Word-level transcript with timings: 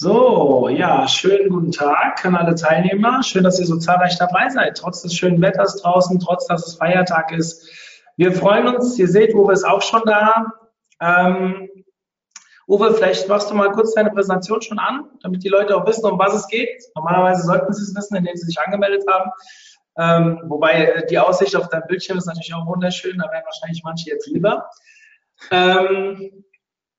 So, 0.00 0.68
ja, 0.68 1.08
schönen 1.08 1.48
guten 1.48 1.72
Tag 1.72 2.24
an 2.24 2.36
alle 2.36 2.54
Teilnehmer. 2.54 3.20
Schön, 3.24 3.42
dass 3.42 3.58
ihr 3.58 3.66
so 3.66 3.78
zahlreich 3.78 4.16
dabei 4.16 4.48
seid, 4.48 4.76
trotz 4.76 5.02
des 5.02 5.12
schönen 5.12 5.42
Wetters 5.42 5.82
draußen, 5.82 6.20
trotz 6.20 6.46
dass 6.46 6.68
es 6.68 6.76
Feiertag 6.76 7.32
ist. 7.32 7.68
Wir 8.16 8.30
freuen 8.30 8.68
uns. 8.68 8.96
Ihr 8.96 9.08
seht, 9.08 9.34
Uwe 9.34 9.52
ist 9.52 9.64
auch 9.64 9.82
schon 9.82 10.02
da. 10.06 10.52
Ähm, 11.00 11.68
Uwe, 12.68 12.94
vielleicht 12.94 13.28
machst 13.28 13.50
du 13.50 13.56
mal 13.56 13.72
kurz 13.72 13.92
deine 13.94 14.12
Präsentation 14.12 14.62
schon 14.62 14.78
an, 14.78 15.06
damit 15.24 15.42
die 15.42 15.48
Leute 15.48 15.76
auch 15.76 15.84
wissen, 15.84 16.08
um 16.08 16.16
was 16.16 16.32
es 16.32 16.46
geht. 16.46 16.80
Normalerweise 16.94 17.42
sollten 17.42 17.72
sie 17.72 17.82
es 17.82 17.92
wissen, 17.96 18.14
indem 18.14 18.36
sie 18.36 18.46
sich 18.46 18.60
angemeldet 18.60 19.02
haben. 19.10 19.32
Ähm, 19.98 20.44
wobei 20.48 20.74
äh, 20.74 21.06
die 21.08 21.18
Aussicht 21.18 21.56
auf 21.56 21.70
dein 21.70 21.82
Bildschirm 21.88 22.18
ist 22.18 22.26
natürlich 22.26 22.54
auch 22.54 22.68
wunderschön, 22.68 23.18
da 23.18 23.28
wären 23.32 23.44
wahrscheinlich 23.44 23.82
manche 23.82 24.10
jetzt 24.10 24.28
lieber. 24.28 24.70
Ähm, 25.50 26.44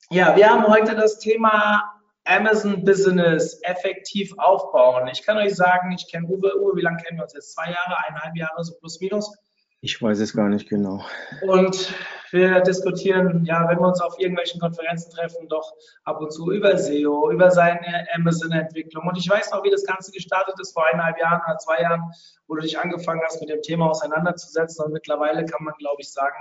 ja, 0.10 0.36
wir 0.36 0.50
haben 0.50 0.68
heute 0.68 0.98
das 0.98 1.20
Thema 1.20 1.94
Amazon 2.30 2.84
Business 2.84 3.60
effektiv 3.64 4.34
aufbauen. 4.38 5.08
Ich 5.12 5.26
kann 5.26 5.38
euch 5.38 5.56
sagen, 5.56 5.92
ich 5.92 6.08
kenne 6.12 6.28
Uwe. 6.28 6.56
Uwe, 6.60 6.76
wie 6.76 6.82
lange 6.82 6.98
kennen 6.98 7.18
wir 7.18 7.24
uns 7.24 7.34
jetzt? 7.34 7.54
Zwei 7.54 7.66
Jahre, 7.66 7.98
eineinhalb 8.08 8.36
Jahre, 8.36 8.64
so 8.64 8.76
plus 8.76 9.00
minus. 9.00 9.36
Ich 9.82 10.02
weiß 10.02 10.20
es 10.20 10.34
gar 10.34 10.50
nicht 10.50 10.68
genau. 10.68 11.06
Und 11.42 11.94
wir 12.32 12.60
diskutieren, 12.60 13.46
ja, 13.46 13.68
wenn 13.70 13.80
wir 13.80 13.88
uns 13.88 14.02
auf 14.02 14.20
irgendwelchen 14.20 14.60
Konferenzen 14.60 15.10
treffen, 15.10 15.48
doch 15.48 15.74
ab 16.04 16.20
und 16.20 16.34
zu 16.34 16.52
über 16.52 16.78
SEO, 16.78 17.32
über 17.32 17.50
seine 17.50 18.06
Amazon-Entwicklung. 18.14 19.08
Und 19.08 19.18
ich 19.18 19.30
weiß 19.30 19.52
noch, 19.52 19.64
wie 19.64 19.72
das 19.72 19.86
Ganze 19.86 20.12
gestartet 20.12 20.56
ist 20.60 20.74
vor 20.74 20.86
eineinhalb 20.86 21.18
Jahren 21.18 21.42
oder 21.48 21.58
zwei 21.58 21.82
Jahren, 21.82 22.12
wo 22.48 22.56
du 22.56 22.62
dich 22.62 22.78
angefangen 22.78 23.22
hast, 23.24 23.40
mit 23.40 23.50
dem 23.50 23.62
Thema 23.62 23.90
auseinanderzusetzen. 23.90 24.86
Und 24.86 24.92
mittlerweile 24.92 25.46
kann 25.46 25.64
man, 25.64 25.74
glaube 25.80 26.02
ich, 26.02 26.12
sagen, 26.12 26.36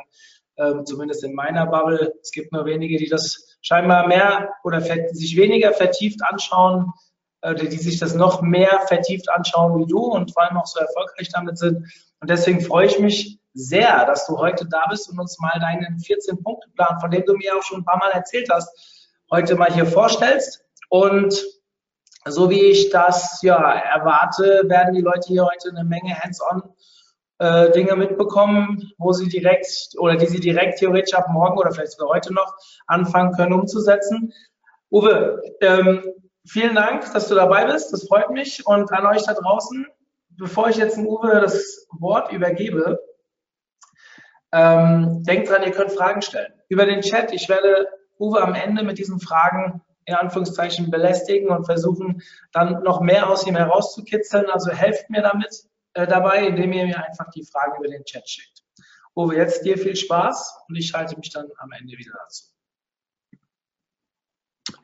ähm, 0.58 0.84
zumindest 0.84 1.24
in 1.24 1.34
meiner 1.34 1.66
Bubble, 1.66 2.14
es 2.20 2.30
gibt 2.30 2.52
nur 2.52 2.64
wenige, 2.64 2.98
die 2.98 3.08
das 3.08 3.56
scheinbar 3.60 4.06
mehr 4.06 4.50
oder 4.64 4.80
sich 4.80 5.36
weniger 5.36 5.72
vertieft 5.72 6.20
anschauen, 6.28 6.92
äh, 7.42 7.54
die 7.54 7.76
sich 7.76 7.98
das 7.98 8.14
noch 8.14 8.42
mehr 8.42 8.80
vertieft 8.88 9.30
anschauen 9.30 9.78
wie 9.78 9.86
du 9.86 9.98
und 9.98 10.32
vor 10.32 10.42
allem 10.42 10.56
auch 10.56 10.66
so 10.66 10.80
erfolgreich 10.80 11.28
damit 11.32 11.58
sind. 11.58 11.86
Und 12.20 12.30
deswegen 12.30 12.60
freue 12.60 12.86
ich 12.86 12.98
mich 12.98 13.38
sehr, 13.54 14.04
dass 14.06 14.26
du 14.26 14.38
heute 14.38 14.66
da 14.68 14.86
bist 14.90 15.08
und 15.10 15.18
uns 15.18 15.38
mal 15.38 15.58
deinen 15.60 15.98
14-Punkte-Plan, 15.98 17.00
von 17.00 17.10
dem 17.10 17.24
du 17.24 17.34
mir 17.34 17.56
auch 17.56 17.62
schon 17.62 17.80
ein 17.80 17.84
paar 17.84 17.98
Mal 17.98 18.10
erzählt 18.10 18.48
hast, 18.50 18.68
heute 19.30 19.56
mal 19.56 19.72
hier 19.72 19.86
vorstellst. 19.86 20.64
Und 20.88 21.44
so 22.24 22.50
wie 22.50 22.62
ich 22.62 22.90
das 22.90 23.40
ja 23.42 23.56
erwarte, 23.56 24.64
werden 24.66 24.94
die 24.94 25.00
Leute 25.00 25.28
hier 25.28 25.44
heute 25.44 25.70
eine 25.70 25.84
Menge 25.84 26.18
Hands-on 26.18 26.62
äh, 27.38 27.70
Dinge 27.70 27.96
mitbekommen, 27.96 28.92
wo 28.98 29.12
sie 29.12 29.28
direkt 29.28 29.94
oder 29.98 30.16
die 30.16 30.26
sie 30.26 30.40
direkt 30.40 30.78
theoretisch 30.78 31.14
ab 31.14 31.26
morgen 31.30 31.58
oder 31.58 31.70
vielleicht 31.70 31.92
sogar 31.92 32.14
heute 32.14 32.32
noch 32.34 32.54
anfangen 32.86 33.32
können 33.32 33.52
umzusetzen. 33.52 34.32
Uwe, 34.90 35.42
ähm, 35.60 36.02
vielen 36.46 36.74
Dank, 36.74 37.12
dass 37.12 37.28
du 37.28 37.34
dabei 37.34 37.66
bist. 37.66 37.92
Das 37.92 38.06
freut 38.08 38.30
mich. 38.30 38.66
Und 38.66 38.92
an 38.92 39.06
euch 39.06 39.24
da 39.24 39.34
draußen, 39.34 39.86
bevor 40.30 40.68
ich 40.68 40.76
jetzt 40.76 40.96
dem 40.96 41.06
Uwe 41.06 41.40
das 41.40 41.86
Wort 41.98 42.32
übergebe, 42.32 42.98
ähm, 44.52 45.22
denkt 45.24 45.50
dran, 45.50 45.62
ihr 45.62 45.72
könnt 45.72 45.92
Fragen 45.92 46.22
stellen. 46.22 46.52
Über 46.68 46.86
den 46.86 47.02
Chat. 47.02 47.32
Ich 47.32 47.48
werde 47.48 47.86
Uwe 48.18 48.42
am 48.42 48.54
Ende 48.54 48.82
mit 48.82 48.98
diesen 48.98 49.20
Fragen 49.20 49.82
in 50.06 50.14
Anführungszeichen 50.14 50.90
belästigen 50.90 51.50
und 51.50 51.66
versuchen, 51.66 52.22
dann 52.50 52.82
noch 52.82 53.02
mehr 53.02 53.28
aus 53.28 53.46
ihm 53.46 53.56
herauszukitzeln. 53.56 54.48
Also 54.48 54.70
helft 54.70 55.10
mir 55.10 55.20
damit 55.20 55.68
äh, 55.94 56.06
dabei, 56.06 56.46
indem 56.46 56.72
ihr 56.72 56.86
mir 56.86 57.04
einfach 57.04 57.30
die 57.30 57.44
Fragen 57.44 57.78
über 57.78 57.88
den 57.88 58.04
Chat 58.04 58.28
schickt. 58.28 58.62
Uwe, 59.14 59.36
jetzt 59.36 59.64
dir 59.64 59.76
viel 59.76 59.96
Spaß 59.96 60.60
und 60.68 60.76
ich 60.76 60.88
schalte 60.88 61.16
mich 61.16 61.30
dann 61.30 61.46
am 61.58 61.72
Ende 61.72 61.96
wieder 61.98 62.12
dazu. 62.22 62.44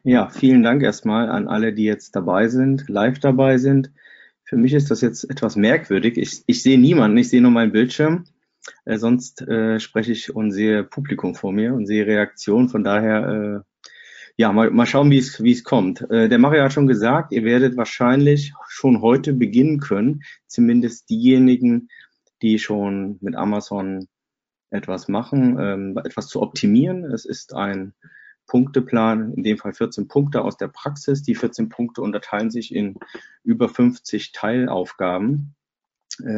Ja, 0.02 0.28
vielen 0.28 0.62
Dank 0.62 0.82
erstmal 0.82 1.30
an 1.30 1.48
alle, 1.48 1.72
die 1.72 1.84
jetzt 1.84 2.16
dabei 2.16 2.48
sind, 2.48 2.88
live 2.88 3.18
dabei 3.20 3.58
sind. 3.58 3.92
Für 4.44 4.56
mich 4.56 4.74
ist 4.74 4.90
das 4.90 5.00
jetzt 5.00 5.24
etwas 5.30 5.56
merkwürdig. 5.56 6.18
Ich, 6.18 6.42
ich 6.46 6.62
sehe 6.62 6.78
niemanden, 6.78 7.16
ich 7.16 7.30
sehe 7.30 7.40
nur 7.40 7.50
meinen 7.50 7.72
Bildschirm. 7.72 8.26
Äh, 8.84 8.98
sonst 8.98 9.42
äh, 9.42 9.80
spreche 9.80 10.12
ich 10.12 10.34
und 10.34 10.50
sehe 10.50 10.84
Publikum 10.84 11.34
vor 11.34 11.52
mir 11.52 11.74
und 11.74 11.86
sehe 11.86 12.06
Reaktionen. 12.06 12.68
Von 12.68 12.84
daher, 12.84 13.28
äh, 13.28 13.73
ja, 14.36 14.52
mal, 14.52 14.70
mal 14.70 14.86
schauen, 14.86 15.10
wie 15.10 15.18
es, 15.18 15.42
wie 15.42 15.52
es 15.52 15.62
kommt. 15.62 16.02
Äh, 16.10 16.28
der 16.28 16.38
Mario 16.38 16.62
hat 16.62 16.72
schon 16.72 16.86
gesagt, 16.86 17.32
ihr 17.32 17.44
werdet 17.44 17.76
wahrscheinlich 17.76 18.52
schon 18.68 19.00
heute 19.00 19.32
beginnen 19.32 19.78
können, 19.78 20.22
zumindest 20.46 21.08
diejenigen, 21.08 21.88
die 22.42 22.58
schon 22.58 23.18
mit 23.20 23.36
Amazon 23.36 24.08
etwas 24.70 25.08
machen, 25.08 25.56
ähm, 25.60 25.98
etwas 26.04 26.26
zu 26.26 26.42
optimieren. 26.42 27.04
Es 27.04 27.24
ist 27.24 27.54
ein 27.54 27.94
Punkteplan, 28.46 29.32
in 29.34 29.42
dem 29.44 29.56
Fall 29.56 29.72
14 29.72 30.08
Punkte 30.08 30.42
aus 30.42 30.56
der 30.56 30.68
Praxis. 30.68 31.22
Die 31.22 31.36
14 31.36 31.68
Punkte 31.68 32.02
unterteilen 32.02 32.50
sich 32.50 32.74
in 32.74 32.96
über 33.44 33.68
50 33.68 34.32
Teilaufgaben, 34.32 35.54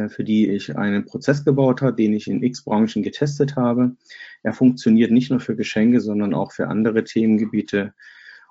für 0.09 0.23
die 0.23 0.49
ich 0.49 0.75
einen 0.75 1.05
Prozess 1.05 1.45
gebaut 1.45 1.81
habe, 1.81 1.95
den 1.95 2.13
ich 2.13 2.27
in 2.27 2.41
x 2.41 2.63
Branchen 2.63 3.03
getestet 3.03 3.55
habe. 3.55 3.95
Er 4.43 4.53
funktioniert 4.53 5.11
nicht 5.11 5.29
nur 5.29 5.39
für 5.39 5.55
Geschenke, 5.55 6.01
sondern 6.01 6.33
auch 6.33 6.51
für 6.51 6.67
andere 6.67 7.03
Themengebiete 7.03 7.93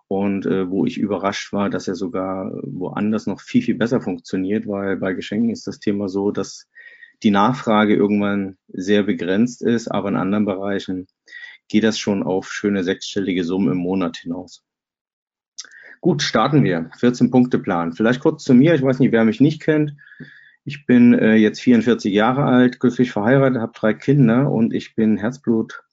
und 0.08 0.46
äh, 0.46 0.70
wo 0.70 0.86
ich 0.86 0.98
überrascht 0.98 1.52
war, 1.52 1.68
dass 1.68 1.88
er 1.88 1.96
sogar 1.96 2.52
woanders 2.62 3.26
noch 3.26 3.40
viel, 3.40 3.62
viel 3.62 3.74
besser 3.74 4.00
funktioniert, 4.00 4.66
weil 4.68 4.96
bei 4.96 5.14
Geschenken 5.14 5.50
ist 5.50 5.66
das 5.66 5.80
Thema 5.80 6.08
so, 6.08 6.30
dass 6.30 6.68
die 7.22 7.30
Nachfrage 7.30 7.94
irgendwann 7.94 8.56
sehr 8.68 9.02
begrenzt 9.02 9.62
ist, 9.62 9.88
aber 9.88 10.08
in 10.10 10.16
anderen 10.16 10.44
Bereichen 10.44 11.08
geht 11.68 11.84
das 11.84 11.98
schon 11.98 12.22
auf 12.22 12.52
schöne 12.52 12.84
sechsstellige 12.84 13.42
Summen 13.42 13.72
im 13.72 13.78
Monat 13.78 14.18
hinaus. 14.18 14.62
Gut, 16.00 16.22
starten 16.22 16.62
wir. 16.62 16.90
14 16.98 17.30
Punkte 17.30 17.58
Plan. 17.58 17.92
Vielleicht 17.92 18.20
kurz 18.20 18.44
zu 18.44 18.54
mir. 18.54 18.74
Ich 18.74 18.82
weiß 18.82 19.00
nicht, 19.00 19.12
wer 19.12 19.24
mich 19.24 19.40
nicht 19.40 19.60
kennt. 19.60 19.94
Ich 20.68 20.84
bin 20.84 21.14
äh, 21.14 21.36
jetzt 21.36 21.60
44 21.60 22.12
Jahre 22.12 22.42
alt, 22.42 22.80
glücklich 22.80 23.12
verheiratet, 23.12 23.60
habe 23.60 23.70
drei 23.72 23.94
Kinder 23.94 24.50
und 24.50 24.74
ich 24.74 24.96
bin 24.96 25.16
Herzblut 25.16 25.84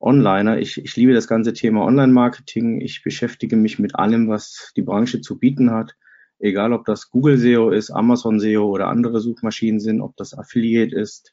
Onliner. 0.00 0.58
Ich, 0.58 0.78
ich 0.78 0.96
liebe 0.96 1.14
das 1.14 1.28
ganze 1.28 1.52
Thema 1.52 1.84
Online-Marketing. 1.84 2.80
Ich 2.80 3.04
beschäftige 3.04 3.54
mich 3.54 3.78
mit 3.78 3.94
allem, 3.94 4.28
was 4.28 4.72
die 4.74 4.82
Branche 4.82 5.20
zu 5.20 5.38
bieten 5.38 5.70
hat. 5.70 5.94
Egal, 6.40 6.72
ob 6.72 6.86
das 6.86 7.08
Google 7.10 7.38
SEO 7.38 7.70
ist, 7.70 7.92
Amazon 7.92 8.40
SEO 8.40 8.68
oder 8.68 8.88
andere 8.88 9.20
Suchmaschinen 9.20 9.78
sind, 9.78 10.00
ob 10.00 10.16
das 10.16 10.36
Affiliate 10.36 10.96
ist, 10.96 11.32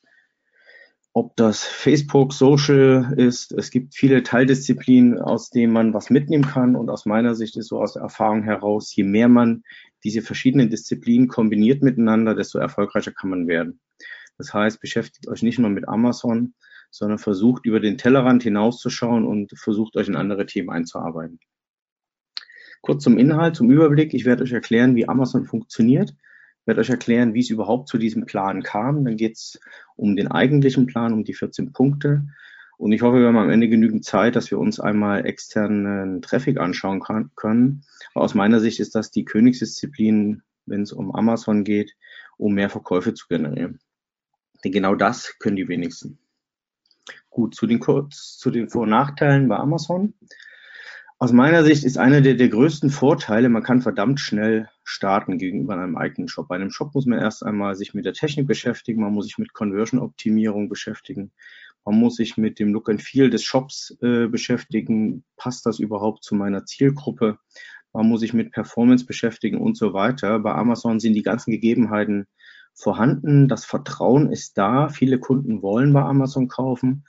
ob 1.14 1.36
das 1.36 1.64
Facebook 1.64 2.32
Social 2.32 3.12
ist. 3.18 3.54
Es 3.54 3.72
gibt 3.72 3.96
viele 3.96 4.22
Teildisziplinen, 4.22 5.18
aus 5.18 5.50
denen 5.50 5.74
man 5.74 5.96
was 5.96 6.12
mitnehmen 6.12 6.46
kann. 6.46 6.76
Und 6.76 6.92
aus 6.92 7.08
meiner 7.08 7.34
Sicht 7.34 7.58
ist 7.58 7.70
so 7.70 7.82
aus 7.82 7.94
der 7.94 8.04
Erfahrung 8.04 8.44
heraus, 8.44 8.96
je 8.96 9.04
mehr 9.04 9.30
man 9.30 9.64
diese 10.04 10.22
verschiedenen 10.22 10.70
Disziplinen 10.70 11.28
kombiniert 11.28 11.82
miteinander, 11.82 12.36
desto 12.36 12.60
erfolgreicher 12.60 13.12
kann 13.12 13.30
man 13.30 13.48
werden. 13.48 13.80
Das 14.38 14.54
heißt, 14.54 14.80
beschäftigt 14.80 15.28
euch 15.28 15.42
nicht 15.42 15.60
nur 15.60 15.70
mit 15.70 15.88
Amazon, 15.88 16.54
sondern 16.92 17.18
versucht 17.18 17.66
über 17.66 17.80
den 17.80 17.98
Tellerrand 17.98 18.44
hinauszuschauen 18.44 19.26
und 19.26 19.52
versucht 19.58 19.96
euch 19.98 20.08
in 20.08 20.16
andere 20.16 20.46
Themen 20.46 20.70
einzuarbeiten. 20.70 21.40
Kurz 22.82 23.04
zum 23.04 23.18
Inhalt, 23.18 23.56
zum 23.56 23.70
Überblick. 23.72 24.14
Ich 24.14 24.26
werde 24.26 24.44
euch 24.44 24.52
erklären, 24.52 24.96
wie 24.96 25.10
Amazon 25.10 25.46
funktioniert, 25.46 26.12
ich 26.68 26.68
werde 26.68 26.82
euch 26.82 26.90
erklären, 26.90 27.34
wie 27.34 27.40
es 27.40 27.50
überhaupt 27.50 27.88
zu 27.88 27.98
diesem 27.98 28.26
Plan 28.26 28.62
kam. 28.62 29.06
Dann 29.06 29.16
geht 29.16 29.38
es 29.38 29.60
um 29.96 30.18
den 30.18 30.28
eigentlichen 30.28 30.86
Plan, 30.86 31.14
um 31.14 31.24
die 31.24 31.34
14 31.34 31.72
Punkte. 31.72 32.28
Und 32.78 32.92
ich 32.92 33.02
hoffe, 33.02 33.20
wir 33.20 33.28
haben 33.28 33.38
am 33.38 33.50
Ende 33.50 33.70
genügend 33.70 34.06
Zeit, 34.06 34.36
dass 34.36 34.52
wir 34.52 34.60
uns 34.60 34.80
einmal 34.80 35.26
externen 35.26 36.22
Traffic 36.22 36.60
anschauen 36.60 37.02
kann, 37.02 37.32
können. 37.36 37.84
Aber 38.14 38.24
aus 38.24 38.36
meiner 38.36 38.60
Sicht 38.60 38.80
ist 38.80 38.94
das 38.94 39.10
die 39.10 39.26
Königsdisziplin, 39.26 40.44
wenn 40.68 40.84
es 40.84 40.94
um 40.94 41.14
Amazon 41.16 41.64
geht, 41.64 41.96
um 42.38 42.54
mehr 42.54 42.70
Verkäufe 42.70 43.16
zu 43.16 43.28
generieren. 43.28 43.80
Denn 44.64 44.72
genau 44.72 44.96
das 44.96 45.38
können 45.40 45.56
die 45.56 45.68
wenigsten. 45.68 46.20
Gut, 47.32 47.56
zu 47.56 47.66
den, 47.66 47.80
kurz, 47.80 48.38
zu 48.38 48.52
den 48.52 48.70
Vor- 48.70 48.84
und 48.84 48.90
Nachteilen 48.90 49.48
bei 49.48 49.58
Amazon. 49.58 50.14
Aus 51.20 51.32
meiner 51.32 51.64
Sicht 51.64 51.84
ist 51.84 51.98
einer 51.98 52.22
der, 52.22 52.36
der 52.36 52.50
größten 52.50 52.92
Vorteile, 52.92 53.50
man 53.50 53.64
kann 53.64 53.82
verdammt 53.82 54.20
schnell 54.20 54.70
starten 54.84 55.40
gegenüber 55.40 55.74
einem 55.74 55.98
eigenen 55.98 56.28
Shop. 56.28 56.48
Bei 56.48 56.56
einem 56.56 56.70
Shop 56.70 56.94
muss 56.94 57.08
man 57.08 57.18
erst 57.18 57.44
einmal 57.44 57.74
sich 57.76 57.96
mit 57.96 58.06
der 58.06 58.14
Technik 58.14 58.46
beschäftigen, 58.46 59.02
man 59.02 59.14
muss 59.14 59.26
sich 59.26 59.40
mit 59.40 59.54
Conversion-Optimierung 59.54 60.70
beschäftigen, 60.70 61.32
man 61.88 62.00
muss 62.00 62.16
sich 62.18 62.38
mit 62.38 62.60
dem 62.60 62.74
Look 62.74 62.90
and 62.90 63.02
Feel 63.02 63.30
des 63.30 63.44
Shops 63.44 63.98
äh, 64.02 64.28
beschäftigen. 64.28 65.24
Passt 65.38 65.66
das 65.66 65.80
überhaupt 65.80 66.24
zu 66.24 66.36
meiner 66.36 66.66
Zielgruppe? 66.66 67.40
man 67.94 68.10
muss 68.10 68.20
sich 68.20 68.34
mit 68.34 68.52
Performance 68.52 69.06
beschäftigen 69.06 69.60
und 69.60 69.76
so 69.76 69.92
weiter. 69.94 70.38
Bei 70.40 70.54
Amazon 70.54 71.00
sind 71.00 71.14
die 71.14 71.24
ganzen 71.24 71.50
Gegebenheiten 71.50 72.28
vorhanden, 72.76 73.48
das 73.48 73.66
Vertrauen 73.66 74.32
ist 74.32 74.56
da, 74.58 74.90
viele 74.90 75.20
Kunden 75.20 75.64
wollen 75.64 75.94
bei 75.94 76.04
Amazon 76.04 76.48
kaufen. 76.48 77.06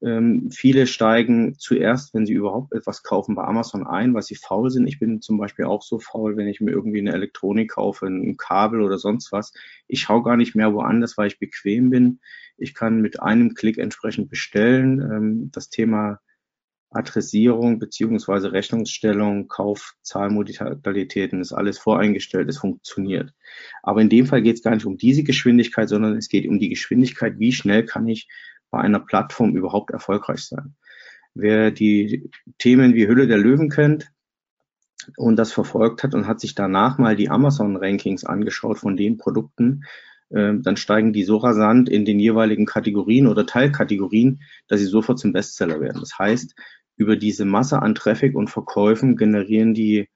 Ähm, 0.00 0.50
viele 0.52 0.86
steigen 0.86 1.56
zuerst, 1.58 2.14
wenn 2.14 2.24
sie 2.24 2.32
überhaupt 2.32 2.72
etwas 2.72 3.02
kaufen, 3.02 3.34
bei 3.34 3.42
Amazon 3.42 3.86
ein, 3.86 4.14
weil 4.14 4.22
sie 4.22 4.36
faul 4.36 4.70
sind. 4.70 4.86
Ich 4.86 5.00
bin 5.00 5.20
zum 5.20 5.38
Beispiel 5.38 5.64
auch 5.64 5.82
so 5.82 5.98
faul, 5.98 6.36
wenn 6.36 6.46
ich 6.46 6.60
mir 6.60 6.70
irgendwie 6.70 7.00
eine 7.00 7.12
Elektronik 7.12 7.72
kaufe, 7.72 8.06
ein 8.06 8.36
Kabel 8.36 8.80
oder 8.80 8.98
sonst 8.98 9.32
was. 9.32 9.52
Ich 9.88 10.00
schaue 10.00 10.22
gar 10.22 10.36
nicht 10.36 10.54
mehr 10.54 10.72
woanders, 10.72 11.18
weil 11.18 11.26
ich 11.26 11.40
bequem 11.40 11.90
bin. 11.90 12.20
Ich 12.56 12.74
kann 12.74 13.00
mit 13.00 13.20
einem 13.20 13.54
Klick 13.54 13.78
entsprechend 13.78 14.30
bestellen. 14.30 15.00
Ähm, 15.00 15.50
das 15.52 15.68
Thema 15.68 16.20
Adressierung 16.90 17.78
beziehungsweise 17.78 18.52
Rechnungsstellung, 18.52 19.48
Kauf, 19.48 19.94
Zahlmodalitäten 20.02 21.40
ist 21.40 21.52
alles 21.52 21.78
voreingestellt, 21.78 22.48
es 22.48 22.58
funktioniert. 22.58 23.34
Aber 23.82 24.00
in 24.00 24.08
dem 24.08 24.26
Fall 24.26 24.42
geht 24.42 24.56
es 24.56 24.62
gar 24.62 24.74
nicht 24.74 24.86
um 24.86 24.96
diese 24.96 25.22
Geschwindigkeit, 25.22 25.88
sondern 25.88 26.16
es 26.16 26.28
geht 26.28 26.48
um 26.48 26.58
die 26.58 26.70
Geschwindigkeit, 26.70 27.38
wie 27.38 27.52
schnell 27.52 27.84
kann 27.84 28.08
ich 28.08 28.28
bei 28.70 28.80
einer 28.80 29.00
Plattform 29.00 29.56
überhaupt 29.56 29.90
erfolgreich 29.90 30.40
sein. 30.40 30.74
Wer 31.34 31.70
die 31.70 32.30
Themen 32.58 32.94
wie 32.94 33.06
Hülle 33.06 33.26
der 33.26 33.38
Löwen 33.38 33.68
kennt 33.70 34.10
und 35.16 35.36
das 35.36 35.52
verfolgt 35.52 36.02
hat 36.02 36.14
und 36.14 36.26
hat 36.26 36.40
sich 36.40 36.54
danach 36.54 36.98
mal 36.98 37.16
die 37.16 37.30
Amazon-Rankings 37.30 38.24
angeschaut 38.24 38.78
von 38.78 38.96
den 38.96 39.16
Produkten, 39.16 39.84
äh, 40.30 40.54
dann 40.58 40.76
steigen 40.76 41.12
die 41.12 41.24
so 41.24 41.36
rasant 41.36 41.88
in 41.88 42.04
den 42.04 42.18
jeweiligen 42.18 42.66
Kategorien 42.66 43.26
oder 43.26 43.46
Teilkategorien, 43.46 44.40
dass 44.66 44.80
sie 44.80 44.86
sofort 44.86 45.18
zum 45.18 45.32
Bestseller 45.32 45.80
werden. 45.80 46.00
Das 46.00 46.18
heißt, 46.18 46.54
über 46.96 47.16
diese 47.16 47.44
Masse 47.44 47.80
an 47.80 47.94
Traffic 47.94 48.34
und 48.34 48.50
Verkäufen 48.50 49.16
generieren 49.16 49.72
die 49.72 50.08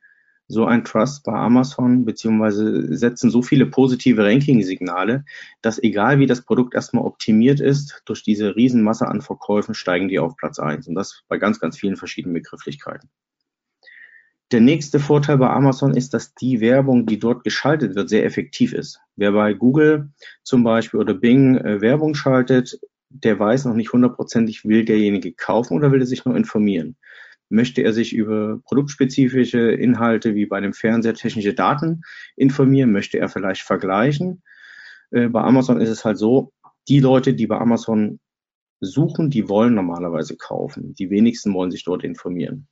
so 0.49 0.67
ein 0.67 0.85
Trust 0.85 1.25
bei 1.25 1.33
Amazon, 1.33 2.05
beziehungsweise 2.05 2.97
setzen 2.97 3.31
so 3.31 3.43
viele 3.43 3.67
positive 3.67 4.25
Ranking-Signale, 4.25 5.25
dass 5.63 5.83
egal 5.83 6.19
wie 6.19 6.27
das 6.27 6.43
Produkt 6.43 6.75
erstmal 6.75 7.05
optimiert 7.05 7.61
ist, 7.61 8.03
durch 8.05 8.23
diese 8.23 8.55
Riesenmasse 8.55 9.09
an 9.09 9.23
Verkäufen 9.23 9.75
steigen 9.75 10.09
die 10.09 10.19
auf 10.19 10.37
Platz 10.37 10.59
eins 10.59 10.89
Und 10.89 10.95
das 10.95 11.23
bei 11.29 11.39
ganz, 11.39 11.61
ganz 11.61 11.79
vielen 11.79 11.97
verschiedenen 11.97 12.35
Begrifflichkeiten. 12.35 13.09
Der 14.53 14.61
nächste 14.61 15.01
Vorteil 15.01 15.39
bei 15.39 15.49
Amazon 15.49 15.95
ist, 15.95 16.13
dass 16.13 16.35
die 16.35 16.61
Werbung, 16.61 17.07
die 17.07 17.19
dort 17.19 17.43
geschaltet 17.43 17.95
wird, 17.95 18.11
sehr 18.11 18.27
effektiv 18.27 18.75
ist. 18.75 19.01
Wer 19.17 19.33
bei 19.33 19.55
Google 19.55 20.11
zum 20.43 20.63
Beispiel 20.63 21.01
oder 21.01 21.15
Bing 21.15 21.57
äh, 21.57 21.81
Werbung 21.81 22.15
schaltet, 22.15 22.79
der 23.09 23.39
weiß 23.39 23.65
noch 23.65 23.75
nicht 23.75 23.95
hundertprozentig, 23.95 24.67
will 24.67 24.85
derjenige 24.85 25.33
kaufen 25.33 25.75
oder 25.75 25.91
will 25.91 26.01
er 26.01 26.07
sich 26.07 26.27
nur 26.27 26.37
informieren. 26.37 26.97
Möchte 27.53 27.83
er 27.83 27.93
sich 27.93 28.15
über 28.15 28.61
produktspezifische 28.65 29.73
Inhalte 29.73 30.35
wie 30.35 30.47
bei 30.47 30.57
einem 30.57 30.73
Fernseher 30.73 31.13
technische 31.13 31.53
Daten 31.53 32.01
informieren? 32.35 32.93
Möchte 32.93 33.19
er 33.19 33.29
vielleicht 33.29 33.61
vergleichen? 33.61 34.43
Äh, 35.11 35.29
bei 35.29 35.43
Amazon 35.43 35.79
ist 35.79 35.91
es 35.91 36.05
halt 36.05 36.17
so, 36.17 36.53
die 36.89 37.01
Leute, 37.01 37.35
die 37.35 37.47
bei 37.47 37.59
Amazon 37.59 38.21
suchen, 38.81 39.29
die 39.29 39.51
wollen 39.51 39.75
normalerweise 39.75 40.37
kaufen. 40.37 40.95
Die 40.95 41.11
wenigsten 41.11 41.53
wollen 41.53 41.71
sich 41.71 41.85
dort 41.85 42.05
informieren. 42.05 42.69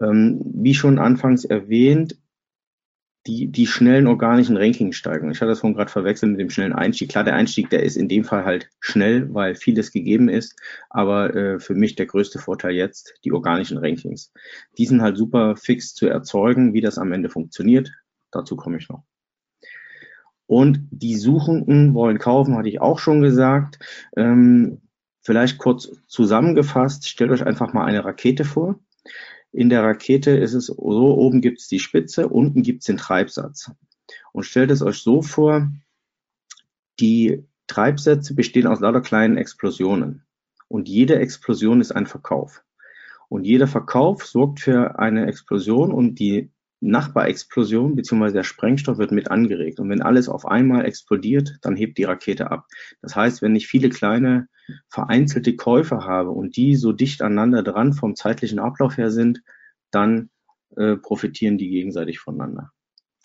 Ähm, 0.00 0.40
wie 0.54 0.74
schon 0.74 1.00
anfangs 1.00 1.44
erwähnt, 1.44 2.16
die, 3.28 3.46
die 3.46 3.66
schnellen 3.66 4.06
organischen 4.06 4.56
Ranking 4.56 4.92
steigen. 4.92 5.30
Ich 5.30 5.40
hatte 5.40 5.50
das 5.50 5.60
vorhin 5.60 5.76
gerade 5.76 5.90
verwechselt 5.90 6.32
mit 6.32 6.40
dem 6.40 6.48
schnellen 6.48 6.72
Einstieg. 6.72 7.10
Klar, 7.10 7.24
der 7.24 7.34
Einstieg, 7.34 7.68
der 7.68 7.82
ist 7.82 7.96
in 7.96 8.08
dem 8.08 8.24
Fall 8.24 8.44
halt 8.44 8.70
schnell, 8.80 9.32
weil 9.34 9.54
vieles 9.54 9.92
gegeben 9.92 10.30
ist. 10.30 10.58
Aber 10.88 11.36
äh, 11.36 11.60
für 11.60 11.74
mich 11.74 11.94
der 11.94 12.06
größte 12.06 12.38
Vorteil 12.38 12.72
jetzt, 12.72 13.14
die 13.24 13.32
organischen 13.32 13.76
Rankings. 13.76 14.32
Die 14.78 14.86
sind 14.86 15.02
halt 15.02 15.18
super 15.18 15.56
fix 15.56 15.94
zu 15.94 16.08
erzeugen, 16.08 16.72
wie 16.72 16.80
das 16.80 16.96
am 16.96 17.12
Ende 17.12 17.28
funktioniert. 17.28 17.92
Dazu 18.30 18.56
komme 18.56 18.78
ich 18.78 18.88
noch. 18.88 19.04
Und 20.46 20.80
die 20.90 21.16
Suchenden 21.16 21.92
wollen 21.92 22.18
kaufen, 22.18 22.56
hatte 22.56 22.70
ich 22.70 22.80
auch 22.80 22.98
schon 22.98 23.20
gesagt. 23.20 23.78
Ähm, 24.16 24.80
vielleicht 25.20 25.58
kurz 25.58 25.90
zusammengefasst, 26.06 27.06
stellt 27.06 27.30
euch 27.30 27.44
einfach 27.44 27.74
mal 27.74 27.84
eine 27.84 28.02
Rakete 28.06 28.46
vor. 28.46 28.80
In 29.52 29.70
der 29.70 29.82
Rakete 29.82 30.32
ist 30.32 30.54
es 30.54 30.66
so, 30.66 30.76
oben 30.78 31.40
gibt 31.40 31.60
es 31.60 31.68
die 31.68 31.78
Spitze, 31.78 32.28
unten 32.28 32.62
gibt 32.62 32.82
es 32.82 32.86
den 32.86 32.98
Treibsatz. 32.98 33.70
Und 34.32 34.44
stellt 34.44 34.70
es 34.70 34.82
euch 34.82 34.98
so 34.98 35.22
vor, 35.22 35.70
die 37.00 37.44
Treibsätze 37.66 38.34
bestehen 38.34 38.66
aus 38.66 38.80
lauter 38.80 39.00
kleinen 39.00 39.36
Explosionen. 39.36 40.24
Und 40.68 40.88
jede 40.88 41.18
Explosion 41.18 41.80
ist 41.80 41.92
ein 41.92 42.06
Verkauf. 42.06 42.62
Und 43.28 43.44
jeder 43.44 43.66
Verkauf 43.66 44.26
sorgt 44.26 44.60
für 44.60 44.98
eine 44.98 45.26
Explosion 45.26 45.92
und 45.92 46.18
die 46.18 46.50
Nachbarexplosion 46.80 47.96
bzw. 47.96 48.32
der 48.32 48.44
Sprengstoff 48.44 48.98
wird 48.98 49.12
mit 49.12 49.30
angeregt. 49.30 49.80
Und 49.80 49.88
wenn 49.90 50.02
alles 50.02 50.28
auf 50.28 50.46
einmal 50.46 50.84
explodiert, 50.84 51.58
dann 51.62 51.76
hebt 51.76 51.98
die 51.98 52.04
Rakete 52.04 52.50
ab. 52.50 52.66
Das 53.02 53.16
heißt, 53.16 53.42
wenn 53.42 53.56
ich 53.56 53.66
viele 53.66 53.88
kleine 53.88 54.48
vereinzelte 54.88 55.56
Käufe 55.56 56.04
habe 56.04 56.30
und 56.30 56.56
die 56.56 56.76
so 56.76 56.92
dicht 56.92 57.22
aneinander 57.22 57.62
dran 57.62 57.92
vom 57.92 58.14
zeitlichen 58.14 58.58
Ablauf 58.58 58.96
her 58.96 59.10
sind, 59.10 59.42
dann 59.90 60.30
äh, 60.76 60.96
profitieren 60.96 61.58
die 61.58 61.70
gegenseitig 61.70 62.20
voneinander. 62.20 62.70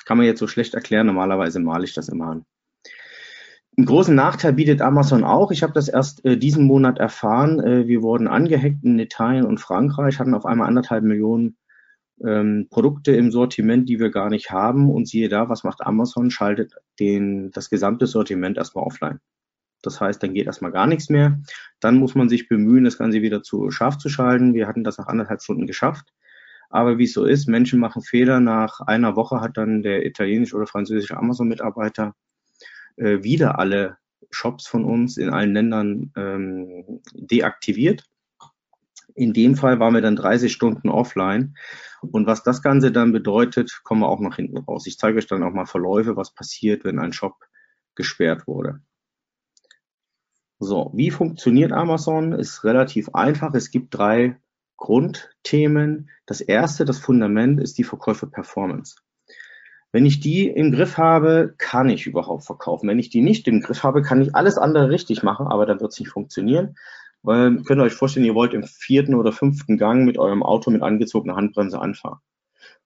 Kann 0.05 0.17
man 0.17 0.25
jetzt 0.25 0.39
so 0.39 0.47
schlecht 0.47 0.73
erklären, 0.73 1.07
normalerweise 1.07 1.59
male 1.59 1.85
ich 1.85 1.93
das 1.93 2.09
immer 2.09 2.27
an. 2.27 2.45
Einen 3.75 3.87
großen 3.87 4.13
Nachteil 4.13 4.53
bietet 4.53 4.81
Amazon 4.81 5.23
auch. 5.23 5.51
Ich 5.51 5.63
habe 5.63 5.73
das 5.73 5.87
erst 5.87 6.23
äh, 6.25 6.37
diesen 6.37 6.65
Monat 6.65 6.99
erfahren. 6.99 7.59
Äh, 7.59 7.87
wir 7.87 8.03
wurden 8.03 8.27
angehackt 8.27 8.83
in 8.83 8.99
Italien 8.99 9.45
und 9.45 9.59
Frankreich, 9.59 10.19
hatten 10.19 10.35
auf 10.35 10.45
einmal 10.45 10.67
anderthalb 10.67 11.03
Millionen 11.03 11.57
ähm, 12.25 12.67
Produkte 12.69 13.15
im 13.15 13.31
Sortiment, 13.31 13.89
die 13.89 13.99
wir 13.99 14.09
gar 14.09 14.29
nicht 14.29 14.51
haben. 14.51 14.89
Und 14.89 15.07
siehe 15.07 15.29
da, 15.29 15.49
was 15.49 15.63
macht 15.63 15.81
Amazon? 15.81 16.31
Schaltet 16.31 16.73
den, 16.99 17.51
das 17.51 17.69
gesamte 17.69 18.07
Sortiment 18.07 18.57
erstmal 18.57 18.85
offline. 18.85 19.19
Das 19.81 19.99
heißt, 19.99 20.23
dann 20.23 20.33
geht 20.33 20.47
erstmal 20.47 20.71
gar 20.71 20.87
nichts 20.87 21.09
mehr. 21.09 21.41
Dann 21.79 21.97
muss 21.97 22.15
man 22.15 22.29
sich 22.29 22.47
bemühen, 22.47 22.85
das 22.85 22.97
Ganze 22.97 23.21
wieder 23.21 23.43
zu 23.43 23.69
scharf 23.69 23.97
zu 23.97 24.09
schalten. 24.09 24.53
Wir 24.53 24.67
hatten 24.67 24.83
das 24.83 24.97
nach 24.97 25.07
anderthalb 25.07 25.41
Stunden 25.41 25.67
geschafft. 25.67 26.13
Aber 26.69 26.97
wie 26.97 27.03
es 27.03 27.13
so 27.13 27.25
ist, 27.25 27.47
Menschen 27.47 27.79
machen 27.79 28.01
Fehler. 28.01 28.39
Nach 28.39 28.79
einer 28.79 29.15
Woche 29.15 29.41
hat 29.41 29.57
dann 29.57 29.83
der 29.83 30.05
italienische 30.05 30.55
oder 30.55 30.65
französische 30.65 31.17
Amazon-Mitarbeiter 31.17 32.15
äh, 32.95 33.21
wieder 33.23 33.59
alle 33.59 33.97
Shops 34.31 34.67
von 34.67 34.85
uns 34.85 35.17
in 35.17 35.29
allen 35.29 35.53
Ländern 35.53 36.11
ähm, 36.15 37.01
deaktiviert. 37.13 38.05
In 39.15 39.33
dem 39.33 39.55
Fall 39.55 39.79
waren 39.79 39.93
wir 39.93 40.01
dann 40.01 40.15
30 40.15 40.51
Stunden 40.51 40.89
offline. 40.89 41.55
Und 42.01 42.27
was 42.27 42.43
das 42.43 42.61
Ganze 42.61 42.91
dann 42.91 43.11
bedeutet, 43.11 43.81
kommen 43.83 44.01
wir 44.01 44.09
auch 44.09 44.19
noch 44.19 44.35
hinten 44.35 44.57
raus. 44.57 44.87
Ich 44.87 44.97
zeige 44.97 45.17
euch 45.17 45.27
dann 45.27 45.43
auch 45.43 45.53
mal 45.53 45.65
Verläufe, 45.65 46.15
was 46.15 46.33
passiert, 46.33 46.83
wenn 46.83 46.99
ein 46.99 47.13
Shop 47.13 47.35
gesperrt 47.95 48.47
wurde. 48.47 48.81
So, 50.59 50.91
wie 50.93 51.11
funktioniert 51.11 51.71
Amazon? 51.71 52.33
Ist 52.33 52.63
relativ 52.63 53.09
einfach. 53.13 53.53
Es 53.53 53.71
gibt 53.71 53.95
drei 53.95 54.37
Grundthemen. 54.77 56.09
Das 56.25 56.41
erste, 56.41 56.85
das 56.85 56.99
Fundament, 56.99 57.61
ist 57.61 57.77
die 57.77 57.83
Verkäufer-Performance. 57.83 58.95
Wenn 59.91 60.05
ich 60.07 60.19
die 60.19 60.47
im 60.47 60.71
Griff 60.71 60.97
habe, 60.97 61.53
kann 61.57 61.89
ich 61.89 62.07
überhaupt 62.07 62.45
verkaufen. 62.45 62.89
Wenn 62.89 62.97
ich 62.97 63.09
die 63.09 63.21
nicht 63.21 63.47
im 63.47 63.61
Griff 63.61 63.83
habe, 63.83 64.01
kann 64.01 64.21
ich 64.21 64.35
alles 64.35 64.57
andere 64.57 64.89
richtig 64.89 65.21
machen, 65.21 65.47
aber 65.47 65.67
dann 65.67 65.79
wird 65.79 65.91
es 65.91 65.99
nicht 65.99 66.09
funktionieren. 66.09 66.75
Weil, 67.23 67.63
könnt 67.63 67.79
ihr 67.79 67.85
euch 67.85 67.93
vorstellen, 67.93 68.25
ihr 68.25 68.35
wollt 68.35 68.53
im 68.53 68.63
vierten 68.63 69.15
oder 69.15 69.31
fünften 69.31 69.77
Gang 69.77 70.05
mit 70.05 70.17
eurem 70.17 70.43
Auto 70.43 70.69
mit 70.69 70.81
angezogener 70.81 71.35
Handbremse 71.35 71.79
anfahren. 71.79 72.19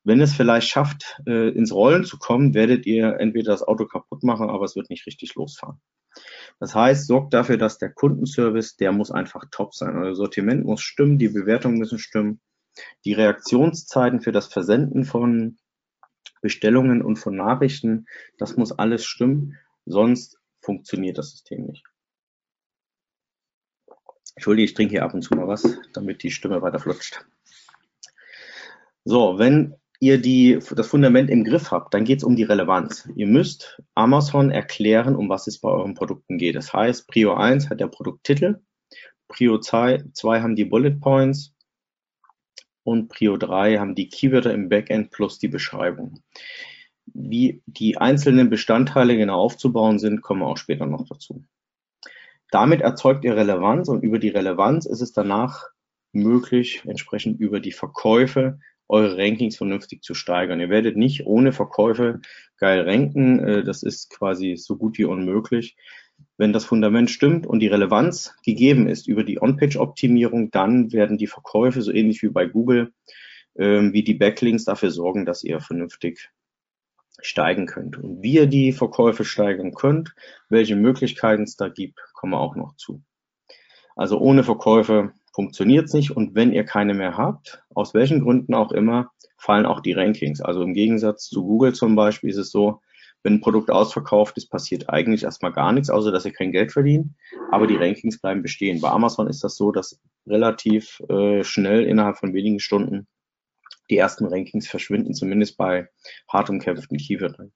Wenn 0.04 0.22
es 0.22 0.34
vielleicht 0.34 0.70
schafft, 0.70 1.20
äh, 1.26 1.50
ins 1.50 1.74
Rollen 1.74 2.06
zu 2.06 2.18
kommen, 2.18 2.54
werdet 2.54 2.86
ihr 2.86 3.20
entweder 3.20 3.52
das 3.52 3.64
Auto 3.64 3.86
kaputt 3.86 4.24
machen, 4.24 4.50
aber 4.50 4.64
es 4.64 4.76
wird 4.76 4.90
nicht 4.90 5.06
richtig 5.06 5.36
losfahren. 5.36 5.82
Das 6.60 6.74
heißt, 6.74 7.08
sorgt 7.08 7.34
dafür, 7.34 7.58
dass 7.58 7.78
der 7.78 7.92
Kundenservice, 7.92 8.78
der 8.78 8.92
muss 8.92 9.12
einfach 9.12 9.46
top 9.52 9.76
sein. 9.76 9.98
Euer 9.98 10.16
Sortiment 10.16 10.66
muss 10.66 10.82
stimmen, 10.82 11.18
die 11.18 11.30
Bewertungen 11.30 11.78
müssen 11.78 12.00
stimmen. 12.00 12.40
Die 13.06 13.14
Reaktionszeiten 13.14 14.22
für 14.22 14.32
das 14.32 14.48
Versenden 14.48 15.04
von 15.04 15.58
Bestellungen 16.42 17.02
und 17.02 17.18
von 17.18 17.36
Nachrichten, 17.36 18.06
das 18.38 18.56
muss 18.56 18.72
alles 18.72 19.04
stimmen, 19.06 19.58
sonst 19.86 20.38
funktioniert 20.62 21.18
das 21.18 21.32
System 21.32 21.66
nicht. 21.66 21.84
Entschuldige, 24.38 24.66
ich 24.66 24.76
trinke 24.76 24.92
hier 24.92 25.04
ab 25.04 25.16
und 25.16 25.24
zu 25.24 25.34
mal 25.34 25.48
was, 25.48 25.68
damit 25.94 26.22
die 26.22 26.30
Stimme 26.30 26.62
weiter 26.62 26.78
flutscht. 26.78 27.26
So, 29.04 29.40
wenn 29.40 29.74
ihr 30.00 30.22
die, 30.22 30.60
das 30.76 30.86
Fundament 30.86 31.32
im 31.32 31.44
Griff 31.44 31.72
habt, 31.72 31.92
dann 31.96 32.06
geht 32.06 32.20
es 32.20 32.24
um 32.24 32.36
die 32.36 32.44
Relevanz. 32.44 33.10
Ihr 33.16 33.26
müsst 33.26 33.82
Amazon 33.96 34.52
erklären, 34.52 35.16
um 35.16 35.28
was 35.28 35.48
es 35.48 35.60
bei 35.60 35.70
euren 35.70 35.96
Produkten 35.96 36.38
geht. 36.38 36.56
Das 36.56 36.72
heißt, 36.72 37.08
Prio 37.08 37.34
1 37.34 37.72
hat 37.72 37.80
der 37.80 37.88
Produkttitel, 37.88 38.62
Prio 39.28 39.58
2, 39.58 40.04
2 40.14 40.42
haben 40.42 40.56
die 40.56 40.66
Bullet 40.66 41.00
Points 41.00 41.56
und 42.84 43.08
Prio 43.08 43.38
3 43.38 43.80
haben 43.80 43.96
die 43.96 44.08
Keywörter 44.08 44.54
im 44.54 44.70
Backend 44.70 45.10
plus 45.10 45.40
die 45.40 45.48
Beschreibung. 45.48 46.22
Wie 47.08 47.64
die 47.66 47.98
einzelnen 47.98 48.52
Bestandteile 48.52 49.18
genau 49.18 49.40
aufzubauen 49.40 49.98
sind, 49.98 50.22
kommen 50.22 50.42
wir 50.42 50.48
auch 50.48 50.58
später 50.58 50.86
noch 50.86 51.08
dazu. 51.08 51.44
Damit 52.52 52.82
erzeugt 52.82 53.26
ihr 53.26 53.36
Relevanz 53.36 53.90
und 53.90 54.04
über 54.04 54.20
die 54.20 54.30
Relevanz 54.30 54.86
ist 54.86 55.02
es 55.02 55.12
danach 55.12 55.66
möglich, 56.14 56.84
entsprechend 56.86 57.40
über 57.40 57.60
die 57.60 57.72
Verkäufe 57.72 58.60
eure 58.88 59.18
Rankings 59.18 59.58
vernünftig 59.58 60.02
zu 60.02 60.14
steigern. 60.14 60.60
Ihr 60.60 60.70
werdet 60.70 60.96
nicht 60.96 61.26
ohne 61.26 61.52
Verkäufe 61.52 62.22
geil 62.58 62.82
ranken. 62.82 63.40
Äh, 63.40 63.64
das 63.64 63.84
ist 63.84 64.10
quasi 64.10 64.56
so 64.56 64.78
gut 64.78 64.98
wie 64.98 65.06
unmöglich. 65.06 65.76
Wenn 66.38 66.54
das 66.54 66.66
Fundament 66.66 67.12
stimmt 67.12 67.46
und 67.46 67.60
die 67.60 67.68
Relevanz 67.68 68.36
gegeben 68.44 68.88
ist 68.88 69.08
über 69.08 69.24
die 69.24 69.42
On-Page-Optimierung, 69.42 70.52
dann 70.52 70.92
werden 70.92 71.18
die 71.18 71.28
Verkäufe, 71.28 71.82
so 71.82 71.92
ähnlich 71.92 72.24
wie 72.24 72.30
bei 72.30 72.46
Google, 72.46 72.94
ähm, 73.58 73.94
wie 73.94 74.04
die 74.04 74.16
Backlinks 74.16 74.64
dafür 74.64 74.90
sorgen, 74.90 75.26
dass 75.26 75.44
ihr 75.44 75.60
vernünftig 75.60 76.30
steigen 77.22 77.66
könnt. 77.66 77.98
Und 77.98 78.22
wie 78.22 78.34
ihr 78.34 78.48
die 78.48 78.72
Verkäufe 78.72 79.26
steigern 79.26 79.74
könnt, 79.74 80.14
welche 80.50 80.76
Möglichkeiten 80.76 81.44
es 81.44 81.56
da 81.56 81.70
gibt, 81.70 82.00
kommen 82.14 82.34
wir 82.34 82.40
auch 82.40 82.56
noch 82.56 82.76
zu. 82.76 83.02
Also 83.96 84.20
ohne 84.20 84.44
Verkäufe 84.44 85.12
funktioniert 85.34 85.86
es 85.86 85.94
nicht 85.94 86.12
und 86.12 86.36
wenn 86.36 86.54
ihr 86.54 86.64
keine 86.64 86.94
mehr 86.94 87.18
habt, 87.18 87.64
aus 87.74 87.94
welchen 87.94 88.22
Gründen 88.22 88.54
auch 88.54 88.72
immer, 88.72 89.12
fallen 89.38 89.66
auch 89.66 89.82
die 89.82 89.94
Rankings. 89.94 90.42
Also 90.42 90.62
im 90.62 90.74
Gegensatz 90.74 91.30
zu 91.30 91.44
Google 91.44 91.74
zum 91.74 91.96
Beispiel 91.96 92.30
ist 92.30 92.38
es 92.38 92.52
so, 92.52 92.82
wenn 93.24 93.36
ein 93.36 93.42
Produkt 93.42 93.72
ausverkauft 93.72 94.38
ist, 94.38 94.50
passiert 94.50 94.90
eigentlich 94.90 95.24
erstmal 95.24 95.52
gar 95.52 95.72
nichts, 95.74 95.90
außer 95.90 96.12
dass 96.12 96.26
ihr 96.26 96.32
kein 96.32 96.52
Geld 96.52 96.72
verdient, 96.72 97.14
aber 97.52 97.68
die 97.68 97.76
Rankings 97.76 98.22
bleiben 98.22 98.42
bestehen. 98.42 98.80
Bei 98.80 98.90
Amazon 98.90 99.28
ist 99.28 99.44
das 99.44 99.56
so, 99.56 99.72
dass 99.72 100.00
relativ 100.28 101.02
äh, 101.10 101.44
schnell 101.44 101.84
innerhalb 101.84 102.18
von 102.18 102.34
wenigen 102.34 102.60
Stunden 102.60 103.08
die 103.90 103.98
ersten 103.98 104.26
Rankings 104.26 104.68
verschwinden, 104.68 105.14
zumindest 105.14 105.58
bei 105.58 105.90
hart 106.28 106.50
umkämpften 106.50 106.98
Keywörtern. 106.98 107.52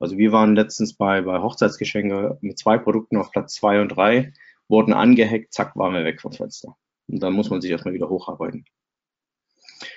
Also 0.00 0.18
wir 0.18 0.32
waren 0.32 0.56
letztens 0.56 0.94
bei, 0.94 1.22
bei 1.22 1.40
Hochzeitsgeschenke 1.40 2.38
mit 2.40 2.58
zwei 2.58 2.78
Produkten 2.78 3.16
auf 3.16 3.30
Platz 3.30 3.54
zwei 3.54 3.80
und 3.80 3.88
drei, 3.90 4.32
wurden 4.68 4.92
angehackt, 4.92 5.52
zack, 5.52 5.76
waren 5.76 5.94
wir 5.94 6.04
weg 6.04 6.20
vom 6.20 6.32
Fenster. 6.32 6.76
Und 7.08 7.22
dann 7.22 7.34
muss 7.34 7.50
man 7.50 7.60
sich 7.60 7.70
erstmal 7.70 7.94
wieder 7.94 8.08
hocharbeiten. 8.08 8.64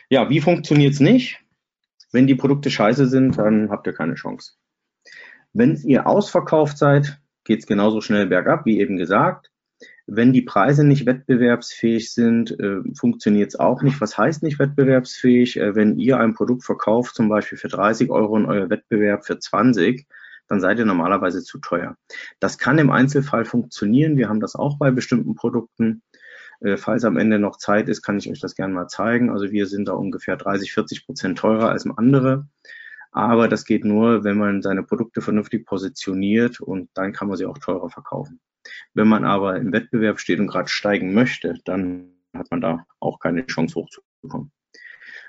Ja, 0.10 0.30
wie 0.30 0.42
funktioniert's 0.42 1.00
nicht? 1.00 1.40
Wenn 2.12 2.28
die 2.28 2.36
Produkte 2.36 2.72
scheiße 2.72 3.08
sind, 3.08 3.38
dann 3.38 3.70
habt 3.70 3.88
ihr 3.88 3.94
keine 3.94 4.16
Chance. 4.16 4.54
Wenn 5.54 5.76
ihr 5.76 6.08
ausverkauft 6.08 6.78
seid, 6.78 7.20
geht's 7.44 7.68
genauso 7.68 8.02
schnell 8.02 8.28
bergab, 8.28 8.66
wie 8.66 8.80
eben 8.80 8.98
gesagt. 8.98 9.49
Wenn 10.12 10.34
die 10.34 10.42
Preise 10.42 10.84
nicht 10.84 11.06
wettbewerbsfähig 11.06 12.12
sind, 12.12 12.60
äh, 12.60 12.82
funktioniert 12.96 13.50
es 13.50 13.60
auch 13.60 13.84
nicht. 13.84 14.02
Was 14.02 14.18
heißt 14.18 14.42
nicht 14.42 14.58
wettbewerbsfähig? 14.58 15.58
Äh, 15.58 15.76
wenn 15.76 16.00
ihr 16.00 16.20
ein 16.20 16.34
Produkt 16.34 16.64
verkauft, 16.64 17.14
zum 17.14 17.30
Beispiel 17.30 17.60
für 17.60 17.68
30 17.68 18.10
Euro 18.10 18.34
und 18.34 18.48
euer 18.48 18.72
Wettbewerb 18.72 19.26
für 19.26 19.38
20, 19.38 20.08
dann 20.48 20.62
seid 20.62 20.80
ihr 20.80 20.86
normalerweise 20.86 21.44
zu 21.44 21.60
teuer. 21.60 21.96
Das 22.40 22.58
kann 22.58 22.80
im 22.80 22.90
Einzelfall 22.90 23.46
funktionieren. 23.46 24.18
Wir 24.18 24.30
haben 24.30 24.40
das 24.40 24.56
auch 24.56 24.80
bei 24.80 24.90
bestimmten 24.90 25.36
Produkten. 25.36 26.02
Äh, 26.62 26.78
falls 26.78 27.06
am 27.06 27.18
Ende 27.18 27.38
noch 27.38 27.58
Zeit 27.58 27.88
ist, 27.88 28.02
kann 28.02 28.18
ich 28.18 28.32
euch 28.32 28.40
das 28.40 28.56
gerne 28.56 28.74
mal 28.74 28.88
zeigen. 28.88 29.30
Also 29.30 29.52
wir 29.52 29.68
sind 29.68 29.88
da 29.88 29.94
ungefähr 29.94 30.38
30, 30.38 30.74
40 30.74 31.06
Prozent 31.06 31.38
teurer 31.38 31.70
als 31.70 31.86
andere. 31.88 32.48
Aber 33.12 33.48
das 33.48 33.64
geht 33.64 33.86
nur, 33.86 34.24
wenn 34.24 34.40
man 34.40 34.64
seine 34.64 34.82
Produkte 34.82 35.22
vernünftig 35.22 35.68
positioniert 35.68 36.60
und 36.62 36.90
dann 36.96 37.14
kann 37.14 37.28
man 37.28 37.38
sie 37.38 37.46
auch 37.46 37.60
teurer 37.60 37.90
verkaufen. 37.90 38.40
Wenn 38.94 39.08
man 39.08 39.26
aber 39.26 39.58
im 39.58 39.72
Wettbewerb 39.72 40.20
steht 40.20 40.40
und 40.40 40.48
gerade 40.48 40.70
steigen 40.70 41.14
möchte, 41.14 41.56
dann 41.66 42.14
hat 42.36 42.52
man 42.52 42.62
da 42.62 42.86
auch 43.00 43.20
keine 43.20 43.46
Chance 43.48 43.76
hochzukommen. 43.76 44.52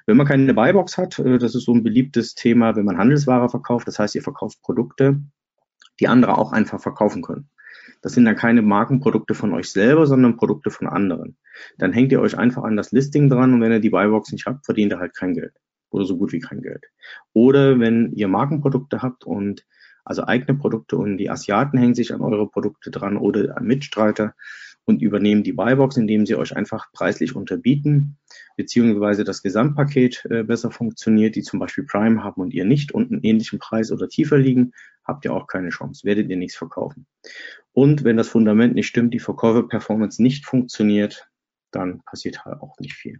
Wenn 0.07 0.17
man 0.17 0.27
keine 0.27 0.53
Buybox 0.55 0.99
hat, 0.99 1.19
äh, 1.19 1.39
das 1.39 1.55
ist 1.55 1.65
so 1.65 1.75
ein 1.75 1.83
beliebtes 1.83 2.35
Thema, 2.35 2.77
wenn 2.77 2.85
man 2.85 2.99
Handelsware 2.99 3.49
verkauft, 3.49 3.87
das 3.87 3.99
heißt, 3.99 4.15
ihr 4.15 4.23
verkauft 4.23 4.61
Produkte, 4.63 5.21
die 6.01 6.09
andere 6.09 6.39
auch 6.39 6.53
einfach 6.53 6.81
verkaufen 6.81 7.23
können. 7.23 7.49
Das 8.03 8.15
sind 8.15 8.25
dann 8.25 8.37
keine 8.37 8.63
Markenprodukte 8.63 9.35
von 9.35 9.53
euch 9.53 9.71
selber, 9.71 10.07
sondern 10.07 10.37
Produkte 10.37 10.71
von 10.71 10.87
anderen. 10.87 11.37
Dann 11.79 11.93
hängt 11.93 12.13
ihr 12.13 12.21
euch 12.21 12.37
einfach 12.37 12.65
an 12.65 12.77
das 12.77 12.93
Listing 12.93 13.29
dran 13.29 13.53
und 13.53 13.61
wenn 13.61 13.73
ihr 13.73 13.81
die 13.81 13.91
Buybox 13.91 14.33
nicht 14.33 14.47
habt, 14.47 14.65
verdient 14.65 14.93
ihr 14.93 14.99
halt 14.99 15.15
kein 15.15 15.35
Geld 15.35 15.53
oder 15.91 16.05
so 16.05 16.17
gut 16.17 16.33
wie 16.33 16.41
kein 16.41 16.63
Geld. 16.63 16.87
Oder 17.33 17.79
wenn 17.79 18.13
ihr 18.13 18.29
Markenprodukte 18.29 19.03
habt 19.03 19.25
und 19.25 19.67
also 20.11 20.25
eigene 20.25 20.59
Produkte 20.59 20.97
und 20.97 21.19
die 21.19 21.31
Asiaten 21.31 21.79
hängen 21.79 21.95
sich 21.95 22.12
an 22.12 22.21
eure 22.21 22.49
Produkte 22.49 22.90
dran 22.90 23.17
oder 23.17 23.57
an 23.57 23.64
Mitstreiter 23.64 24.35
und 24.85 25.02
übernehmen 25.02 25.45
die 25.45 25.52
Buybox, 25.52 25.97
indem 25.99 26.26
sie 26.26 26.35
euch 26.35 26.57
einfach 26.57 26.90
preislich 26.93 27.37
unterbieten, 27.37 28.19
beziehungsweise 28.57 29.23
das 29.23 29.40
Gesamtpaket 29.40 30.26
äh, 30.29 30.43
besser 30.43 30.73
funktioniert, 30.73 31.37
die 31.37 31.43
zum 31.43 31.61
Beispiel 31.61 31.85
Prime 31.85 32.25
haben 32.25 32.40
und 32.40 32.52
ihr 32.52 32.64
nicht 32.64 32.90
und 32.90 33.12
einen 33.12 33.23
ähnlichen 33.23 33.61
Preis 33.61 33.93
oder 33.93 34.09
tiefer 34.09 34.37
liegen, 34.37 34.73
habt 35.05 35.25
ihr 35.25 35.33
auch 35.33 35.47
keine 35.47 35.69
Chance, 35.69 36.05
werdet 36.05 36.29
ihr 36.29 36.37
nichts 36.37 36.57
verkaufen. 36.57 37.07
Und 37.73 38.02
wenn 38.02 38.17
das 38.17 38.26
Fundament 38.26 38.75
nicht 38.75 38.88
stimmt, 38.88 39.14
die 39.14 39.21
Verkäufer-Performance 39.21 40.21
nicht 40.21 40.45
funktioniert, 40.45 41.29
dann 41.71 42.02
passiert 42.02 42.45
halt 42.45 42.61
auch 42.61 42.76
nicht 42.81 42.95
viel. 42.95 43.17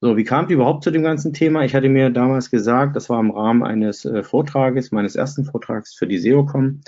So, 0.00 0.16
wie 0.16 0.24
kam 0.24 0.44
es 0.44 0.50
überhaupt 0.50 0.84
zu 0.84 0.90
dem 0.90 1.02
ganzen 1.02 1.32
Thema? 1.32 1.64
Ich 1.64 1.74
hatte 1.74 1.88
mir 1.88 2.10
damals 2.10 2.50
gesagt, 2.50 2.96
das 2.96 3.08
war 3.08 3.18
im 3.18 3.30
Rahmen 3.30 3.62
eines 3.62 4.04
äh, 4.04 4.22
Vortrages, 4.22 4.92
meines 4.92 5.16
ersten 5.16 5.46
Vortrags 5.46 5.94
für 5.94 6.06
die 6.06 6.18
SEOCom. 6.18 6.82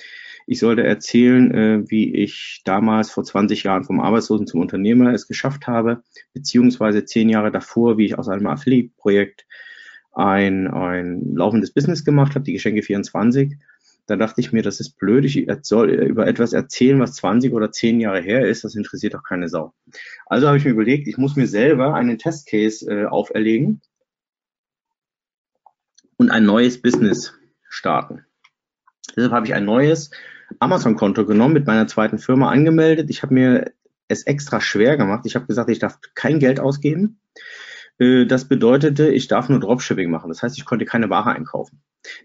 Ich 0.47 0.59
sollte 0.59 0.83
erzählen, 0.83 1.50
äh, 1.55 1.91
wie 1.91 2.15
ich 2.15 2.61
damals 2.67 3.11
vor 3.11 3.25
20 3.25 3.62
Jahren 3.62 3.85
vom 3.85 4.00
Arbeitslosen 4.00 4.47
zum 4.47 4.61
Unternehmer 4.61 5.15
es 5.15 5.27
geschafft 5.27 5.67
habe, 5.67 6.03
beziehungsweise 6.35 7.07
zehn 7.07 7.31
Jahre 7.31 7.50
davor, 7.50 7.97
wie 7.97 8.05
ich 8.05 8.19
aus 8.19 8.29
einem 8.29 8.47
Affiliate-Projekt 8.47 9.47
ein, 10.12 10.67
ein 10.69 11.35
laufendes 11.35 11.73
Business 11.73 12.05
gemacht 12.05 12.35
habe, 12.35 12.45
die 12.45 12.53
Geschenke 12.53 12.83
24 12.83 13.57
da 14.09 14.17
dachte 14.17 14.41
ich 14.41 14.53
mir, 14.53 14.62
das 14.62 14.81
ist 14.81 14.97
blöd, 14.97 15.27
ich 15.27 15.47
soll 15.62 15.91
über 15.91 16.27
etwas 16.27 16.55
erzählen, 16.55 16.99
was 16.99 17.12
20 17.17 17.53
oder 17.53 17.71
10 17.71 18.00
Jahre 18.00 18.23
her 18.23 18.49
ist, 18.49 18.65
das 18.65 18.75
interessiert 18.75 19.12
doch 19.12 19.23
keine 19.23 19.49
Sau. 19.49 19.75
Also 20.25 20.47
habe 20.47 20.57
ich 20.57 20.65
mir 20.65 20.71
überlegt, 20.71 21.09
ich 21.09 21.19
muss 21.19 21.37
mir 21.37 21.47
selber 21.47 21.95
einen 21.95 22.17
Testcase 22.17 22.87
äh, 22.91 23.05
auferlegen 23.05 23.83
und 26.17 26.31
ein 26.31 26.47
neues 26.47 26.81
Business 26.81 27.35
starten. 27.69 28.25
Deshalb 29.15 29.33
habe 29.33 29.47
ich 29.47 29.55
ein 29.55 29.67
neues 29.67 30.11
Amazon-Konto 30.59 31.27
genommen, 31.27 31.53
mit 31.53 31.67
meiner 31.67 31.87
zweiten 31.87 32.19
Firma 32.19 32.50
angemeldet. 32.50 33.11
Ich 33.11 33.23
habe 33.23 33.35
mir 33.35 33.73
es 34.09 34.23
extra 34.23 34.62
schwer 34.62 34.97
gemacht. 34.97 35.27
Ich 35.27 35.35
habe 35.37 35.47
gesagt, 35.47 35.69
ich 35.69 35.81
darf 35.81 35.99
kein 36.15 36.38
Geld 36.38 36.61
ausgeben. 36.61 37.21
Äh, 37.99 38.26
das 38.26 38.47
bedeutete, 38.47 39.09
ich 39.09 39.28
darf 39.28 39.49
nur 39.49 39.61
Dropshipping 39.61 40.11
machen. 40.11 40.28
Das 40.28 40.43
heißt, 40.43 40.57
ich 40.59 40.64
konnte 40.64 40.85
keine 40.85 41.11
Ware 41.11 41.31
einkaufen. 41.31 41.83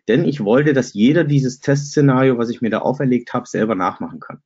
Denn 0.07 0.25
ich 0.25 0.43
wollte, 0.43 0.73
dass 0.73 0.93
jeder 0.93 1.23
dieses 1.23 1.59
Testszenario, 1.59 2.37
was 2.37 2.49
ich 2.49 2.61
mir 2.61 2.69
da 2.69 2.79
auferlegt 2.79 3.33
habe, 3.33 3.47
selber 3.47 3.75
nachmachen 3.75 4.19
kann. 4.19 4.41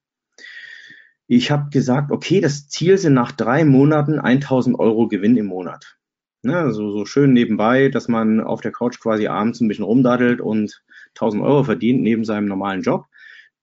Ich 1.28 1.52
habe 1.52 1.70
gesagt, 1.70 2.12
okay, 2.12 2.40
das 2.40 2.70
Ziel 2.70 2.98
sind 2.98 3.14
nach 3.14 3.34
drei 3.34 3.66
Monaten 3.66 4.18
1000 4.20 4.80
Euro 4.80 5.08
Gewinn 5.10 5.36
im 5.36 5.48
Monat. 5.48 5.98
Ne, 6.44 6.58
also 6.58 6.92
so 6.92 7.06
schön 7.06 7.34
nebenbei, 7.34 7.90
dass 7.90 8.08
man 8.08 8.40
auf 8.40 8.62
der 8.62 8.72
Couch 8.72 9.00
quasi 9.02 9.28
abends 9.28 9.60
ein 9.60 9.68
bisschen 9.68 9.84
rumdaddelt 9.84 10.40
und 10.40 10.82
1000 11.16 11.44
Euro 11.44 11.64
verdient 11.64 12.02
neben 12.02 12.24
seinem 12.24 12.46
normalen 12.48 12.82
Job. 12.82 13.08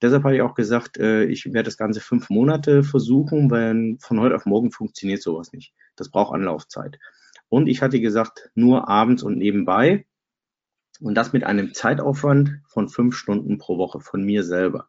Deshalb 0.03 0.25
habe 0.25 0.35
ich 0.35 0.43
auch 0.43 0.55
gesagt, 0.55 0.99
äh, 0.99 1.25
ich 1.25 1.47
werde 1.47 1.63
das 1.63 1.79
Ganze 1.79 2.01
fünf 2.01 2.29
Monate 2.29 2.83
versuchen, 2.83 3.51
weil 3.51 3.97
von 4.01 4.21
heute 4.21 4.35
auf 4.35 4.45
morgen 4.45 4.71
funktioniert 4.71 5.23
sowas 5.23 5.53
nicht. 5.53 5.73
Das 5.97 6.11
braucht 6.11 6.35
Anlaufzeit. 6.35 6.99
Und 7.55 7.69
ich 7.69 7.83
hatte 7.83 8.01
gesagt, 8.01 8.51
nur 8.57 8.89
abends 8.89 9.23
und 9.23 9.39
nebenbei. 9.39 10.07
Und 10.99 11.15
das 11.15 11.33
mit 11.33 11.45
einem 11.45 11.73
Zeitaufwand 11.73 12.59
von 12.67 12.89
fünf 12.89 13.15
Stunden 13.15 13.59
pro 13.59 13.79
Woche 13.79 14.01
von 14.01 14.25
mir 14.25 14.43
selber. 14.43 14.89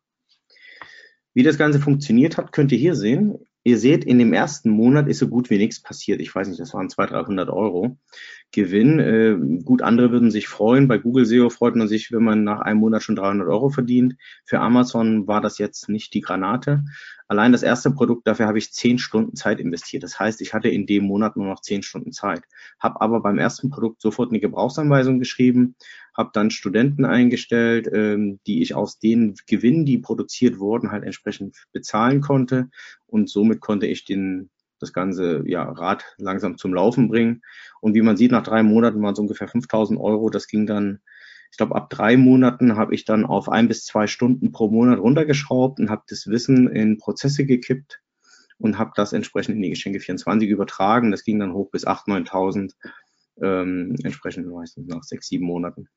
Wie 1.36 1.44
das 1.44 1.60
Ganze 1.60 1.80
funktioniert 1.80 2.38
hat, 2.38 2.52
könnt 2.52 2.72
ihr 2.72 2.80
hier 2.80 2.96
sehen. 2.96 3.36
Ihr 3.64 3.78
seht, 3.78 4.04
in 4.04 4.18
dem 4.18 4.34
ersten 4.34 4.72
Monat 4.72 5.08
ist 5.08 5.20
so 5.20 5.28
gut 5.28 5.52
wie 5.52 5.60
nichts 5.60 5.80
passiert. 5.80 6.20
Ich 6.22 6.34
weiß 6.34 6.48
nicht, 6.48 6.60
das 6.60 6.74
waren 6.74 6.90
200, 6.90 7.28
300 7.28 7.50
Euro 7.52 8.00
Gewinn. 8.52 9.00
Äh, 9.00 9.38
gut, 9.64 9.84
andere 9.84 10.12
würden 10.12 10.32
sich 10.32 10.48
freuen. 10.48 10.88
Bei 10.88 10.98
Google 10.98 11.26
SEO 11.26 11.52
freut 11.52 11.76
man 11.76 11.88
sich, 11.88 12.12
wenn 12.12 12.24
man 12.24 12.44
nach 12.44 12.62
einem 12.62 12.80
Monat 12.80 13.04
schon 13.04 13.16
300 13.16 13.48
Euro 13.48 13.70
verdient. 13.70 14.16
Für 14.44 14.60
Amazon 14.60 15.28
war 15.28 15.40
das 15.40 15.60
jetzt 15.60 15.88
nicht 15.88 16.16
die 16.16 16.22
Granate. 16.22 16.84
Allein 17.28 17.52
das 17.52 17.64
erste 17.64 17.90
Produkt, 17.92 18.28
dafür 18.28 18.46
habe 18.46 18.60
ich 18.60 18.72
zehn 18.72 19.00
Stunden 19.00 19.36
Zeit 19.36 19.60
investiert. 19.60 20.04
Das 20.04 20.20
heißt, 20.20 20.42
ich 20.42 20.54
hatte 20.54 20.70
in 20.70 20.86
dem 20.86 21.06
Monat 21.06 21.36
nur 21.36 21.48
noch 21.48 21.62
zehn 21.62 21.82
Stunden 21.82 22.12
Zeit. 22.12 22.44
Habe 22.80 23.02
aber 23.02 23.22
beim 23.22 23.40
ersten 23.40 23.70
Produkt 23.72 24.02
sofort 24.02 24.30
eine 24.30 24.40
Gebrauchsanweisung 24.40 25.18
geschrieben, 25.18 25.76
habe 26.16 26.30
dann 26.34 26.52
Studenten 26.52 27.04
eingestellt, 27.04 27.90
ähm, 27.92 28.40
die 28.46 28.62
ich 28.62 28.76
aus 28.76 29.00
den 29.00 29.36
Gewinnen, 29.48 29.86
die 29.86 29.98
produziert 29.98 30.60
wurden, 30.60 30.92
halt 30.92 31.04
entsprechend 31.04 31.66
bezahlen 31.72 32.22
konnte. 32.22 32.70
Und 33.08 33.30
somit 33.30 33.60
konnte 33.60 33.88
ich 33.88 34.06
den 34.06 34.52
das 34.80 34.94
ganze 34.94 35.44
ja, 35.48 35.64
Rad 35.64 36.04
langsam 36.18 36.58
zum 36.58 36.74
Laufen 36.74 37.08
bringen. 37.08 37.42
Und 37.82 37.96
wie 37.96 38.02
man 38.02 38.18
sieht, 38.18 38.32
nach 38.32 38.44
drei 38.44 38.62
Monaten 38.62 39.02
waren 39.02 39.14
es 39.14 39.20
ungefähr 39.20 39.48
5000 39.48 40.00
Euro. 40.00 40.30
Das 40.30 40.48
ging 40.48 40.68
dann 40.68 41.00
ich 41.56 41.58
glaube, 41.58 41.76
ab 41.76 41.90
drei 41.90 42.18
Monaten 42.18 42.76
habe 42.76 42.94
ich 42.94 43.06
dann 43.06 43.24
auf 43.24 43.48
ein 43.48 43.70
bis 43.70 43.86
zwei 43.86 44.08
Stunden 44.08 44.52
pro 44.52 44.68
Monat 44.70 45.00
runtergeschraubt 45.00 45.80
und 45.80 45.90
habe 45.90 46.04
das 46.10 46.28
Wissen 46.28 46.68
in 46.68 46.98
Prozesse 46.98 47.46
gekippt 47.46 48.02
und 48.58 48.78
habe 48.78 48.92
das 48.94 49.14
entsprechend 49.14 49.56
in 49.56 49.62
die 49.62 49.70
Geschenke 49.70 50.02
24 50.02 50.50
übertragen. 50.50 51.12
Das 51.12 51.24
ging 51.24 51.40
dann 51.40 51.54
hoch 51.54 51.72
bis 51.72 51.88
8.000, 51.88 52.28
9.000, 52.30 52.74
ähm, 53.42 53.96
entsprechend 54.04 54.48
meistens 54.48 54.86
nach 54.88 55.04
sechs, 55.04 55.30
sieben 55.30 55.46
Monaten. 55.46 55.88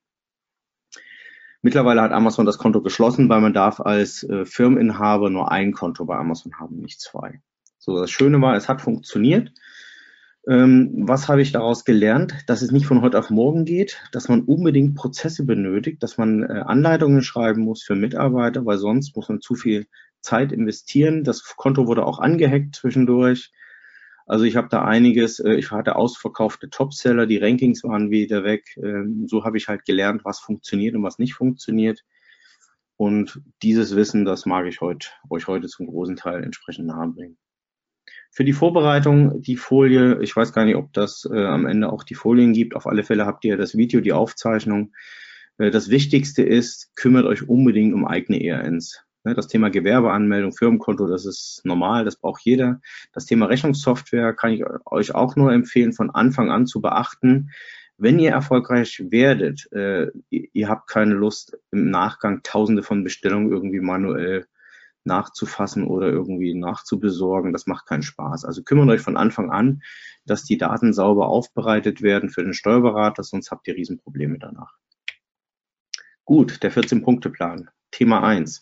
Mittlerweile 1.61 2.03
hat 2.03 2.13
Amazon 2.13 2.45
das 2.45 2.57
Konto 2.57 2.81
geschlossen, 2.81 3.27
weil 3.27 3.41
man 3.41 3.53
darf 3.53 3.81
als 3.81 4.23
äh, 4.23 4.45
Firmeninhaber 4.45 5.29
nur 5.29 5.51
ein 5.51 5.73
Konto 5.73 6.05
bei 6.05 6.15
Amazon 6.15 6.57
haben, 6.57 6.77
nicht 6.77 7.01
zwei. 7.01 7.41
So, 7.79 7.99
das 7.99 8.11
Schöne 8.11 8.39
war, 8.39 8.55
es 8.55 8.69
hat 8.69 8.79
funktioniert. 8.79 9.51
Ähm, 10.49 11.03
was 11.07 11.27
habe 11.27 11.43
ich 11.43 11.51
daraus 11.51 11.85
gelernt? 11.85 12.33
Dass 12.47 12.63
es 12.63 12.71
nicht 12.71 12.87
von 12.87 13.03
heute 13.03 13.19
auf 13.19 13.29
morgen 13.29 13.65
geht, 13.65 14.01
dass 14.11 14.29
man 14.29 14.41
unbedingt 14.41 14.95
Prozesse 14.95 15.45
benötigt, 15.45 16.01
dass 16.01 16.17
man 16.17 16.41
äh, 16.41 16.63
Anleitungen 16.65 17.21
schreiben 17.21 17.61
muss 17.61 17.83
für 17.83 17.95
Mitarbeiter, 17.95 18.65
weil 18.65 18.79
sonst 18.79 19.15
muss 19.15 19.29
man 19.29 19.41
zu 19.41 19.53
viel 19.53 19.85
Zeit 20.21 20.51
investieren. 20.51 21.23
Das 21.23 21.43
Konto 21.55 21.85
wurde 21.85 22.03
auch 22.03 22.17
angehackt 22.17 22.75
zwischendurch. 22.75 23.51
Also 24.25 24.43
ich 24.45 24.55
habe 24.55 24.69
da 24.71 24.83
einiges, 24.83 25.39
äh, 25.39 25.53
ich 25.53 25.69
hatte 25.69 25.95
ausverkaufte 25.95 26.71
Topseller, 26.71 27.27
die 27.27 27.37
Rankings 27.37 27.83
waren 27.83 28.09
wieder 28.09 28.43
weg. 28.43 28.75
Ähm, 28.77 29.27
so 29.27 29.43
habe 29.45 29.57
ich 29.57 29.67
halt 29.67 29.85
gelernt, 29.85 30.25
was 30.25 30.39
funktioniert 30.39 30.95
und 30.95 31.03
was 31.03 31.19
nicht 31.19 31.35
funktioniert. 31.35 32.03
Und 32.97 33.39
dieses 33.61 33.95
Wissen, 33.95 34.25
das 34.25 34.47
mag 34.47 34.65
ich 34.65 34.81
heute, 34.81 35.09
euch 35.29 35.47
heute 35.47 35.67
zum 35.67 35.85
großen 35.85 36.15
Teil 36.15 36.43
entsprechend 36.43 36.87
nahebringen. 36.87 37.37
Für 38.31 38.43
die 38.43 38.53
Vorbereitung 38.53 39.41
die 39.41 39.57
Folie, 39.57 40.21
ich 40.21 40.35
weiß 40.35 40.53
gar 40.53 40.65
nicht, 40.65 40.75
ob 40.75 40.93
das 40.93 41.27
äh, 41.31 41.45
am 41.45 41.65
Ende 41.65 41.91
auch 41.91 42.03
die 42.03 42.15
Folien 42.15 42.53
gibt. 42.53 42.75
Auf 42.75 42.87
alle 42.87 43.03
Fälle 43.03 43.25
habt 43.25 43.43
ihr 43.43 43.57
das 43.57 43.75
Video, 43.75 44.01
die 44.01 44.13
Aufzeichnung. 44.13 44.93
Äh, 45.57 45.71
das 45.71 45.89
Wichtigste 45.89 46.43
ist, 46.43 46.95
kümmert 46.95 47.25
euch 47.25 47.47
unbedingt 47.47 47.93
um 47.93 48.05
eigene 48.05 48.43
ERNs. 48.43 49.03
Ne, 49.25 49.33
das 49.33 49.47
Thema 49.47 49.69
Gewerbeanmeldung, 49.69 50.53
Firmenkonto, 50.53 51.07
das 51.07 51.25
ist 51.25 51.61
normal, 51.65 52.05
das 52.05 52.15
braucht 52.15 52.41
jeder. 52.45 52.79
Das 53.13 53.25
Thema 53.25 53.47
Rechnungssoftware 53.47 54.33
kann 54.33 54.53
ich 54.53 54.63
euch 54.85 55.13
auch 55.13 55.35
nur 55.35 55.51
empfehlen, 55.51 55.91
von 55.91 56.09
Anfang 56.09 56.49
an 56.51 56.67
zu 56.67 56.81
beachten. 56.81 57.49
Wenn 57.97 58.17
ihr 58.19 58.31
erfolgreich 58.31 59.03
werdet, 59.09 59.69
äh, 59.73 60.07
ihr 60.29 60.69
habt 60.69 60.89
keine 60.89 61.15
Lust, 61.15 61.57
im 61.71 61.89
Nachgang 61.89 62.41
tausende 62.43 62.81
von 62.81 63.03
Bestellungen 63.03 63.51
irgendwie 63.51 63.81
manuell 63.81 64.45
nachzufassen 65.03 65.87
oder 65.87 66.07
irgendwie 66.07 66.53
nachzubesorgen. 66.53 67.53
Das 67.53 67.67
macht 67.67 67.87
keinen 67.87 68.03
Spaß. 68.03 68.45
Also 68.45 68.63
kümmert 68.63 68.89
euch 68.89 69.01
von 69.01 69.17
Anfang 69.17 69.49
an, 69.49 69.81
dass 70.25 70.43
die 70.43 70.57
Daten 70.57 70.93
sauber 70.93 71.27
aufbereitet 71.27 72.01
werden 72.01 72.29
für 72.29 72.43
den 72.43 72.53
Steuerberater, 72.53 73.23
sonst 73.23 73.51
habt 73.51 73.67
ihr 73.67 73.75
Riesenprobleme 73.75 74.37
danach. 74.39 74.77
Gut, 76.25 76.61
der 76.61 76.71
14-Punkte-Plan. 76.71 77.69
Thema 77.91 78.23
1. 78.23 78.61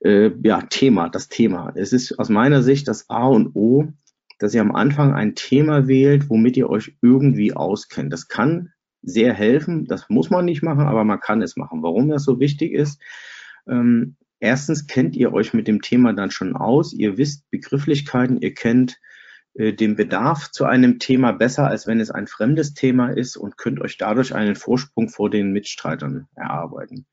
Äh, 0.00 0.30
ja, 0.42 0.62
Thema, 0.62 1.08
das 1.10 1.28
Thema. 1.28 1.72
Es 1.74 1.92
ist 1.92 2.18
aus 2.18 2.28
meiner 2.28 2.62
Sicht 2.62 2.88
das 2.88 3.10
A 3.10 3.26
und 3.26 3.54
O, 3.54 3.92
dass 4.38 4.54
ihr 4.54 4.62
am 4.62 4.74
Anfang 4.74 5.12
ein 5.12 5.34
Thema 5.34 5.86
wählt, 5.86 6.30
womit 6.30 6.56
ihr 6.56 6.70
euch 6.70 6.96
irgendwie 7.02 7.52
auskennt. 7.52 8.12
Das 8.12 8.28
kann 8.28 8.72
sehr 9.02 9.34
helfen, 9.34 9.86
das 9.86 10.08
muss 10.08 10.30
man 10.30 10.44
nicht 10.44 10.62
machen, 10.62 10.86
aber 10.86 11.04
man 11.04 11.20
kann 11.20 11.42
es 11.42 11.56
machen. 11.56 11.82
Warum 11.82 12.08
das 12.08 12.24
so 12.24 12.40
wichtig 12.40 12.72
ist? 12.72 13.00
Ähm, 13.68 14.16
erstens 14.42 14.88
kennt 14.88 15.14
ihr 15.16 15.32
euch 15.32 15.54
mit 15.54 15.68
dem 15.68 15.80
Thema 15.80 16.12
dann 16.12 16.30
schon 16.30 16.56
aus, 16.56 16.92
ihr 16.92 17.16
wisst 17.16 17.48
Begrifflichkeiten, 17.50 18.40
ihr 18.40 18.52
kennt 18.52 18.98
äh, 19.54 19.72
den 19.72 19.94
Bedarf 19.94 20.50
zu 20.50 20.64
einem 20.64 20.98
Thema 20.98 21.32
besser, 21.32 21.68
als 21.68 21.86
wenn 21.86 22.00
es 22.00 22.10
ein 22.10 22.26
fremdes 22.26 22.74
Thema 22.74 23.10
ist 23.10 23.36
und 23.36 23.56
könnt 23.56 23.80
euch 23.80 23.98
dadurch 23.98 24.34
einen 24.34 24.56
Vorsprung 24.56 25.08
vor 25.08 25.30
den 25.30 25.52
Mitstreitern 25.52 26.26
erarbeiten. 26.34 27.06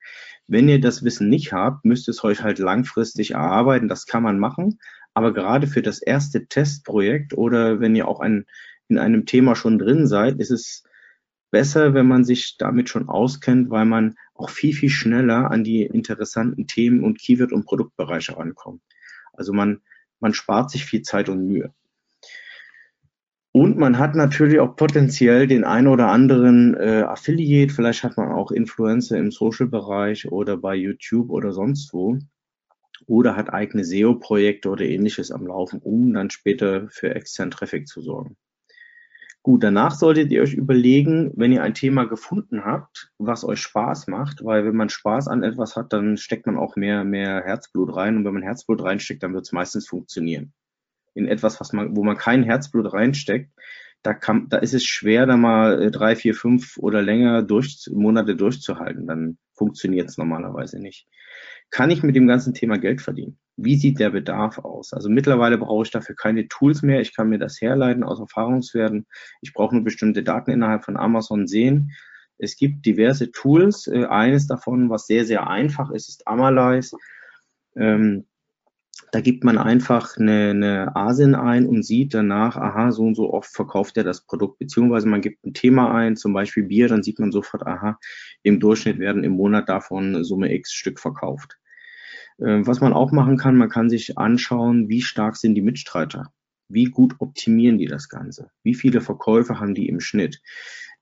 Wenn 0.47 0.67
ihr 0.67 0.81
das 0.81 1.03
Wissen 1.03 1.29
nicht 1.29 1.53
habt, 1.53 1.85
müsst 1.85 2.07
ihr 2.09 2.11
es 2.11 2.23
euch 2.23 2.41
halt 2.41 2.57
langfristig 2.57 3.31
erarbeiten. 3.31 3.87
Das 3.87 4.07
kann 4.07 4.23
man 4.23 4.39
machen. 4.39 4.79
Aber 5.13 5.31
gerade 5.31 5.67
für 5.67 5.83
das 5.83 6.01
erste 6.01 6.47
Testprojekt 6.47 7.35
oder 7.35 7.79
wenn 7.79 7.95
ihr 7.95 8.07
auch 8.07 8.21
ein, 8.21 8.45
in 8.87 8.97
einem 8.97 9.27
Thema 9.27 9.55
schon 9.55 9.77
drin 9.77 10.07
seid, 10.07 10.39
ist 10.39 10.49
es 10.49 10.83
besser, 11.51 11.93
wenn 11.93 12.07
man 12.07 12.23
sich 12.23 12.57
damit 12.57 12.89
schon 12.89 13.09
auskennt, 13.09 13.69
weil 13.69 13.85
man 13.85 14.15
auch 14.33 14.49
viel, 14.49 14.73
viel 14.73 14.89
schneller 14.89 15.51
an 15.51 15.63
die 15.63 15.83
interessanten 15.83 16.67
Themen 16.67 17.03
und 17.03 17.19
Keyword- 17.19 17.53
und 17.53 17.65
Produktbereiche 17.65 18.37
rankommt. 18.37 18.81
Also 19.33 19.53
man, 19.53 19.81
man 20.19 20.33
spart 20.33 20.71
sich 20.71 20.85
viel 20.85 21.01
Zeit 21.01 21.29
und 21.29 21.45
Mühe. 21.45 21.73
Und 23.51 23.77
man 23.77 23.97
hat 23.97 24.15
natürlich 24.15 24.59
auch 24.59 24.75
potenziell 24.75 25.47
den 25.47 25.63
ein 25.63 25.87
oder 25.87 26.09
anderen 26.09 26.75
äh, 26.75 27.01
Affiliate, 27.01 27.73
vielleicht 27.73 28.03
hat 28.03 28.15
man 28.15 28.31
auch 28.31 28.51
Influencer 28.51 29.17
im 29.17 29.31
Social-Bereich 29.31 30.31
oder 30.31 30.55
bei 30.55 30.75
YouTube 30.75 31.31
oder 31.31 31.51
sonst 31.51 31.91
wo. 31.93 32.19
Oder 33.07 33.35
hat 33.35 33.51
eigene 33.51 33.83
SEO-Projekte 33.85 34.69
oder 34.69 34.85
ähnliches 34.85 35.31
am 35.31 35.47
Laufen, 35.47 35.79
um 35.79 36.13
dann 36.13 36.29
später 36.29 36.89
für 36.89 37.15
externen 37.15 37.51
Traffic 37.51 37.87
zu 37.87 38.01
sorgen. 38.01 38.37
Gut, 39.41 39.63
danach 39.63 39.95
solltet 39.95 40.31
ihr 40.31 40.41
euch 40.41 40.53
überlegen, 40.53 41.31
wenn 41.35 41.51
ihr 41.51 41.63
ein 41.63 41.73
Thema 41.73 42.05
gefunden 42.05 42.65
habt, 42.65 43.11
was 43.17 43.45
euch 43.45 43.59
Spaß 43.59 44.07
macht, 44.07 44.43
weil 44.43 44.65
wenn 44.65 44.75
man 44.75 44.89
Spaß 44.89 45.27
an 45.27 45.43
etwas 45.43 45.75
hat, 45.75 45.93
dann 45.93 46.17
steckt 46.17 46.45
man 46.45 46.57
auch 46.57 46.75
mehr, 46.75 47.03
mehr 47.03 47.41
Herzblut 47.43 47.95
rein 47.95 48.17
und 48.17 48.25
wenn 48.25 48.33
man 48.33 48.43
Herzblut 48.43 48.83
reinsteckt, 48.83 49.23
dann 49.23 49.33
wird 49.33 49.45
es 49.45 49.51
meistens 49.51 49.87
funktionieren 49.87 50.53
in 51.19 51.27
etwas, 51.27 51.59
was 51.59 51.73
man, 51.73 51.95
wo 51.95 52.03
man 52.03 52.17
kein 52.17 52.43
Herzblut 52.43 52.91
reinsteckt, 52.91 53.51
da 54.01 54.13
kann, 54.13 54.47
da 54.49 54.57
ist 54.57 54.73
es 54.73 54.85
schwer, 54.85 55.25
da 55.25 55.35
mal 55.35 55.81
äh, 55.81 55.91
drei, 55.91 56.15
vier, 56.15 56.33
fünf 56.33 56.77
oder 56.77 57.01
länger 57.01 57.43
durch, 57.43 57.89
Monate 57.91 58.35
durchzuhalten. 58.35 59.05
Dann 59.07 59.37
funktioniert 59.53 60.07
es 60.07 60.17
normalerweise 60.17 60.79
nicht. 60.79 61.07
Kann 61.71 61.91
ich 61.91 62.03
mit 62.03 62.15
dem 62.15 62.27
ganzen 62.27 62.53
Thema 62.53 62.77
Geld 62.77 63.01
verdienen? 63.01 63.37
Wie 63.55 63.75
sieht 63.75 63.99
der 63.99 64.09
Bedarf 64.09 64.57
aus? 64.59 64.93
Also 64.93 65.09
mittlerweile 65.09 65.57
brauche 65.57 65.83
ich 65.83 65.91
dafür 65.91 66.15
keine 66.15 66.47
Tools 66.47 66.81
mehr. 66.81 67.01
Ich 67.01 67.15
kann 67.15 67.29
mir 67.29 67.39
das 67.39 67.61
herleiten 67.61 68.03
aus 68.03 68.19
Erfahrungswerten. 68.19 69.05
Ich 69.41 69.53
brauche 69.53 69.75
nur 69.75 69.83
bestimmte 69.83 70.23
Daten 70.23 70.51
innerhalb 70.51 70.85
von 70.85 70.97
Amazon 70.97 71.45
sehen. 71.45 71.91
Es 72.37 72.55
gibt 72.55 72.85
diverse 72.85 73.31
Tools. 73.31 73.87
Äh, 73.87 74.05
eines 74.05 74.47
davon, 74.47 74.89
was 74.89 75.05
sehr, 75.05 75.25
sehr 75.25 75.47
einfach 75.47 75.91
ist, 75.91 76.09
ist 76.09 76.27
Amalyze. 76.27 76.97
Ähm, 77.75 78.25
da 79.11 79.21
gibt 79.21 79.43
man 79.43 79.57
einfach 79.57 80.17
eine, 80.17 80.49
eine 80.51 80.95
ASIN 80.95 81.35
ein 81.35 81.65
und 81.65 81.83
sieht 81.83 82.13
danach, 82.13 82.55
aha, 82.55 82.91
so 82.91 83.03
und 83.03 83.15
so 83.15 83.33
oft 83.33 83.51
verkauft 83.51 83.97
er 83.97 84.03
das 84.03 84.25
Produkt, 84.25 84.59
beziehungsweise 84.59 85.07
man 85.07 85.21
gibt 85.21 85.45
ein 85.45 85.53
Thema 85.53 85.93
ein, 85.93 86.15
zum 86.15 86.33
Beispiel 86.33 86.63
Bier, 86.63 86.87
dann 86.87 87.03
sieht 87.03 87.19
man 87.19 87.31
sofort, 87.31 87.65
aha, 87.65 87.99
im 88.43 88.59
Durchschnitt 88.59 88.99
werden 88.99 89.23
im 89.23 89.33
Monat 89.33 89.69
davon 89.69 90.23
Summe 90.23 90.53
X 90.53 90.73
Stück 90.73 90.99
verkauft. 90.99 91.57
Äh, 92.37 92.65
was 92.65 92.81
man 92.81 92.93
auch 92.93 93.11
machen 93.11 93.37
kann, 93.37 93.57
man 93.57 93.69
kann 93.69 93.89
sich 93.89 94.17
anschauen, 94.17 94.89
wie 94.89 95.01
stark 95.01 95.37
sind 95.37 95.55
die 95.55 95.61
Mitstreiter. 95.61 96.31
Wie 96.67 96.85
gut 96.85 97.15
optimieren 97.19 97.79
die 97.79 97.87
das 97.87 98.09
Ganze? 98.09 98.51
Wie 98.63 98.75
viele 98.75 99.01
Verkäufe 99.01 99.59
haben 99.59 99.73
die 99.73 99.89
im 99.89 99.99
Schnitt? 99.99 100.41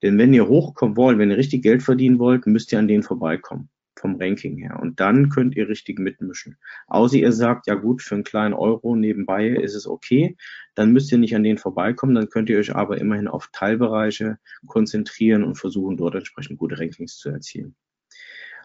Denn 0.01 0.17
wenn 0.17 0.33
ihr 0.33 0.47
hochkommen 0.47 0.95
wollt, 0.95 1.17
wenn 1.17 1.31
ihr 1.31 1.37
richtig 1.37 1.63
Geld 1.63 1.83
verdienen 1.83 2.19
wollt, 2.19 2.47
müsst 2.47 2.71
ihr 2.71 2.79
an 2.79 2.87
denen 2.87 3.03
vorbeikommen 3.03 3.69
vom 3.99 4.15
Ranking 4.19 4.57
her. 4.57 4.79
Und 4.81 4.99
dann 4.99 5.29
könnt 5.29 5.55
ihr 5.55 5.69
richtig 5.69 5.99
mitmischen. 5.99 6.57
Außer 6.87 7.17
ihr 7.17 7.31
sagt, 7.31 7.67
ja 7.67 7.75
gut, 7.75 8.01
für 8.01 8.15
einen 8.15 8.23
kleinen 8.23 8.53
Euro 8.53 8.95
nebenbei 8.95 9.47
ist 9.49 9.75
es 9.75 9.87
okay, 9.87 10.37
dann 10.75 10.91
müsst 10.91 11.11
ihr 11.11 11.17
nicht 11.17 11.35
an 11.35 11.43
denen 11.43 11.57
vorbeikommen, 11.57 12.15
dann 12.15 12.29
könnt 12.29 12.49
ihr 12.49 12.59
euch 12.59 12.75
aber 12.75 12.99
immerhin 12.99 13.27
auf 13.27 13.49
Teilbereiche 13.51 14.37
konzentrieren 14.67 15.43
und 15.43 15.55
versuchen, 15.55 15.97
dort 15.97 16.15
entsprechend 16.15 16.59
gute 16.59 16.79
Rankings 16.79 17.17
zu 17.17 17.29
erzielen. 17.29 17.75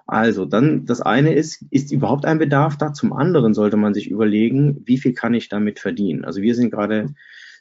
Also, 0.07 0.45
dann 0.45 0.85
das 0.85 1.01
eine 1.01 1.35
ist, 1.35 1.65
ist 1.71 1.93
überhaupt 1.93 2.25
ein 2.25 2.39
Bedarf 2.39 2.77
da? 2.77 2.93
Zum 2.93 3.13
anderen 3.13 3.55
sollte 3.55 3.77
man 3.77 3.95
sich 3.95 4.11
überlegen, 4.11 4.83
wie 4.85 4.99
viel 4.99 5.15
kann 5.15 5.35
ich 5.35 5.49
damit 5.49 5.79
verdienen? 5.79 6.25
Also 6.25 6.43
wir 6.43 6.55
sind 6.55 6.71
gerade 6.71 7.15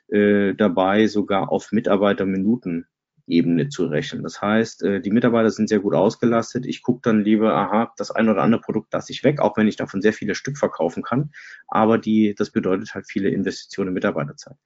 äh, 0.08 0.54
dabei, 0.56 1.08
sogar 1.08 1.52
auf 1.52 1.72
Mitarbeiterminuten 1.72 2.88
Ebene 3.28 3.70
zu 3.70 3.86
rechnen. 3.86 4.24
Das 4.24 4.42
heißt, 4.42 4.84
äh, 4.84 5.02
die 5.02 5.12
Mitarbeiter 5.12 5.50
sind 5.50 5.70
sehr 5.70 5.80
gut 5.80 5.94
ausgelastet. 5.94 6.66
Ich 6.66 6.82
gucke 6.82 7.02
dann 7.04 7.24
lieber, 7.24 7.54
aha, 7.54 7.94
das 7.98 8.12
ein 8.12 8.30
oder 8.30 8.42
andere 8.42 8.62
Produkt 8.62 8.94
lasse 8.94 9.12
ich 9.12 9.24
weg, 9.24 9.40
auch 9.40 9.58
wenn 9.58 9.68
ich 9.68 9.76
davon 9.76 10.02
sehr 10.02 10.14
viele 10.14 10.36
Stück 10.36 10.58
verkaufen 10.58 11.04
kann. 11.04 11.32
Aber 11.68 11.98
die, 11.98 12.36
das 12.36 12.52
bedeutet 12.52 12.94
halt 12.94 13.06
viele 13.10 13.30
Investitionen 13.30 13.90
in 13.90 13.94
Mitarbeiterzeit. 13.94 14.58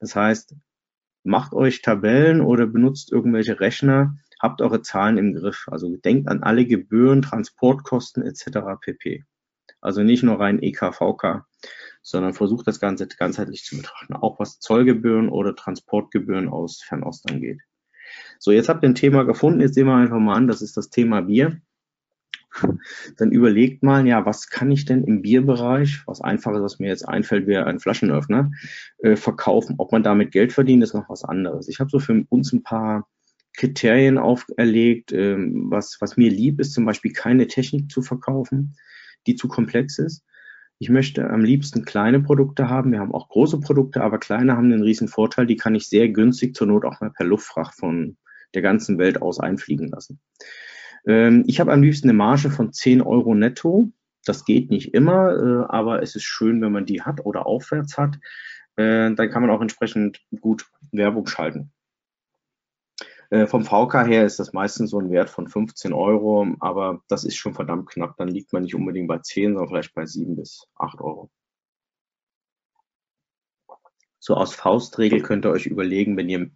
Das 0.00 0.16
heißt, 0.16 0.54
macht 1.24 1.52
euch 1.52 1.82
Tabellen 1.82 2.40
oder 2.40 2.66
benutzt 2.66 3.12
irgendwelche 3.12 3.60
Rechner, 3.60 4.16
habt 4.40 4.60
eure 4.60 4.82
Zahlen 4.82 5.18
im 5.18 5.34
Griff. 5.34 5.66
Also 5.70 5.96
denkt 5.96 6.28
an 6.28 6.42
alle 6.42 6.66
Gebühren, 6.66 7.22
Transportkosten 7.22 8.22
etc. 8.24 8.58
pp. 8.80 9.24
Also 9.80 10.02
nicht 10.02 10.22
nur 10.22 10.38
rein 10.38 10.62
EKVK, 10.62 11.44
sondern 12.02 12.34
versucht 12.34 12.66
das 12.66 12.80
Ganze 12.80 13.06
ganzheitlich 13.08 13.64
zu 13.64 13.76
betrachten, 13.76 14.14
auch 14.14 14.38
was 14.38 14.60
Zollgebühren 14.60 15.28
oder 15.28 15.56
Transportgebühren 15.56 16.48
aus 16.48 16.82
Fernost 16.82 17.28
angeht. 17.30 17.60
So, 18.38 18.52
jetzt 18.52 18.68
habt 18.68 18.82
ihr 18.82 18.88
ein 18.88 18.94
Thema 18.94 19.24
gefunden. 19.24 19.60
Jetzt 19.60 19.74
sehen 19.74 19.86
wir 19.86 19.94
einfach 19.94 20.18
mal 20.18 20.34
an, 20.34 20.48
das 20.48 20.62
ist 20.62 20.76
das 20.76 20.90
Thema 20.90 21.22
Bier. 21.22 21.60
Dann 23.16 23.32
überlegt 23.32 23.82
mal, 23.82 24.06
ja, 24.06 24.26
was 24.26 24.48
kann 24.48 24.70
ich 24.70 24.84
denn 24.84 25.04
im 25.04 25.22
Bierbereich, 25.22 26.02
was 26.06 26.20
einfaches, 26.20 26.62
was 26.62 26.78
mir 26.78 26.88
jetzt 26.88 27.08
einfällt, 27.08 27.46
wäre 27.46 27.66
ein 27.66 27.80
Flaschenöffner, 27.80 28.50
äh, 28.98 29.16
verkaufen. 29.16 29.76
Ob 29.78 29.92
man 29.92 30.02
damit 30.02 30.32
Geld 30.32 30.52
verdient, 30.52 30.82
ist 30.82 30.94
noch 30.94 31.08
was 31.08 31.24
anderes. 31.24 31.68
Ich 31.68 31.80
habe 31.80 31.90
so 31.90 31.98
für 31.98 32.24
uns 32.28 32.52
ein 32.52 32.62
paar 32.62 33.08
Kriterien 33.54 34.18
auferlegt. 34.18 35.12
Ähm, 35.12 35.66
was, 35.70 35.98
was 36.00 36.16
mir 36.16 36.30
lieb 36.30 36.60
ist, 36.60 36.72
zum 36.72 36.84
Beispiel 36.84 37.12
keine 37.12 37.46
Technik 37.46 37.90
zu 37.90 38.02
verkaufen, 38.02 38.76
die 39.26 39.36
zu 39.36 39.48
komplex 39.48 39.98
ist. 39.98 40.24
Ich 40.78 40.88
möchte 40.88 41.30
am 41.30 41.44
liebsten 41.44 41.84
kleine 41.84 42.20
Produkte 42.20 42.68
haben. 42.68 42.92
Wir 42.92 43.00
haben 43.00 43.14
auch 43.14 43.28
große 43.28 43.60
Produkte, 43.60 44.02
aber 44.02 44.18
kleine 44.18 44.56
haben 44.56 44.70
den 44.70 44.82
riesen 44.82 45.08
Vorteil, 45.08 45.46
die 45.46 45.56
kann 45.56 45.74
ich 45.74 45.88
sehr 45.88 46.08
günstig 46.08 46.56
zur 46.56 46.66
Not 46.66 46.84
auch 46.84 47.00
mal 47.00 47.10
per 47.10 47.26
Luftfracht 47.26 47.74
von 47.74 48.16
der 48.54 48.62
ganzen 48.62 48.98
Welt 48.98 49.22
aus 49.22 49.40
einfliegen 49.40 49.88
lassen. 49.88 50.20
Ähm, 51.06 51.44
ich 51.46 51.60
habe 51.60 51.72
am 51.72 51.82
liebsten 51.82 52.08
eine 52.08 52.16
Marge 52.16 52.50
von 52.50 52.72
10 52.72 53.02
Euro 53.02 53.34
netto. 53.34 53.90
Das 54.24 54.44
geht 54.44 54.70
nicht 54.70 54.94
immer, 54.94 55.36
äh, 55.36 55.66
aber 55.68 56.02
es 56.02 56.14
ist 56.14 56.24
schön, 56.24 56.60
wenn 56.60 56.72
man 56.72 56.86
die 56.86 57.02
hat 57.02 57.24
oder 57.24 57.46
aufwärts 57.46 57.98
hat. 57.98 58.16
äh, 58.76 59.14
dann 59.14 59.30
kann 59.30 59.42
man 59.42 59.50
auch 59.50 59.60
entsprechend 59.60 60.20
gut 60.40 60.66
Werbung 60.92 61.26
schalten. 61.26 61.72
Äh, 63.32 63.46
vom 63.46 63.64
VK 63.64 64.04
her 64.06 64.26
ist 64.26 64.38
das 64.40 64.52
meistens 64.52 64.90
so 64.90 65.00
ein 65.00 65.10
Wert 65.10 65.30
von 65.30 65.48
15 65.48 65.94
Euro, 65.94 66.46
aber 66.60 67.02
das 67.08 67.24
ist 67.24 67.36
schon 67.36 67.54
verdammt 67.54 67.88
knapp. 67.88 68.14
Dann 68.18 68.28
liegt 68.28 68.52
man 68.52 68.62
nicht 68.62 68.74
unbedingt 68.74 69.08
bei 69.08 69.20
10, 69.20 69.54
sondern 69.54 69.68
vielleicht 69.68 69.94
bei 69.94 70.04
7 70.04 70.36
bis 70.36 70.68
8 70.76 71.00
Euro. 71.00 71.30
So 74.18 74.34
aus 74.34 74.54
Faustregel 74.54 75.22
könnt 75.22 75.46
ihr 75.46 75.50
euch 75.50 75.64
überlegen, 75.64 76.18
wenn 76.18 76.28
ihr 76.28 76.50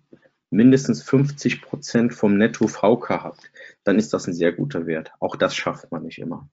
mindestens 0.50 1.02
50 1.02 1.62
Prozent 1.62 2.12
vom 2.12 2.36
Netto 2.36 2.68
VK 2.68 3.22
habt, 3.22 3.50
dann 3.84 3.98
ist 3.98 4.12
das 4.12 4.26
ein 4.26 4.34
sehr 4.34 4.52
guter 4.52 4.86
Wert. 4.86 5.12
Auch 5.18 5.36
das 5.36 5.56
schafft 5.56 5.90
man 5.90 6.02
nicht 6.02 6.18
immer. 6.18 6.46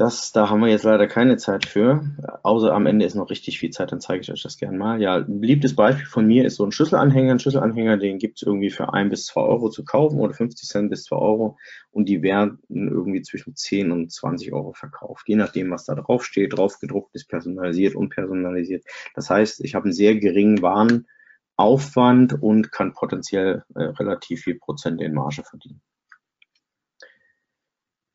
Das, 0.00 0.32
da 0.32 0.48
haben 0.48 0.60
wir 0.60 0.68
jetzt 0.68 0.84
leider 0.84 1.06
keine 1.06 1.36
Zeit 1.36 1.66
für, 1.66 2.02
außer 2.42 2.72
am 2.72 2.86
Ende 2.86 3.04
ist 3.04 3.16
noch 3.16 3.28
richtig 3.28 3.58
viel 3.58 3.68
Zeit, 3.68 3.92
dann 3.92 4.00
zeige 4.00 4.22
ich 4.22 4.32
euch 4.32 4.42
das 4.42 4.56
gerne 4.56 4.78
mal. 4.78 4.98
Ja, 5.02 5.16
ein 5.16 5.42
beliebtes 5.42 5.76
Beispiel 5.76 6.06
von 6.06 6.26
mir 6.26 6.46
ist 6.46 6.56
so 6.56 6.64
ein 6.64 6.72
Schlüsselanhänger. 6.72 7.32
Ein 7.32 7.38
Schlüsselanhänger, 7.38 7.98
den 7.98 8.16
gibt 8.16 8.38
es 8.38 8.42
irgendwie 8.42 8.70
für 8.70 8.94
ein 8.94 9.10
bis 9.10 9.26
zwei 9.26 9.42
Euro 9.42 9.68
zu 9.68 9.84
kaufen 9.84 10.18
oder 10.18 10.32
50 10.32 10.66
Cent 10.66 10.88
bis 10.88 11.04
zwei 11.04 11.16
Euro 11.16 11.58
und 11.90 12.08
die 12.08 12.22
werden 12.22 12.60
irgendwie 12.70 13.20
zwischen 13.20 13.54
10 13.54 13.92
und 13.92 14.10
20 14.10 14.54
Euro 14.54 14.72
verkauft, 14.72 15.28
je 15.28 15.36
nachdem, 15.36 15.70
was 15.70 15.84
da 15.84 15.94
drauf 15.94 16.24
steht, 16.24 16.56
drauf 16.56 16.78
gedruckt 16.80 17.14
ist, 17.14 17.28
personalisiert, 17.28 17.94
unpersonalisiert. 17.94 18.86
Das 19.14 19.28
heißt, 19.28 19.62
ich 19.62 19.74
habe 19.74 19.84
einen 19.84 19.92
sehr 19.92 20.16
geringen 20.16 20.62
Warenaufwand 20.62 22.42
und 22.42 22.72
kann 22.72 22.94
potenziell 22.94 23.64
äh, 23.74 23.82
relativ 23.82 24.44
viel 24.44 24.58
Prozent 24.58 25.02
in 25.02 25.12
Marge 25.12 25.42
verdienen. 25.42 25.82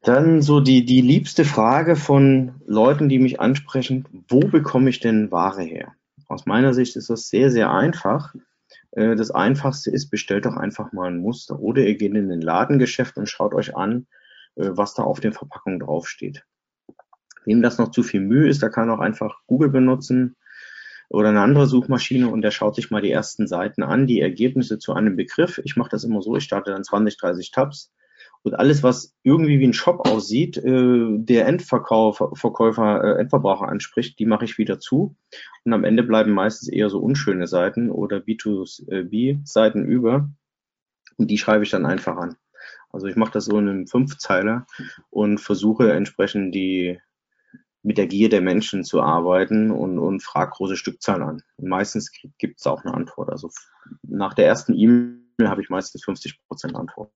Dann 0.05 0.43
so 0.43 0.59
die, 0.59 0.85
die 0.85 1.01
liebste 1.01 1.45
Frage 1.45 1.95
von 1.95 2.61
Leuten, 2.67 3.09
die 3.09 3.17
mich 3.17 3.39
ansprechen, 3.39 4.05
wo 4.27 4.39
bekomme 4.39 4.91
ich 4.91 4.99
denn 4.99 5.31
Ware 5.31 5.63
her? 5.63 5.93
Aus 6.27 6.45
meiner 6.45 6.75
Sicht 6.75 6.95
ist 6.95 7.09
das 7.09 7.27
sehr, 7.29 7.49
sehr 7.49 7.71
einfach. 7.71 8.35
Äh, 8.91 9.15
das 9.15 9.31
einfachste 9.31 9.89
ist, 9.89 10.11
bestellt 10.11 10.45
doch 10.45 10.57
einfach 10.57 10.93
mal 10.93 11.09
ein 11.09 11.17
Muster 11.17 11.59
oder 11.59 11.81
ihr 11.81 11.95
geht 11.95 12.13
in 12.13 12.29
den 12.29 12.41
Ladengeschäft 12.41 13.17
und 13.17 13.27
schaut 13.27 13.55
euch 13.55 13.75
an, 13.75 14.05
äh, 14.57 14.69
was 14.69 14.93
da 14.93 15.01
auf 15.01 15.21
den 15.21 15.33
Verpackungen 15.33 15.79
draufsteht. 15.79 16.45
Wem 17.45 17.63
das 17.63 17.79
noch 17.79 17.89
zu 17.89 18.03
viel 18.03 18.21
Mühe 18.21 18.47
ist, 18.47 18.61
der 18.61 18.69
kann 18.69 18.91
auch 18.91 18.99
einfach 18.99 19.39
Google 19.47 19.69
benutzen 19.69 20.35
oder 21.09 21.29
eine 21.29 21.41
andere 21.41 21.65
Suchmaschine 21.65 22.29
und 22.29 22.43
der 22.43 22.51
schaut 22.51 22.75
sich 22.75 22.91
mal 22.91 23.01
die 23.01 23.11
ersten 23.11 23.47
Seiten 23.47 23.81
an, 23.81 24.05
die 24.05 24.21
Ergebnisse 24.21 24.77
zu 24.77 24.93
einem 24.93 25.15
Begriff. 25.15 25.59
Ich 25.63 25.75
mache 25.77 25.89
das 25.89 26.03
immer 26.03 26.21
so, 26.21 26.35
ich 26.35 26.43
starte 26.43 26.69
dann 26.69 26.83
20, 26.83 27.17
30 27.17 27.49
Tabs 27.49 27.91
und 28.45 28.53
alles, 28.53 28.83
was 28.83 29.15
irgendwie 29.23 29.59
wie 29.59 29.65
ein 29.65 29.73
Shop 29.73 30.07
aussieht, 30.07 30.57
äh, 30.57 31.17
der 31.17 31.47
Endverkäufer, 31.47 32.29
Verkäufer, 32.35 33.03
äh, 33.03 33.19
Endverbraucher 33.19 33.67
anspricht, 33.67 34.19
die 34.19 34.27
mache 34.27 34.45
ich 34.45 34.59
wieder 34.59 34.79
zu. 34.79 35.15
Und 35.63 35.73
am 35.73 35.83
Ende 35.83 36.03
bleiben 36.03 36.31
meistens 36.31 36.69
eher 36.69 36.91
so 36.91 36.99
unschöne 36.99 37.47
Seiten 37.47 37.89
oder 37.89 38.17
B2B-Seiten 38.17 39.83
über. 39.85 40.29
Und 41.17 41.31
die 41.31 41.39
schreibe 41.39 41.63
ich 41.63 41.71
dann 41.71 41.87
einfach 41.87 42.17
an. 42.17 42.35
Also 42.91 43.07
ich 43.07 43.15
mache 43.15 43.31
das 43.31 43.45
so 43.45 43.57
in 43.57 43.67
einem 43.67 43.87
Fünfzeiler 43.87 44.67
und 45.09 45.39
versuche 45.39 45.91
entsprechend 45.91 46.53
die 46.53 46.99
mit 47.81 47.97
der 47.97 48.05
Gier 48.05 48.29
der 48.29 48.41
Menschen 48.41 48.83
zu 48.83 49.01
arbeiten 49.01 49.71
und, 49.71 49.97
und 49.97 50.21
frage 50.21 50.51
große 50.51 50.75
Stückzahlen 50.75 51.23
an. 51.23 51.43
Und 51.57 51.67
meistens 51.67 52.11
gibt 52.37 52.59
es 52.59 52.67
auch 52.67 52.85
eine 52.85 52.93
Antwort. 52.93 53.31
Also 53.31 53.49
nach 54.03 54.35
der 54.35 54.45
ersten 54.45 54.75
E-Mail 54.75 55.49
habe 55.49 55.63
ich 55.63 55.69
meistens 55.69 56.03
50 56.03 56.41
Prozent 56.47 56.75
Antwort. 56.75 57.11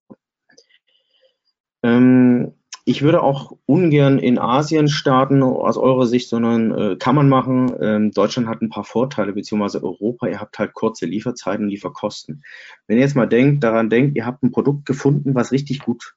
Ähm, 1.83 2.53
ich 2.85 3.03
würde 3.03 3.21
auch 3.21 3.51
ungern 3.67 4.17
in 4.17 4.39
Asien 4.39 4.87
starten 4.87 5.43
aus 5.43 5.77
eurer 5.77 6.07
Sicht, 6.07 6.27
sondern 6.27 6.71
äh, 6.71 6.95
kann 6.97 7.13
man 7.13 7.29
machen. 7.29 7.71
Ähm, 7.79 8.11
Deutschland 8.11 8.47
hat 8.47 8.63
ein 8.63 8.69
paar 8.69 8.83
Vorteile, 8.83 9.33
beziehungsweise 9.33 9.83
Europa, 9.83 10.27
ihr 10.27 10.39
habt 10.39 10.57
halt 10.57 10.73
kurze 10.73 11.05
Lieferzeiten, 11.05 11.67
Lieferkosten. 11.67 12.43
Wenn 12.87 12.97
ihr 12.97 13.03
jetzt 13.03 13.15
mal 13.15 13.27
denkt, 13.27 13.63
daran 13.63 13.91
denkt, 13.91 14.17
ihr 14.17 14.25
habt 14.25 14.41
ein 14.41 14.51
Produkt 14.51 14.87
gefunden, 14.87 15.35
was 15.35 15.51
richtig 15.51 15.81
gut 15.81 16.15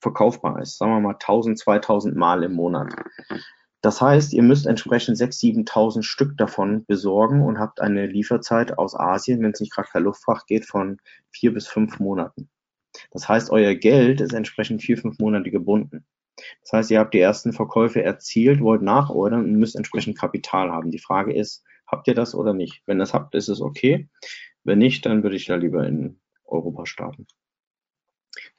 verkaufbar 0.00 0.62
ist, 0.62 0.78
sagen 0.78 0.92
wir 0.92 1.00
mal 1.00 1.14
1000, 1.14 1.58
2000 1.58 2.16
Mal 2.16 2.44
im 2.44 2.54
Monat. 2.54 2.94
Das 3.82 4.00
heißt, 4.00 4.32
ihr 4.32 4.42
müsst 4.42 4.66
entsprechend 4.66 5.18
6.000, 5.18 5.68
7.000 5.68 6.02
Stück 6.02 6.36
davon 6.38 6.86
besorgen 6.86 7.42
und 7.42 7.58
habt 7.58 7.80
eine 7.80 8.06
Lieferzeit 8.06 8.78
aus 8.78 8.98
Asien, 8.98 9.42
wenn 9.42 9.50
es 9.50 9.60
nicht 9.60 9.74
gerade 9.74 9.88
per 9.92 10.00
Luftfracht 10.00 10.46
geht, 10.46 10.64
von 10.64 10.98
vier 11.30 11.52
bis 11.52 11.68
fünf 11.68 12.00
Monaten. 12.00 12.48
Das 13.10 13.28
heißt, 13.28 13.50
euer 13.50 13.74
Geld 13.74 14.20
ist 14.20 14.32
entsprechend 14.32 14.82
vier, 14.82 14.98
fünf 14.98 15.18
Monate 15.18 15.50
gebunden. 15.50 16.04
Das 16.62 16.72
heißt, 16.72 16.90
ihr 16.90 16.98
habt 16.98 17.14
die 17.14 17.20
ersten 17.20 17.52
Verkäufe 17.52 18.02
erzielt, 18.02 18.60
wollt 18.60 18.82
nachordern 18.82 19.44
und 19.44 19.56
müsst 19.56 19.76
entsprechend 19.76 20.18
Kapital 20.18 20.70
haben. 20.70 20.90
Die 20.90 20.98
Frage 20.98 21.34
ist, 21.34 21.64
habt 21.86 22.08
ihr 22.08 22.14
das 22.14 22.34
oder 22.34 22.52
nicht? 22.52 22.82
Wenn 22.86 22.98
das 22.98 23.14
habt, 23.14 23.34
ist 23.34 23.48
es 23.48 23.60
okay. 23.60 24.08
Wenn 24.64 24.78
nicht, 24.78 25.06
dann 25.06 25.22
würde 25.22 25.36
ich 25.36 25.46
da 25.46 25.56
lieber 25.56 25.86
in 25.86 26.20
Europa 26.44 26.86
starten. 26.86 27.26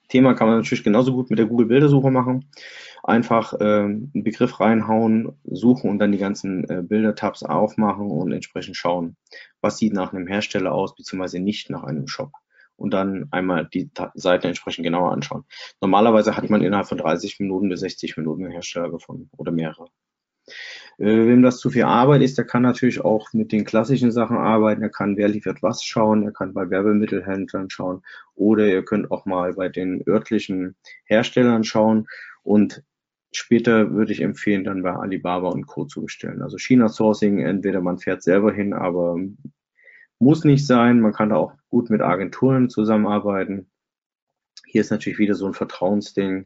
Thema 0.08 0.34
kann 0.34 0.48
man 0.48 0.58
natürlich 0.58 0.86
genauso 0.86 1.14
gut 1.14 1.30
mit 1.30 1.38
der 1.38 1.48
Google-Bildersuche 1.48 2.12
machen. 2.12 2.50
Einfach 3.04 3.54
äh, 3.60 3.84
einen 3.84 4.24
Begriff 4.24 4.60
reinhauen, 4.60 5.34
suchen 5.44 5.90
und 5.90 6.00
dann 6.00 6.14
die 6.14 6.18
ganzen 6.18 6.68
äh, 6.70 6.82
Bilder-Tabs 6.82 7.44
aufmachen 7.44 8.10
und 8.10 8.32
entsprechend 8.32 8.78
schauen, 8.78 9.18
was 9.62 9.78
sieht 9.78 9.94
nach 9.94 10.14
einem 10.14 10.28
Hersteller 10.28 10.72
aus, 10.72 10.96
beziehungsweise 10.96 11.40
nicht 11.40 11.70
nach 11.70 11.84
einem 11.84 12.08
Shop 12.08 12.32
und 12.78 12.92
dann 12.94 13.28
einmal 13.32 13.68
die 13.68 13.90
Seite 14.14 14.48
entsprechend 14.48 14.84
genauer 14.84 15.12
anschauen. 15.12 15.44
Normalerweise 15.82 16.38
hat 16.38 16.50
man 16.50 16.62
innerhalb 16.64 16.88
von 16.88 16.98
30 16.98 17.40
Minuten 17.40 17.70
bis 17.70 17.82
60 17.82 18.18
Minuten 18.18 18.44
einen 18.44 18.54
Hersteller 18.54 18.90
gefunden 18.90 19.30
oder 19.36 19.52
mehrere. 19.52 19.88
Äh, 20.98 21.28
wem 21.28 21.44
das 21.44 21.60
zu 21.60 21.70
viel 21.70 21.84
Arbeit 21.84 22.22
ist, 22.22 22.38
der 22.38 22.46
kann 22.46 22.64
natürlich 22.64 23.02
auch 23.02 23.34
mit 23.34 23.52
den 23.52 23.66
klassischen 23.66 24.12
Sachen 24.12 24.38
arbeiten. 24.38 24.82
Er 24.82 24.90
kann, 24.90 25.18
wer 25.18 25.28
liefert 25.28 25.62
was 25.62 25.84
schauen, 25.84 26.24
er 26.24 26.32
kann 26.32 26.54
bei 26.54 26.70
Werbemittelhändlern 26.70 27.70
schauen 27.70 28.02
oder 28.36 28.66
ihr 28.68 28.84
könnt 28.84 29.12
auch 29.12 29.26
mal 29.26 29.54
bei 29.54 29.70
den 29.70 30.04
örtlichen 30.08 30.76
Herstellern 31.06 31.64
schauen 31.64 32.08
und 32.44 32.84
später 33.32 33.92
würde 33.92 34.14
ich 34.14 34.22
empfehlen, 34.22 34.64
dann 34.64 34.84
bei 34.84 34.94
Alibaba 34.94 35.50
und 35.50 35.68
Co. 35.68 35.86
zu 35.86 36.02
bestellen. 36.04 36.42
Also 36.42 36.58
China 36.58 36.88
Sourcing, 36.88 37.40
entweder 37.40 37.82
man 37.82 38.00
fährt 38.00 38.24
selber 38.24 38.52
hin, 38.52 38.74
aber 38.74 39.18
muss 40.20 40.44
nicht 40.44 40.66
sein. 40.66 41.00
Man 41.00 41.14
kann 41.14 41.30
da 41.30 41.36
auch 41.36 41.54
gut 41.70 41.90
mit 41.90 42.02
Agenturen 42.02 42.70
zusammenarbeiten. 42.70 43.70
Hier 44.66 44.82
ist 44.82 44.92
natürlich 44.92 45.20
wieder 45.20 45.36
so 45.36 45.48
ein 45.48 45.54
Vertrauensding. 45.54 46.46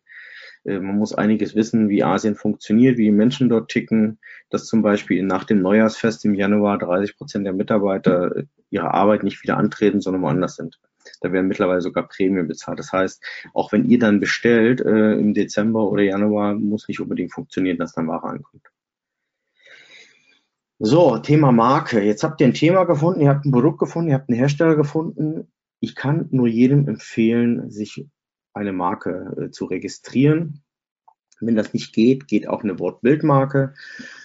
Äh, 0.64 0.80
man 0.80 0.98
muss 0.98 1.14
einiges 1.14 1.56
wissen, 1.56 1.90
wie 1.90 2.04
Asien 2.04 2.36
funktioniert, 2.36 2.98
wie 2.98 3.06
die 3.06 3.12
Menschen 3.12 3.50
dort 3.50 3.70
ticken, 3.70 4.20
dass 4.50 4.66
zum 4.66 4.82
Beispiel 4.82 5.24
nach 5.24 5.44
dem 5.44 5.62
Neujahrsfest 5.62 6.26
im 6.26 6.36
Januar 6.36 6.78
30 6.78 7.18
Prozent 7.18 7.46
der 7.46 7.54
Mitarbeiter 7.54 8.36
äh, 8.36 8.44
ihre 8.70 8.94
Arbeit 8.94 9.24
nicht 9.24 9.44
wieder 9.44 9.58
antreten, 9.58 10.02
sondern 10.02 10.22
woanders 10.22 10.56
sind. 10.56 10.80
Da 11.22 11.32
werden 11.32 11.48
mittlerweile 11.48 11.82
sogar 11.82 12.08
Prämien 12.08 12.48
bezahlt. 12.48 12.80
Das 12.80 12.94
heißt, 12.94 13.24
auch 13.54 13.72
wenn 13.72 13.86
ihr 13.86 14.00
dann 14.00 14.20
bestellt 14.20 14.82
äh, 14.82 15.14
im 15.14 15.34
Dezember 15.34 15.90
oder 15.90 16.04
Januar, 16.04 16.54
muss 16.54 16.88
nicht 16.88 17.00
unbedingt 17.00 17.34
funktionieren, 17.34 17.78
dass 17.78 17.94
dann 17.94 18.08
Ware 18.08 18.28
ankommt. 18.28 18.71
So, 20.84 21.20
Thema 21.20 21.52
Marke. 21.52 22.02
Jetzt 22.02 22.24
habt 22.24 22.42
ihr 22.42 22.48
ein 22.48 22.56
Thema 22.56 22.86
gefunden, 22.86 23.22
ihr 23.22 23.30
habt 23.30 23.46
ein 23.46 23.52
Produkt 23.52 23.78
gefunden, 23.78 24.10
ihr 24.10 24.16
habt 24.16 24.30
einen 24.30 24.40
Hersteller 24.40 24.76
gefunden. 24.76 25.48
Ich 25.80 25.94
kann 25.94 26.28
nur 26.32 26.48
jedem 26.48 26.88
empfehlen, 26.88 27.70
sich 27.70 28.08
eine 28.56 28.74
Marke 28.74 29.32
äh, 29.38 29.52
zu 29.52 29.66
registrieren. 29.66 30.64
Wenn 31.40 31.56
das 31.56 31.76
nicht 31.76 31.94
geht, 31.94 32.28
geht 32.28 32.48
auch 32.48 32.64
eine 32.64 32.80
Wortbildmarke. 32.80 33.76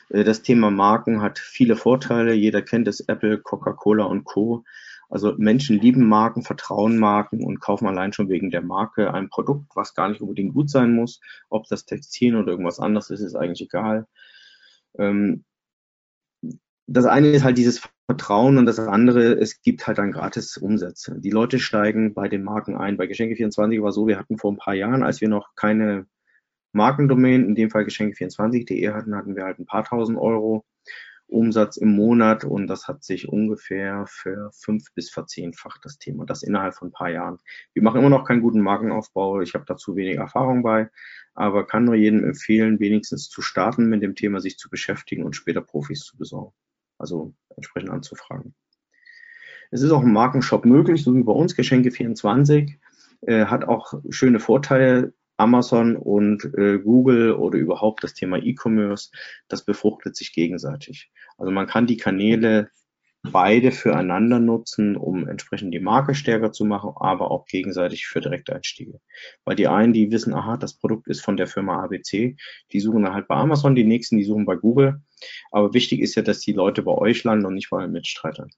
Äh, 0.08 0.24
das 0.24 0.40
Thema 0.40 0.70
Marken 0.70 1.20
hat 1.20 1.38
viele 1.38 1.76
Vorteile. 1.76 2.32
Jeder 2.32 2.62
kennt 2.62 2.88
es, 2.88 3.00
Apple, 3.00 3.36
Coca-Cola 3.36 4.04
und 4.04 4.24
Co. 4.24 4.64
Also 5.10 5.34
Menschen 5.36 5.78
lieben 5.78 6.08
Marken, 6.08 6.42
vertrauen 6.42 6.96
Marken 6.96 7.44
und 7.44 7.60
kaufen 7.60 7.86
allein 7.86 8.14
schon 8.14 8.30
wegen 8.30 8.50
der 8.50 8.62
Marke 8.62 9.12
ein 9.12 9.28
Produkt, 9.28 9.76
was 9.76 9.94
gar 9.94 10.08
nicht 10.08 10.22
unbedingt 10.22 10.54
gut 10.54 10.70
sein 10.70 10.94
muss. 10.94 11.20
Ob 11.50 11.68
das 11.68 11.84
Textil 11.84 12.34
oder 12.34 12.52
irgendwas 12.52 12.80
anderes 12.80 13.10
ist, 13.10 13.20
ist 13.20 13.34
eigentlich 13.34 13.68
egal. 13.68 14.06
Ähm, 14.98 15.44
das 16.86 17.04
eine 17.04 17.28
ist 17.28 17.42
halt 17.44 17.58
dieses 17.58 17.82
Vertrauen 18.08 18.58
und 18.58 18.66
das 18.66 18.78
andere, 18.78 19.32
es 19.32 19.60
gibt 19.60 19.86
halt 19.86 19.98
dann 19.98 20.12
gratis 20.12 20.56
Umsätze. 20.56 21.18
Die 21.18 21.30
Leute 21.30 21.58
steigen 21.58 22.14
bei 22.14 22.28
den 22.28 22.44
Marken 22.44 22.76
ein. 22.76 22.96
Bei 22.96 23.06
Geschenke24 23.06 23.82
war 23.82 23.92
so, 23.92 24.06
wir 24.06 24.18
hatten 24.18 24.38
vor 24.38 24.52
ein 24.52 24.58
paar 24.58 24.74
Jahren, 24.74 25.02
als 25.02 25.20
wir 25.20 25.28
noch 25.28 25.54
keine 25.56 26.06
Markendomain, 26.72 27.44
in 27.44 27.54
dem 27.56 27.70
Fall 27.70 27.84
Geschenke24.de 27.84 28.92
hatten, 28.92 29.16
hatten 29.16 29.34
wir 29.34 29.44
halt 29.44 29.58
ein 29.58 29.66
paar 29.66 29.84
tausend 29.84 30.18
Euro 30.18 30.64
Umsatz 31.28 31.76
im 31.76 31.88
Monat 31.88 32.44
und 32.44 32.68
das 32.68 32.86
hat 32.86 33.02
sich 33.02 33.28
ungefähr 33.28 34.04
für 34.06 34.50
fünf 34.52 34.94
bis 34.94 35.10
verzehnfacht 35.10 35.84
das 35.84 35.98
Thema. 35.98 36.24
Das 36.24 36.44
innerhalb 36.44 36.74
von 36.74 36.88
ein 36.88 36.92
paar 36.92 37.10
Jahren. 37.10 37.38
Wir 37.74 37.82
machen 37.82 37.98
immer 37.98 38.10
noch 38.10 38.24
keinen 38.24 38.42
guten 38.42 38.60
Markenaufbau. 38.60 39.40
Ich 39.40 39.54
habe 39.54 39.64
dazu 39.66 39.96
wenig 39.96 40.18
Erfahrung 40.18 40.62
bei, 40.62 40.88
aber 41.34 41.66
kann 41.66 41.84
nur 41.84 41.96
jedem 41.96 42.22
empfehlen, 42.22 42.78
wenigstens 42.78 43.28
zu 43.28 43.42
starten 43.42 43.88
mit 43.88 44.02
dem 44.02 44.14
Thema, 44.14 44.40
sich 44.40 44.56
zu 44.58 44.70
beschäftigen 44.70 45.24
und 45.24 45.34
später 45.34 45.62
Profis 45.62 46.04
zu 46.04 46.16
besorgen 46.16 46.54
also 46.98 47.34
entsprechend 47.54 47.90
anzufragen. 47.90 48.54
Es 49.70 49.82
ist 49.82 49.90
auch 49.90 50.02
im 50.02 50.12
Markenshop 50.12 50.64
möglich, 50.64 51.02
so 51.02 51.14
wie 51.14 51.22
bei 51.22 51.32
uns, 51.32 51.56
Geschenke24, 51.56 52.74
äh, 53.22 53.46
hat 53.46 53.64
auch 53.64 53.94
schöne 54.10 54.40
Vorteile. 54.40 55.12
Amazon 55.38 55.96
und 55.96 56.44
äh, 56.56 56.78
Google 56.78 57.32
oder 57.32 57.58
überhaupt 57.58 58.02
das 58.02 58.14
Thema 58.14 58.38
E-Commerce, 58.38 59.10
das 59.48 59.64
befruchtet 59.64 60.16
sich 60.16 60.32
gegenseitig. 60.32 61.10
Also 61.36 61.52
man 61.52 61.66
kann 61.66 61.86
die 61.86 61.98
Kanäle 61.98 62.70
beide 63.22 63.72
füreinander 63.72 64.38
nutzen, 64.38 64.96
um 64.96 65.28
entsprechend 65.28 65.74
die 65.74 65.80
Marke 65.80 66.14
stärker 66.14 66.52
zu 66.52 66.64
machen, 66.64 66.92
aber 66.96 67.30
auch 67.30 67.46
gegenseitig 67.46 68.06
für 68.06 68.20
Direkteinstiege. 68.20 69.00
Weil 69.44 69.56
die 69.56 69.68
einen, 69.68 69.92
die 69.92 70.10
wissen, 70.10 70.34
aha, 70.34 70.56
das 70.56 70.74
Produkt 70.74 71.08
ist 71.08 71.24
von 71.24 71.36
der 71.36 71.46
Firma 71.46 71.82
ABC, 71.82 72.36
die 72.72 72.80
suchen 72.80 73.02
dann 73.02 73.14
halt 73.14 73.28
bei 73.28 73.36
Amazon, 73.36 73.74
die 73.74 73.84
nächsten, 73.84 74.16
die 74.16 74.24
suchen 74.24 74.46
bei 74.46 74.56
Google. 74.56 75.02
Aber 75.50 75.74
wichtig 75.74 76.00
ist 76.00 76.14
ja, 76.14 76.22
dass 76.22 76.40
die 76.40 76.52
Leute 76.52 76.82
bei 76.82 76.92
euch 76.92 77.24
landen 77.24 77.46
und 77.46 77.54
nicht 77.54 77.70
bei 77.70 77.86
Mitstreitern. 77.86 78.50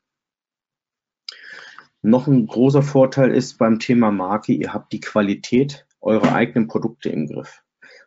Noch 2.03 2.29
ein 2.29 2.47
großer 2.47 2.83
Vorteil 2.83 3.33
ist 3.33 3.59
beim 3.59 3.79
Thema 3.81 4.11
Marke, 4.11 4.53
ihr 4.53 4.73
habt 4.73 4.93
die 4.93 5.01
Qualität 5.01 5.87
eurer 6.01 6.33
eigenen 6.33 6.69
Produkte 6.69 7.09
im 7.09 7.27
Griff. 7.27 7.63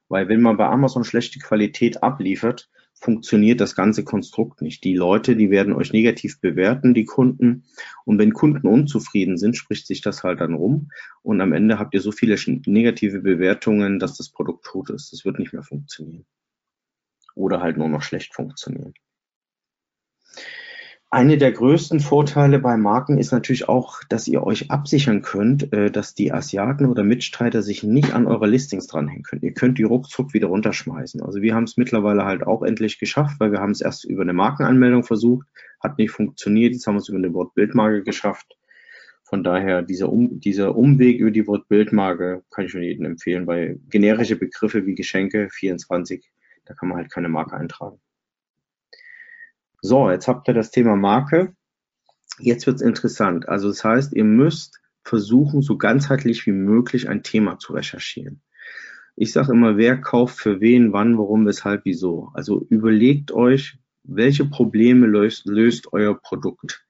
Weil 0.07 0.29
wenn 0.29 0.41
man 0.41 0.57
bei 0.57 0.67
Amazon 0.67 1.03
schlechte 1.03 1.39
Qualität 1.39 2.01
abliefert, 2.01 2.69
funktioniert 3.01 3.59
das 3.59 3.75
ganze 3.75 4.03
Konstrukt 4.03 4.61
nicht. 4.61 4.83
Die 4.83 4.93
Leute, 4.93 5.35
die 5.35 5.49
werden 5.49 5.73
euch 5.73 5.91
negativ 5.91 6.39
bewerten, 6.39 6.93
die 6.93 7.05
Kunden. 7.05 7.65
Und 8.05 8.19
wenn 8.19 8.33
Kunden 8.33 8.67
unzufrieden 8.67 9.37
sind, 9.37 9.57
spricht 9.57 9.87
sich 9.87 10.01
das 10.01 10.23
halt 10.23 10.39
dann 10.39 10.53
rum. 10.53 10.91
Und 11.23 11.41
am 11.41 11.51
Ende 11.51 11.79
habt 11.79 11.95
ihr 11.95 12.01
so 12.01 12.11
viele 12.11 12.35
negative 12.67 13.21
Bewertungen, 13.21 13.97
dass 13.97 14.17
das 14.17 14.29
Produkt 14.29 14.65
tot 14.65 14.91
ist. 14.91 15.11
Das 15.11 15.25
wird 15.25 15.39
nicht 15.39 15.51
mehr 15.51 15.63
funktionieren. 15.63 16.25
Oder 17.33 17.61
halt 17.61 17.77
nur 17.77 17.89
noch 17.89 18.03
schlecht 18.03 18.35
funktionieren. 18.35 18.93
Eine 21.13 21.37
der 21.37 21.51
größten 21.51 21.99
Vorteile 21.99 22.57
bei 22.59 22.77
Marken 22.77 23.17
ist 23.17 23.33
natürlich 23.33 23.67
auch, 23.67 24.01
dass 24.07 24.29
ihr 24.29 24.43
euch 24.43 24.71
absichern 24.71 25.21
könnt, 25.21 25.73
äh, 25.73 25.91
dass 25.91 26.13
die 26.13 26.31
Asiaten 26.31 26.85
oder 26.85 27.03
Mitstreiter 27.03 27.61
sich 27.61 27.83
nicht 27.83 28.13
an 28.13 28.27
eure 28.27 28.47
Listings 28.47 28.87
dranhängen 28.87 29.23
können. 29.23 29.41
Ihr 29.41 29.53
könnt 29.53 29.77
die 29.77 29.83
ruckzuck 29.83 30.33
wieder 30.33 30.47
runterschmeißen. 30.47 31.21
Also 31.21 31.41
wir 31.41 31.53
haben 31.53 31.65
es 31.65 31.75
mittlerweile 31.75 32.23
halt 32.23 32.47
auch 32.47 32.63
endlich 32.63 32.97
geschafft, 32.97 33.41
weil 33.41 33.51
wir 33.51 33.59
haben 33.59 33.71
es 33.71 33.81
erst 33.81 34.05
über 34.05 34.21
eine 34.21 34.31
Markenanmeldung 34.31 35.03
versucht, 35.03 35.45
hat 35.81 35.97
nicht 35.97 36.11
funktioniert. 36.11 36.71
Jetzt 36.71 36.87
haben 36.87 36.95
wir 36.95 36.99
es 36.99 37.09
über 37.09 37.17
eine 37.17 37.33
Wortbildmarke 37.33 38.03
geschafft. 38.03 38.57
Von 39.25 39.43
daher 39.43 39.81
dieser, 39.81 40.09
um, 40.09 40.39
dieser 40.39 40.77
Umweg 40.77 41.19
über 41.19 41.31
die 41.31 41.45
Wortbildmarke 41.45 42.43
kann 42.51 42.65
ich 42.65 42.71
schon 42.71 42.83
jedem 42.83 43.03
empfehlen, 43.03 43.47
weil 43.47 43.81
generische 43.89 44.37
Begriffe 44.37 44.85
wie 44.85 44.95
Geschenke 44.95 45.49
24, 45.51 46.31
da 46.63 46.73
kann 46.73 46.87
man 46.87 46.99
halt 46.99 47.11
keine 47.11 47.27
Marke 47.27 47.57
eintragen. 47.57 47.99
So, 49.81 50.09
jetzt 50.11 50.27
habt 50.27 50.47
ihr 50.47 50.53
das 50.53 50.69
Thema 50.69 50.95
Marke. 50.95 51.55
Jetzt 52.39 52.67
wird's 52.67 52.81
interessant. 52.81 53.49
Also 53.49 53.67
das 53.67 53.83
heißt, 53.83 54.13
ihr 54.13 54.23
müsst 54.23 54.79
versuchen, 55.03 55.61
so 55.61 55.77
ganzheitlich 55.77 56.45
wie 56.45 56.51
möglich 56.51 57.09
ein 57.09 57.23
Thema 57.23 57.57
zu 57.57 57.73
recherchieren. 57.73 58.41
Ich 59.15 59.33
sage 59.33 59.51
immer, 59.51 59.77
wer 59.77 59.99
kauft 59.99 60.37
für 60.37 60.61
wen, 60.61 60.93
wann, 60.93 61.17
warum, 61.17 61.45
weshalb, 61.45 61.85
wieso. 61.85 62.29
Also 62.33 62.65
überlegt 62.69 63.31
euch, 63.31 63.77
welche 64.03 64.45
Probleme 64.45 65.07
löst, 65.07 65.45
löst 65.45 65.91
euer 65.93 66.19
Produkt. 66.19 66.85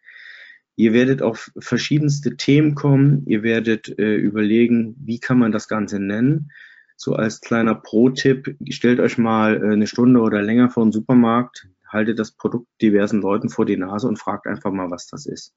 Ihr 0.76 0.94
werdet 0.94 1.22
auf 1.22 1.52
verschiedenste 1.58 2.38
Themen 2.38 2.76
kommen. 2.76 3.26
Ihr 3.26 3.44
werdet 3.44 3.88
äh, 4.00 4.16
überlegen, 4.16 4.96
wie 5.00 5.20
kann 5.20 5.40
man 5.40 5.52
das 5.52 5.68
Ganze 5.68 6.00
nennen. 6.00 6.52
So 6.96 7.14
als 7.14 7.42
kleiner 7.42 7.76
Pro-Tipp, 7.76 8.58
stellt 8.70 9.00
euch 9.00 9.18
mal 9.18 9.58
äh, 9.58 9.74
eine 9.74 9.88
Stunde 9.88 10.22
oder 10.22 10.42
länger 10.42 10.70
vor 10.70 10.84
den 10.84 10.92
Supermarkt, 10.92 11.68
haltet 11.92 12.20
das 12.20 12.32
Produkt 12.32 12.68
diversen 12.82 13.22
Leuten 13.22 13.50
vor 13.50 13.66
die 13.66 13.78
Nase 13.78 14.08
und 14.08 14.20
fragt 14.20 14.48
einfach 14.48 14.72
mal, 14.72 14.90
was 14.90 15.08
das 15.08 15.26
ist. 15.26 15.54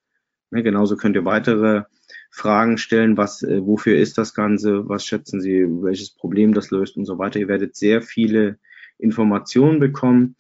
Ne, 0.50 0.62
genauso 0.62 0.96
könnt 0.96 1.16
ihr 1.16 1.24
weitere 1.24 1.84
Fragen 2.30 2.78
stellen, 2.78 3.16
was, 3.16 3.42
äh, 3.42 3.64
wofür 3.64 3.96
ist 3.96 4.18
das 4.18 4.34
Ganze, 4.34 4.88
was 4.88 5.04
schätzen 5.06 5.40
Sie, 5.40 5.64
welches 5.66 6.14
Problem 6.14 6.52
das 6.54 6.70
löst 6.70 6.96
und 6.96 7.06
so 7.06 7.18
weiter. 7.18 7.40
Ihr 7.40 7.48
werdet 7.48 7.76
sehr 7.76 8.02
viele 8.02 8.58
Informationen 8.98 9.80
bekommen. 9.80 10.36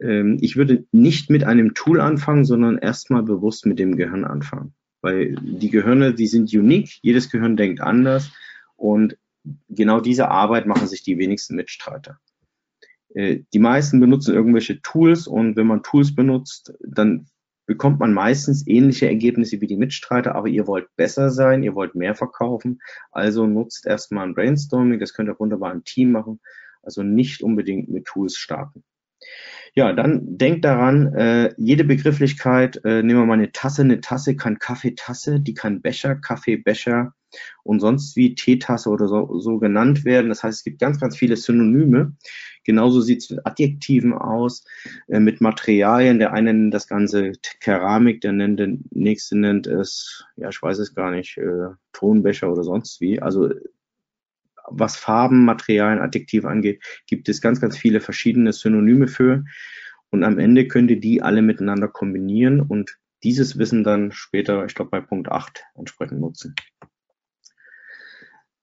Ähm, 0.00 0.38
ich 0.40 0.56
würde 0.56 0.86
nicht 0.92 1.30
mit 1.30 1.44
einem 1.44 1.74
Tool 1.74 2.00
anfangen, 2.00 2.44
sondern 2.44 2.78
erstmal 2.78 3.22
bewusst 3.22 3.66
mit 3.66 3.78
dem 3.78 3.96
Gehirn 3.96 4.24
anfangen. 4.24 4.74
Weil 5.02 5.36
die 5.36 5.70
Gehirne, 5.70 6.14
die 6.14 6.26
sind 6.26 6.52
unique, 6.54 6.98
jedes 7.02 7.30
Gehirn 7.30 7.56
denkt 7.56 7.80
anders 7.80 8.30
und 8.76 9.16
genau 9.68 10.00
diese 10.00 10.28
Arbeit 10.28 10.66
machen 10.66 10.86
sich 10.86 11.02
die 11.02 11.18
wenigsten 11.18 11.56
Mitstreiter. 11.56 12.18
Äh, 13.14 13.40
die 13.52 13.58
meisten 13.58 14.00
benutzen 14.00 14.34
irgendwelche 14.34 14.80
Tools 14.82 15.26
und 15.26 15.56
wenn 15.56 15.66
man 15.66 15.82
Tools 15.82 16.14
benutzt, 16.14 16.72
dann 16.80 17.26
bekommt 17.66 18.00
man 18.00 18.12
meistens 18.12 18.66
ähnliche 18.66 19.06
Ergebnisse 19.06 19.60
wie 19.60 19.68
die 19.68 19.76
Mitstreiter, 19.76 20.34
aber 20.34 20.48
ihr 20.48 20.66
wollt 20.66 20.88
besser 20.96 21.30
sein, 21.30 21.62
ihr 21.62 21.76
wollt 21.76 21.94
mehr 21.94 22.16
verkaufen, 22.16 22.80
also 23.12 23.46
nutzt 23.46 23.86
erstmal 23.86 24.26
ein 24.26 24.34
Brainstorming, 24.34 24.98
das 24.98 25.14
könnt 25.14 25.28
ihr 25.28 25.38
wunderbar 25.38 25.72
im 25.72 25.84
Team 25.84 26.10
machen, 26.10 26.40
also 26.82 27.04
nicht 27.04 27.42
unbedingt 27.44 27.88
mit 27.88 28.06
Tools 28.06 28.36
starten. 28.36 28.82
Ja, 29.74 29.92
dann 29.92 30.36
denkt 30.36 30.64
daran, 30.64 31.14
äh, 31.14 31.54
jede 31.56 31.84
Begrifflichkeit, 31.84 32.80
äh, 32.84 33.02
nehmen 33.02 33.20
wir 33.20 33.26
mal 33.26 33.34
eine 33.34 33.52
Tasse, 33.52 33.82
eine 33.82 34.00
Tasse 34.00 34.34
kann 34.34 34.58
Kaffeetasse, 34.58 35.38
die 35.38 35.54
kann 35.54 35.80
Becher, 35.80 36.16
Kaffeebecher 36.16 37.14
und 37.62 37.78
sonst 37.78 38.16
wie 38.16 38.34
Teetasse 38.34 38.90
oder 38.90 39.06
so, 39.06 39.38
so 39.38 39.58
genannt 39.58 40.04
werden. 40.04 40.28
Das 40.28 40.42
heißt, 40.42 40.58
es 40.58 40.64
gibt 40.64 40.80
ganz, 40.80 40.98
ganz 40.98 41.16
viele 41.16 41.36
Synonyme. 41.36 42.16
Genauso 42.64 43.00
sieht 43.00 43.22
es 43.22 43.30
mit 43.30 43.46
Adjektiven 43.46 44.12
aus, 44.12 44.64
äh, 45.08 45.20
mit 45.20 45.40
Materialien. 45.40 46.18
Der 46.18 46.32
eine 46.32 46.52
nennt 46.52 46.74
das 46.74 46.86
Ganze 46.86 47.32
Keramik, 47.60 48.20
der, 48.20 48.32
nennt, 48.32 48.60
der 48.60 48.76
nächste 48.90 49.38
nennt 49.38 49.66
es, 49.66 50.24
ja, 50.36 50.48
ich 50.50 50.62
weiß 50.62 50.78
es 50.78 50.94
gar 50.94 51.10
nicht, 51.10 51.38
äh, 51.38 51.68
Tonbecher 51.92 52.50
oder 52.52 52.64
sonst 52.64 53.00
wie. 53.00 53.20
Also 53.20 53.50
was 54.70 54.96
Farben, 54.96 55.44
Materialien, 55.44 56.00
Adjektive 56.00 56.48
angeht, 56.48 56.82
gibt 57.06 57.28
es 57.28 57.40
ganz, 57.40 57.60
ganz 57.60 57.76
viele 57.76 58.00
verschiedene 58.00 58.52
Synonyme 58.52 59.08
für. 59.08 59.44
Und 60.10 60.24
am 60.24 60.38
Ende 60.38 60.66
könnt 60.66 60.90
ihr 60.90 61.00
die 61.00 61.22
alle 61.22 61.42
miteinander 61.42 61.88
kombinieren 61.88 62.60
und 62.60 62.98
dieses 63.22 63.58
Wissen 63.58 63.84
dann 63.84 64.12
später, 64.12 64.64
ich 64.64 64.74
glaube 64.74 64.90
bei 64.90 65.00
Punkt 65.00 65.28
8, 65.30 65.64
entsprechend 65.76 66.20
nutzen. 66.20 66.54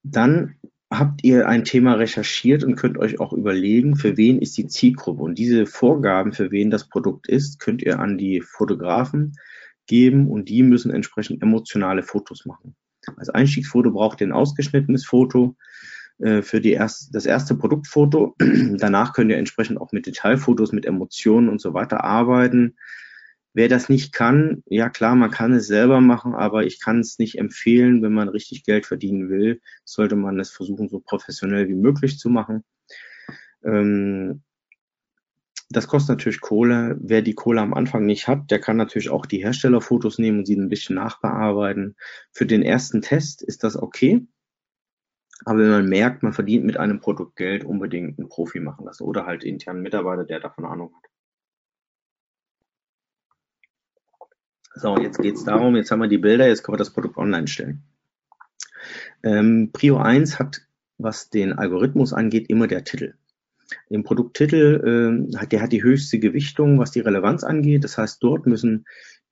Dann 0.02 0.56
habt 0.90 1.22
ihr 1.22 1.48
ein 1.48 1.64
Thema 1.64 1.94
recherchiert 1.94 2.64
und 2.64 2.76
könnt 2.76 2.98
euch 2.98 3.20
auch 3.20 3.32
überlegen, 3.32 3.96
für 3.96 4.16
wen 4.16 4.40
ist 4.40 4.56
die 4.56 4.66
Zielgruppe. 4.66 5.22
Und 5.22 5.38
diese 5.38 5.66
Vorgaben, 5.66 6.32
für 6.32 6.50
wen 6.50 6.70
das 6.70 6.88
Produkt 6.88 7.28
ist, 7.28 7.60
könnt 7.60 7.82
ihr 7.82 7.98
an 7.98 8.16
die 8.16 8.40
Fotografen 8.40 9.34
geben 9.86 10.28
und 10.28 10.48
die 10.48 10.62
müssen 10.62 10.90
entsprechend 10.90 11.42
emotionale 11.42 12.02
Fotos 12.02 12.46
machen. 12.46 12.74
Als 13.16 13.28
Einstiegsfoto 13.28 13.90
braucht 13.90 14.20
ihr 14.20 14.26
ein 14.26 14.32
ausgeschnittenes 14.32 15.04
Foto 15.04 15.56
äh, 16.18 16.42
für 16.42 16.60
die 16.60 16.72
erst, 16.72 17.14
das 17.14 17.26
erste 17.26 17.54
Produktfoto. 17.54 18.34
Danach 18.38 19.12
könnt 19.12 19.30
ihr 19.30 19.38
entsprechend 19.38 19.80
auch 19.80 19.92
mit 19.92 20.06
Detailfotos, 20.06 20.72
mit 20.72 20.86
Emotionen 20.86 21.48
und 21.48 21.60
so 21.60 21.74
weiter 21.74 22.04
arbeiten. 22.04 22.76
Wer 23.54 23.68
das 23.68 23.88
nicht 23.88 24.12
kann, 24.12 24.62
ja 24.66 24.88
klar, 24.88 25.14
man 25.16 25.30
kann 25.30 25.52
es 25.52 25.66
selber 25.66 26.00
machen, 26.00 26.34
aber 26.34 26.64
ich 26.64 26.80
kann 26.80 27.00
es 27.00 27.18
nicht 27.18 27.38
empfehlen, 27.38 28.02
wenn 28.02 28.12
man 28.12 28.28
richtig 28.28 28.64
Geld 28.64 28.86
verdienen 28.86 29.30
will, 29.30 29.60
sollte 29.84 30.16
man 30.16 30.38
es 30.38 30.50
versuchen, 30.50 30.88
so 30.88 31.00
professionell 31.00 31.68
wie 31.68 31.74
möglich 31.74 32.18
zu 32.18 32.28
machen. 32.28 32.62
Ähm, 33.64 34.42
das 35.70 35.86
kostet 35.86 36.16
natürlich 36.16 36.40
Kohle. 36.40 36.96
Wer 37.00 37.22
die 37.22 37.34
Kohle 37.34 37.60
am 37.60 37.74
Anfang 37.74 38.06
nicht 38.06 38.26
hat, 38.26 38.50
der 38.50 38.58
kann 38.60 38.76
natürlich 38.76 39.10
auch 39.10 39.26
die 39.26 39.42
Herstellerfotos 39.44 40.18
nehmen 40.18 40.38
und 40.38 40.46
sie 40.46 40.56
ein 40.56 40.70
bisschen 40.70 40.96
nachbearbeiten. 40.96 41.96
Für 42.32 42.46
den 42.46 42.62
ersten 42.62 43.02
Test 43.02 43.42
ist 43.42 43.64
das 43.64 43.76
okay. 43.76 44.26
Aber 45.44 45.58
wenn 45.58 45.70
man 45.70 45.88
merkt, 45.88 46.22
man 46.22 46.32
verdient 46.32 46.64
mit 46.64 46.78
einem 46.78 47.00
Produkt 47.00 47.36
Geld, 47.36 47.64
unbedingt 47.64 48.18
einen 48.18 48.28
Profi 48.28 48.60
machen 48.60 48.86
lassen 48.86 49.04
oder 49.04 49.26
halt 49.26 49.44
internen 49.44 49.82
Mitarbeiter, 49.82 50.24
der 50.24 50.40
davon 50.40 50.64
Ahnung 50.64 50.94
hat. 50.96 51.07
So, 54.78 54.96
jetzt 54.96 55.18
geht 55.18 55.34
es 55.34 55.44
darum, 55.44 55.74
jetzt 55.74 55.90
haben 55.90 56.00
wir 56.00 56.08
die 56.08 56.18
Bilder, 56.18 56.46
jetzt 56.46 56.62
können 56.62 56.74
wir 56.74 56.78
das 56.78 56.92
Produkt 56.92 57.16
online 57.16 57.48
stellen. 57.48 57.82
Ähm, 59.24 59.70
Prio 59.72 59.96
1 59.96 60.38
hat, 60.38 60.60
was 60.98 61.30
den 61.30 61.52
Algorithmus 61.52 62.12
angeht, 62.12 62.48
immer 62.48 62.68
der 62.68 62.84
Titel. 62.84 63.14
Im 63.90 64.04
Produkttitel, 64.04 65.26
äh, 65.34 65.46
der 65.46 65.62
hat 65.62 65.72
die 65.72 65.82
höchste 65.82 66.20
Gewichtung, 66.20 66.78
was 66.78 66.92
die 66.92 67.00
Relevanz 67.00 67.42
angeht. 67.42 67.82
Das 67.82 67.98
heißt, 67.98 68.22
dort 68.22 68.46
müssen 68.46 68.86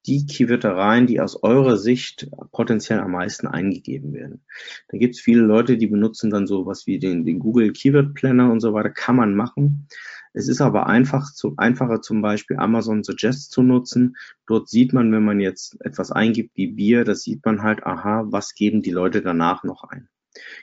die 0.06 0.26
Keywörter 0.26 0.76
rein, 0.76 1.06
die 1.06 1.20
aus 1.20 1.42
eurer 1.42 1.76
Sicht 1.76 2.28
potenziell 2.52 3.00
am 3.00 3.12
meisten 3.12 3.46
eingegeben 3.46 4.12
werden. 4.12 4.44
Da 4.88 4.98
gibt 4.98 5.14
es 5.14 5.20
viele 5.20 5.42
Leute, 5.42 5.76
die 5.76 5.86
benutzen 5.86 6.30
dann 6.30 6.46
sowas 6.46 6.86
wie 6.86 6.98
den, 6.98 7.24
den 7.24 7.38
Google 7.38 7.72
Keyword 7.72 8.14
Planner 8.14 8.50
und 8.50 8.60
so 8.60 8.72
weiter. 8.72 8.90
Kann 8.90 9.16
man 9.16 9.34
machen. 9.34 9.88
Es 10.36 10.48
ist 10.48 10.60
aber 10.60 10.86
einfach 10.86 11.32
zu, 11.32 11.54
einfacher 11.56 12.02
zum 12.02 12.20
Beispiel 12.20 12.58
Amazon 12.58 13.02
Suggest 13.02 13.52
zu 13.52 13.62
nutzen. 13.62 14.18
Dort 14.46 14.68
sieht 14.68 14.92
man, 14.92 15.10
wenn 15.10 15.24
man 15.24 15.40
jetzt 15.40 15.80
etwas 15.80 16.12
eingibt 16.12 16.50
wie 16.56 16.66
Bier, 16.66 17.04
das 17.04 17.22
sieht 17.22 17.42
man 17.46 17.62
halt, 17.62 17.86
aha, 17.86 18.26
was 18.26 18.54
geben 18.54 18.82
die 18.82 18.90
Leute 18.90 19.22
danach 19.22 19.64
noch 19.64 19.84
ein. 19.84 20.10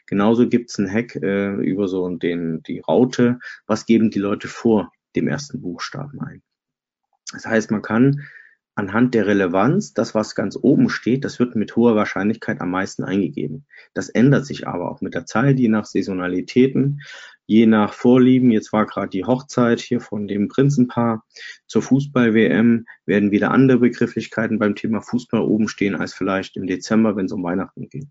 Genauso 0.06 0.48
gibt 0.48 0.70
es 0.70 0.78
einen 0.78 0.92
Hack 0.94 1.16
äh, 1.16 1.56
über 1.56 1.88
so 1.88 2.08
den, 2.08 2.62
die 2.62 2.82
Raute, 2.82 3.40
was 3.66 3.88
geben 3.88 4.12
die 4.12 4.20
Leute 4.20 4.48
vor 4.48 4.92
dem 5.16 5.28
ersten 5.28 5.60
Buchstaben 5.60 6.22
ein. 6.22 6.44
Das 7.32 7.48
heißt, 7.48 7.72
man 7.72 7.82
kann 7.82 8.22
anhand 8.76 9.14
der 9.16 9.26
Relevanz, 9.26 9.94
das, 9.94 10.14
was 10.14 10.36
ganz 10.36 10.58
oben 10.60 10.90
steht, 10.90 11.26
das 11.26 11.40
wird 11.40 11.56
mit 11.56 11.76
hoher 11.76 11.96
Wahrscheinlichkeit 11.96 12.62
am 12.62 12.72
meisten 12.72 13.04
eingegeben. 13.04 13.66
Das 13.96 14.10
ändert 14.10 14.46
sich 14.46 14.68
aber 14.68 14.92
auch 14.92 15.02
mit 15.02 15.14
der 15.14 15.26
Zeit, 15.26 15.60
je 15.60 15.68
nach 15.68 15.86
Saisonalitäten, 15.86 17.02
je 17.46 17.66
nach 17.66 17.94
Vorlieben. 17.94 18.52
Jetzt 18.52 18.74
war 18.74 18.86
gerade 18.86 19.10
die 19.10 19.26
Hochzeit 19.26 19.80
hier 19.80 20.00
von 20.00 20.28
dem 20.28 20.48
Prinzenpaar. 20.48 21.26
Zur 21.68 21.82
Fußball-WM 21.82 22.86
werden 23.06 23.32
wieder 23.32 23.52
andere 23.52 23.80
Begrifflichkeiten 23.80 24.60
beim 24.60 24.76
Thema 24.76 25.02
Fußball 25.02 25.42
oben 25.42 25.68
stehen 25.68 25.96
als 25.96 26.14
vielleicht 26.14 26.58
im 26.58 26.68
Dezember, 26.68 27.16
wenn 27.16 27.26
es 27.26 27.32
um 27.32 27.44
Weihnachten 27.44 27.90
geht. 27.90 28.08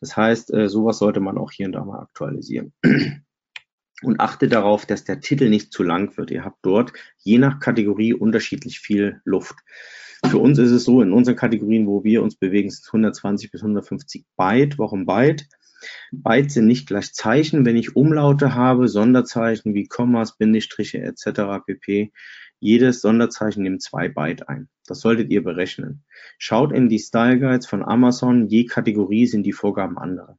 Das 0.00 0.16
heißt, 0.16 0.52
äh, 0.52 0.68
sowas 0.68 0.98
sollte 0.98 1.20
man 1.20 1.38
auch 1.38 1.50
hier 1.50 1.66
und 1.66 1.72
da 1.72 1.84
mal 1.84 2.00
aktualisieren. 2.00 2.72
Und 4.00 4.20
achte 4.20 4.46
darauf, 4.46 4.86
dass 4.86 5.02
der 5.02 5.18
Titel 5.18 5.48
nicht 5.48 5.72
zu 5.72 5.82
lang 5.82 6.16
wird. 6.16 6.30
Ihr 6.30 6.44
habt 6.44 6.58
dort 6.62 6.92
je 7.16 7.38
nach 7.38 7.58
Kategorie 7.58 8.14
unterschiedlich 8.14 8.78
viel 8.78 9.20
Luft. 9.24 9.56
Für 10.24 10.38
uns 10.38 10.58
ist 10.58 10.70
es 10.70 10.84
so, 10.84 11.02
in 11.02 11.12
unseren 11.12 11.34
Kategorien, 11.34 11.88
wo 11.88 12.04
wir 12.04 12.22
uns 12.22 12.36
bewegen, 12.36 12.70
sind 12.70 12.86
120 12.86 13.50
bis 13.50 13.60
150 13.62 14.24
Byte. 14.36 14.78
Warum 14.78 15.04
Byte? 15.04 15.48
Byte 16.10 16.50
sind 16.50 16.66
nicht 16.66 16.86
gleich 16.88 17.12
Zeichen. 17.12 17.64
Wenn 17.64 17.76
ich 17.76 17.96
Umlaute 17.96 18.54
habe, 18.54 18.88
Sonderzeichen 18.88 19.74
wie 19.74 19.86
Kommas, 19.86 20.36
Bindestriche 20.36 20.98
etc. 20.98 21.64
pp. 21.66 22.12
Jedes 22.60 23.00
Sonderzeichen 23.00 23.62
nimmt 23.62 23.82
zwei 23.82 24.08
Byte 24.08 24.48
ein. 24.48 24.68
Das 24.86 25.00
solltet 25.00 25.30
ihr 25.30 25.44
berechnen. 25.44 26.04
Schaut 26.38 26.72
in 26.72 26.88
die 26.88 26.98
Style 26.98 27.38
Guides 27.38 27.66
von 27.66 27.84
Amazon. 27.84 28.48
Je 28.48 28.64
Kategorie 28.64 29.26
sind 29.26 29.44
die 29.44 29.52
Vorgaben 29.52 29.98
andere. 29.98 30.38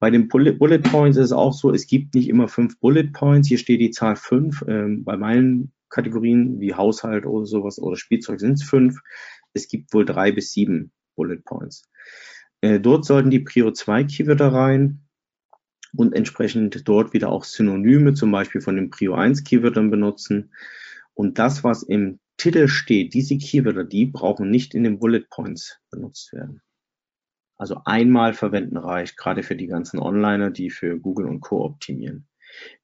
Bei 0.00 0.10
den 0.10 0.28
Bullet, 0.28 0.78
Points 0.78 1.18
ist 1.18 1.26
es 1.26 1.32
auch 1.32 1.52
so, 1.52 1.70
es 1.72 1.86
gibt 1.86 2.14
nicht 2.14 2.28
immer 2.30 2.48
fünf 2.48 2.80
Bullet 2.80 3.12
Points. 3.12 3.48
Hier 3.48 3.58
steht 3.58 3.80
die 3.80 3.90
Zahl 3.90 4.16
fünf. 4.16 4.64
Ähm, 4.66 5.04
bei 5.04 5.16
meinen 5.18 5.72
Kategorien 5.90 6.58
wie 6.58 6.74
Haushalt 6.74 7.26
oder 7.26 7.44
sowas 7.44 7.78
oder 7.78 7.96
Spielzeug 7.96 8.40
sind 8.40 8.54
es 8.54 8.62
fünf. 8.62 8.98
Es 9.52 9.68
gibt 9.68 9.92
wohl 9.92 10.06
drei 10.06 10.32
bis 10.32 10.52
sieben 10.52 10.90
Bullet 11.16 11.42
Points. 11.44 11.84
Äh, 12.60 12.80
dort 12.80 13.04
sollten 13.04 13.30
die 13.30 13.40
Prio 13.40 13.70
2 13.72 14.04
Keywörter 14.04 14.52
rein 14.52 15.00
und 15.94 16.14
entsprechend 16.14 16.86
dort 16.88 17.12
wieder 17.12 17.30
auch 17.30 17.44
Synonyme, 17.44 18.14
zum 18.14 18.30
Beispiel 18.30 18.60
von 18.60 18.76
den 18.76 18.90
Prio 18.90 19.14
1 19.14 19.44
Keywörtern 19.44 19.90
benutzen. 19.90 20.52
Und 21.14 21.38
das, 21.38 21.64
was 21.64 21.82
im 21.82 22.20
Titel 22.36 22.68
steht, 22.68 23.14
diese 23.14 23.36
Keywörter, 23.36 23.84
die 23.84 24.06
brauchen 24.06 24.50
nicht 24.50 24.74
in 24.74 24.84
den 24.84 24.98
Bullet 24.98 25.24
Points 25.28 25.78
benutzt 25.90 26.32
werden. 26.32 26.62
Also 27.56 27.82
einmal 27.84 28.32
verwenden 28.32 28.78
reicht, 28.78 29.18
gerade 29.18 29.42
für 29.42 29.56
die 29.56 29.66
ganzen 29.66 29.98
Onliner, 29.98 30.50
die 30.50 30.70
für 30.70 30.98
Google 30.98 31.26
und 31.26 31.40
Co. 31.40 31.62
optimieren. 31.62 32.26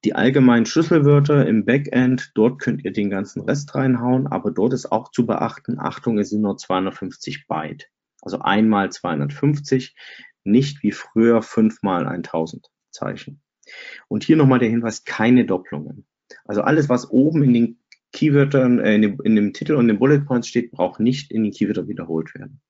Die 0.04 0.14
allgemeinen 0.14 0.66
Schlüsselwörter 0.66 1.46
im 1.46 1.64
Backend, 1.64 2.32
dort 2.34 2.60
könnt 2.60 2.84
ihr 2.84 2.92
den 2.92 3.08
ganzen 3.08 3.40
Rest 3.40 3.74
reinhauen, 3.74 4.26
aber 4.26 4.50
dort 4.50 4.74
ist 4.74 4.92
auch 4.92 5.10
zu 5.10 5.26
beachten, 5.26 5.78
Achtung, 5.78 6.18
es 6.18 6.30
sind 6.30 6.42
nur 6.42 6.56
250 6.56 7.46
Byte. 7.46 7.88
Also 8.26 8.40
einmal 8.40 8.90
250, 8.90 9.94
nicht 10.42 10.82
wie 10.82 10.90
früher 10.90 11.42
fünfmal 11.42 12.08
1000 12.08 12.66
Zeichen. 12.90 13.40
Und 14.08 14.24
hier 14.24 14.36
nochmal 14.36 14.58
der 14.58 14.68
Hinweis, 14.68 15.04
keine 15.04 15.44
Doppelungen. 15.44 16.08
Also 16.44 16.62
alles, 16.62 16.88
was 16.88 17.08
oben 17.08 17.44
in 17.44 17.54
den 17.54 17.78
Keywörtern, 18.12 18.80
äh, 18.80 18.96
in, 18.96 19.02
dem, 19.02 19.20
in 19.22 19.36
dem 19.36 19.52
Titel 19.52 19.74
und 19.74 19.86
den 19.86 20.00
Bullet 20.00 20.22
Points 20.22 20.48
steht, 20.48 20.72
braucht 20.72 20.98
nicht 20.98 21.30
in 21.30 21.44
den 21.44 21.52
Keywörtern 21.52 21.86
wiederholt 21.86 22.34
werden. 22.34 22.60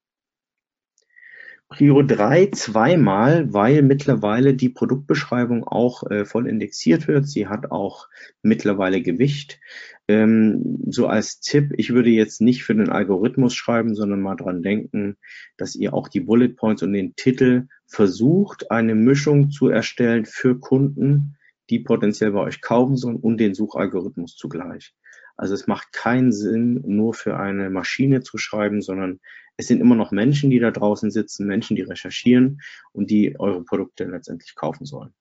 Prio 1.69 2.03
3 2.03 2.47
zweimal, 2.53 3.53
weil 3.53 3.83
mittlerweile 3.83 4.55
die 4.55 4.69
Produktbeschreibung 4.69 5.65
auch 5.65 6.09
äh, 6.09 6.25
voll 6.25 6.49
indexiert 6.49 7.09
wird. 7.09 7.27
Sie 7.27 7.49
hat 7.49 7.73
auch 7.73 8.09
mittlerweile 8.43 9.03
Gewicht. 9.03 9.59
Ähm, 10.07 10.79
so 10.87 11.09
als 11.09 11.41
Tipp, 11.41 11.73
ich 11.77 11.93
würde 11.93 12.11
jetzt 12.11 12.41
nicht 12.41 12.63
für 12.63 12.77
den 12.77 12.89
Algorithmus 12.89 13.55
schreiben, 13.55 13.97
sondern 13.97 14.21
mal 14.21 14.37
dran 14.37 14.63
denken, 14.63 15.17
dass 15.57 15.75
ihr 15.75 15.93
auch 15.93 16.07
die 16.07 16.21
Bullet 16.21 16.51
Points 16.51 16.85
und 16.85 16.93
den 16.93 17.17
Titel 17.17 17.67
versucht, 17.87 18.71
eine 18.71 18.95
Mischung 18.95 19.51
zu 19.51 19.69
erstellen 19.69 20.25
für 20.25 20.61
Kunden, 20.61 21.37
die 21.69 21.81
potenziell 21.81 22.31
bei 22.31 22.41
euch 22.41 22.61
kaufen 22.61 22.97
sollen 22.97 23.17
und 23.17 23.39
den 23.39 23.55
Suchalgorithmus 23.55 24.37
zugleich. 24.37 24.95
Also 25.37 25.55
es 25.55 25.67
macht 25.67 25.93
keinen 25.93 26.33
Sinn, 26.33 26.83
nur 26.87 27.15
für 27.15 27.37
eine 27.37 27.71
Maschine 27.71 28.23
zu 28.23 28.39
schreiben, 28.39 28.81
sondern 28.81 29.21
es 29.57 29.69
sind 29.69 29.81
immer 29.81 29.95
noch 29.95 30.11
Menschen, 30.11 30.51
die 30.51 30.59
da 30.59 30.71
draußen 30.71 31.11
sitzen, 31.11 31.47
Menschen, 31.47 31.77
die 31.77 31.83
recherchieren 31.83 32.61
und 32.93 33.11
die 33.11 33.39
eure 33.39 33.63
Produkte 33.65 34.05
letztendlich 34.05 34.55
kaufen 34.55 34.87
sollen. 34.87 35.15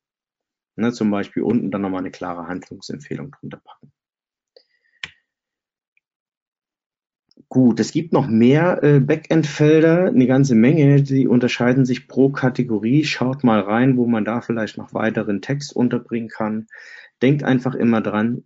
Ne, 0.77 0.91
zum 0.91 1.09
Beispiel 1.09 1.43
unten 1.43 1.71
dann 1.71 1.81
nochmal 1.81 2.01
eine 2.01 2.11
klare 2.11 2.47
Handlungsempfehlung 2.47 3.31
drunter 3.31 3.61
packen. 3.63 3.93
Gut, 7.47 7.79
es 7.79 7.91
gibt 7.91 8.11
noch 8.11 8.27
mehr 8.27 8.83
äh, 8.83 8.99
Backend-Felder, 8.99 10.07
eine 10.07 10.27
ganze 10.27 10.55
Menge, 10.55 11.03
die 11.03 11.27
unterscheiden 11.27 11.85
sich 11.85 12.07
pro 12.07 12.29
Kategorie. 12.29 13.05
Schaut 13.05 13.43
mal 13.43 13.61
rein, 13.61 13.97
wo 13.97 14.07
man 14.07 14.25
da 14.25 14.41
vielleicht 14.41 14.77
noch 14.77 14.93
weiteren 14.93 15.41
Text 15.41 15.73
unterbringen 15.73 16.27
kann. 16.27 16.67
Denkt 17.21 17.43
einfach 17.43 17.75
immer 17.75 18.01
dran, 18.01 18.45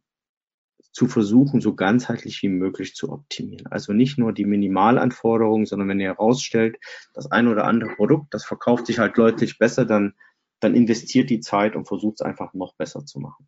zu 0.91 1.07
versuchen, 1.07 1.61
so 1.61 1.75
ganzheitlich 1.75 2.41
wie 2.41 2.49
möglich 2.49 2.95
zu 2.95 3.11
optimieren. 3.11 3.67
Also 3.67 3.93
nicht 3.93 4.17
nur 4.17 4.33
die 4.33 4.45
Minimalanforderungen, 4.45 5.65
sondern 5.65 5.87
wenn 5.89 5.99
ihr 5.99 6.07
herausstellt, 6.07 6.77
das 7.13 7.31
ein 7.31 7.47
oder 7.47 7.65
andere 7.65 7.95
Produkt, 7.95 8.33
das 8.33 8.45
verkauft 8.45 8.87
sich 8.87 8.99
halt 8.99 9.17
deutlich 9.17 9.59
besser, 9.59 9.85
dann, 9.85 10.13
dann 10.59 10.75
investiert 10.75 11.29
die 11.29 11.39
Zeit 11.39 11.75
und 11.75 11.87
versucht 11.87 12.15
es 12.19 12.21
einfach 12.21 12.53
noch 12.53 12.75
besser 12.75 13.05
zu 13.05 13.19
machen. 13.19 13.47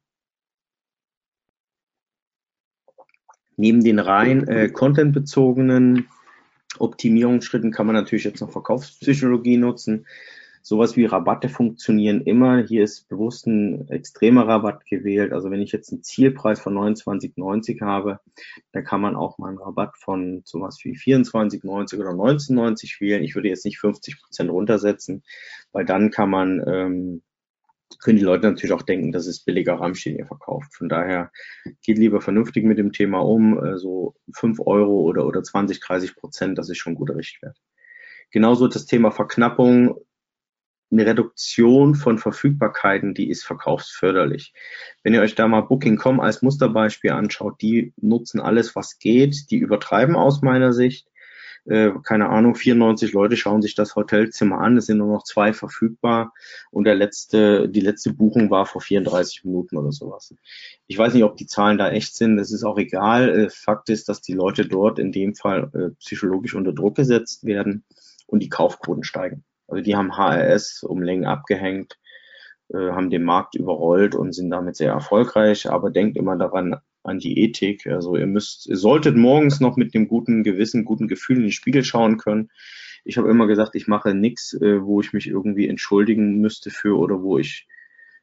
Neben 3.58 3.84
den 3.84 4.00
rein 4.00 4.48
äh, 4.48 4.70
contentbezogenen 4.70 6.08
Optimierungsschritten 6.80 7.72
kann 7.72 7.86
man 7.86 7.96
natürlich 7.96 8.24
jetzt 8.24 8.42
noch 8.42 8.52
Verkaufspsychologie 8.52 9.58
nutzen. 9.58 10.08
Sowas 10.64 10.96
wie 10.96 11.06
Rabatte 11.06 11.50
funktionieren 11.50 12.22
immer. 12.22 12.64
Hier 12.64 12.84
ist 12.84 13.10
bewusst 13.10 13.48
ein 13.48 13.90
extremer 13.90 14.48
Rabatt 14.48 14.86
gewählt. 14.86 15.34
Also 15.34 15.50
wenn 15.50 15.62
ich 15.62 15.72
jetzt 15.72 15.92
einen 15.92 16.04
Zielpreis 16.04 16.60
von 16.60 16.76
29,90 16.76 17.82
habe, 17.82 18.20
dann 18.72 18.84
kann 18.84 19.02
man 19.02 19.16
auch 19.16 19.40
mal 19.40 19.50
einen 19.50 19.58
Rabatt 19.58 19.98
von 19.98 20.44
sowas 20.46 20.78
wie 20.84 20.96
24,90 20.96 22.00
oder 22.00 22.12
19,90 22.12 23.02
wählen. 23.02 23.24
Ich 23.24 23.34
würde 23.34 23.50
jetzt 23.50 23.66
nicht 23.66 23.80
50 23.80 24.22
Prozent 24.22 24.52
runtersetzen, 24.52 25.24
weil 25.72 25.86
dann 25.86 26.12
kann 26.12 26.30
man, 26.30 26.64
ähm, 26.68 27.24
können 28.00 28.20
die 28.20 28.24
Leute 28.24 28.48
natürlich 28.48 28.74
auch 28.74 28.84
denken, 28.84 29.12
dass 29.12 29.26
es 29.26 29.44
billiger 29.44 29.74
Rammstein 29.80 30.16
ihr 30.16 30.28
verkauft. 30.28 30.76
Von 30.76 30.90
daher 30.90 31.32
geht 31.84 31.98
lieber 31.98 32.22
vernünftig 32.22 32.66
mit 32.66 32.78
dem 32.78 32.92
Thema 32.92 33.20
um. 33.20 33.58
Äh, 33.64 33.78
so 33.80 34.14
5 34.36 34.60
Euro 34.60 35.02
oder, 35.02 35.26
oder 35.26 35.42
20, 35.42 35.80
30 35.80 36.16
Prozent, 36.16 36.58
das 36.60 36.70
ist 36.70 36.78
schon 36.78 36.94
ein 36.94 36.98
guter 36.98 37.16
Richtwert. 37.16 37.58
Genauso 38.30 38.68
das 38.68 38.86
Thema 38.86 39.12
Verknappung 39.12 39.98
eine 40.92 41.06
Reduktion 41.06 41.96
von 41.96 42.18
Verfügbarkeiten, 42.18 43.14
die 43.14 43.30
ist 43.30 43.46
verkaufsförderlich. 43.46 44.54
Wenn 45.04 45.14
ihr 45.14 45.22
euch 45.22 45.36
da 45.36 45.48
mal 45.48 45.62
Booking.com 45.62 46.20
als 46.20 46.42
Musterbeispiel 46.42 47.12
anschaut, 47.12 47.62
die 47.62 47.94
nutzen 47.98 48.42
alles, 48.42 48.76
was 48.76 49.00
geht, 49.00 49.50
die 49.52 49.58
übertreiben 49.58 50.16
aus 50.16 50.42
meiner 50.42 50.74
Sicht. 50.74 51.08
Äh, 51.66 51.92
keine 52.04 52.30
Ahnung, 52.30 52.56
94 52.56 53.14
Leute 53.14 53.38
schauen 53.38 53.62
sich 53.62 53.76
das 53.76 53.96
Hotelzimmer 53.96 54.60
an, 54.60 54.78
es 54.78 54.88
sind 54.88 54.98
nur 54.98 55.14
noch 55.14 55.24
zwei 55.24 55.54
verfügbar 55.54 56.34
und 56.72 56.86
der 56.86 56.96
letzte, 56.96 57.70
die 57.70 57.82
letzte 57.82 58.14
Buchung 58.14 58.50
war 58.50 58.66
vor 58.66 58.82
34 58.82 59.46
Minuten 59.46 59.78
oder 59.78 59.92
sowas. 59.92 60.34
Ich 60.88 60.98
weiß 60.98 61.14
nicht, 61.14 61.24
ob 61.24 61.38
die 61.38 61.46
Zahlen 61.46 61.78
da 61.78 61.92
echt 61.92 62.16
sind, 62.16 62.38
das 62.38 62.52
ist 62.52 62.64
auch 62.64 62.80
egal. 62.80 63.30
Äh, 63.30 63.50
Fakt 63.50 63.90
ist, 63.90 64.10
dass 64.10 64.22
die 64.22 64.34
Leute 64.34 64.66
dort 64.68 64.98
in 64.98 65.12
dem 65.12 65.36
Fall 65.36 65.70
äh, 65.74 65.96
psychologisch 66.00 66.56
unter 66.56 66.74
Druck 66.74 66.96
gesetzt 66.96 67.46
werden 67.46 67.84
und 68.26 68.42
die 68.42 68.50
Kaufquoten 68.50 69.04
steigen. 69.04 69.44
Also 69.72 69.84
die 69.84 69.96
haben 69.96 70.18
HRS 70.18 70.84
um 70.84 71.02
Längen 71.02 71.26
abgehängt, 71.26 71.98
äh, 72.70 72.92
haben 72.92 73.10
den 73.10 73.24
Markt 73.24 73.56
überrollt 73.56 74.16
und 74.16 74.34
sind 74.34 74.50
damit 74.52 74.76
sehr 74.76 74.92
erfolgreich. 74.92 75.70
Aber 75.70 75.90
denkt 75.90 76.18
immer 76.18 76.38
daran, 76.38 76.76
an 77.04 77.20
die 77.20 77.40
Ethik. 77.40 77.88
Also 77.88 78.16
ihr 78.16 78.28
müsst, 78.28 78.68
ihr 78.68 78.78
solltet 78.78 79.16
morgens 79.16 79.60
noch 79.60 79.76
mit 79.78 79.94
dem 79.94 80.08
guten 80.08 80.44
Gewissen, 80.44 80.86
guten 80.86 81.08
Gefühl 81.08 81.38
in 81.38 81.44
den 81.44 81.52
Spiegel 81.52 81.84
schauen 81.84 82.18
können. 82.18 82.50
Ich 83.04 83.18
habe 83.18 83.30
immer 83.30 83.48
gesagt, 83.48 83.76
ich 83.76 83.88
mache 83.88 84.14
nichts, 84.14 84.54
äh, 84.54 84.84
wo 84.84 85.02
ich 85.02 85.14
mich 85.14 85.28
irgendwie 85.28 85.68
entschuldigen 85.68 86.40
müsste 86.40 86.70
für 86.70 86.98
oder 86.98 87.22
wo 87.24 87.40
ich, 87.40 87.68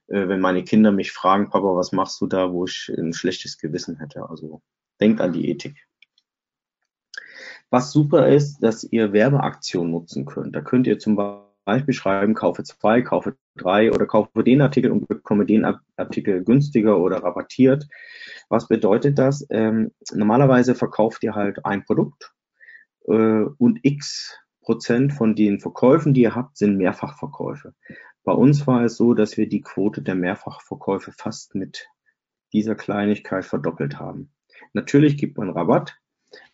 äh, 0.06 0.28
wenn 0.28 0.40
meine 0.40 0.62
Kinder 0.62 0.92
mich 0.92 1.12
fragen, 1.12 1.50
Papa, 1.50 1.74
was 1.74 1.92
machst 1.92 2.20
du 2.20 2.26
da, 2.26 2.52
wo 2.52 2.64
ich 2.66 2.92
ein 2.96 3.12
schlechtes 3.12 3.58
Gewissen 3.58 3.98
hätte. 3.98 4.28
Also 4.28 4.62
denkt 5.00 5.20
an 5.20 5.32
die 5.32 5.50
Ethik. 5.50 5.76
Was 7.70 7.92
super 7.92 8.28
ist, 8.28 8.60
dass 8.60 8.84
ihr 8.84 9.12
Werbeaktionen 9.12 9.90
nutzen 9.90 10.24
könnt. 10.24 10.54
Da 10.54 10.62
könnt 10.62 10.86
ihr 10.86 10.98
zum 10.98 11.16
Beispiel 11.16 11.47
schreiben, 11.90 12.34
kaufe 12.34 12.62
zwei, 12.62 13.02
kaufe 13.02 13.36
drei 13.56 13.92
oder 13.92 14.06
kaufe 14.06 14.42
den 14.42 14.60
Artikel 14.60 14.90
und 14.90 15.08
bekomme 15.08 15.46
den 15.46 15.64
Artikel 15.96 16.44
günstiger 16.44 16.98
oder 16.98 17.22
rabattiert. 17.22 17.86
Was 18.48 18.68
bedeutet 18.68 19.18
das? 19.18 19.46
Ähm, 19.50 19.92
normalerweise 20.12 20.74
verkauft 20.74 21.22
ihr 21.22 21.34
halt 21.34 21.64
ein 21.64 21.84
Produkt 21.84 22.32
äh, 23.06 23.12
und 23.12 23.80
x 23.82 24.38
Prozent 24.62 25.14
von 25.14 25.34
den 25.34 25.60
Verkäufen, 25.60 26.12
die 26.12 26.22
ihr 26.22 26.34
habt, 26.34 26.58
sind 26.58 26.76
Mehrfachverkäufe. 26.76 27.74
Bei 28.22 28.32
uns 28.32 28.66
war 28.66 28.84
es 28.84 28.98
so, 28.98 29.14
dass 29.14 29.38
wir 29.38 29.48
die 29.48 29.62
Quote 29.62 30.02
der 30.02 30.14
Mehrfachverkäufe 30.14 31.12
fast 31.12 31.54
mit 31.54 31.88
dieser 32.52 32.74
Kleinigkeit 32.74 33.46
verdoppelt 33.46 33.98
haben. 33.98 34.30
Natürlich 34.74 35.16
gibt 35.16 35.38
man 35.38 35.48
Rabatt, 35.48 35.96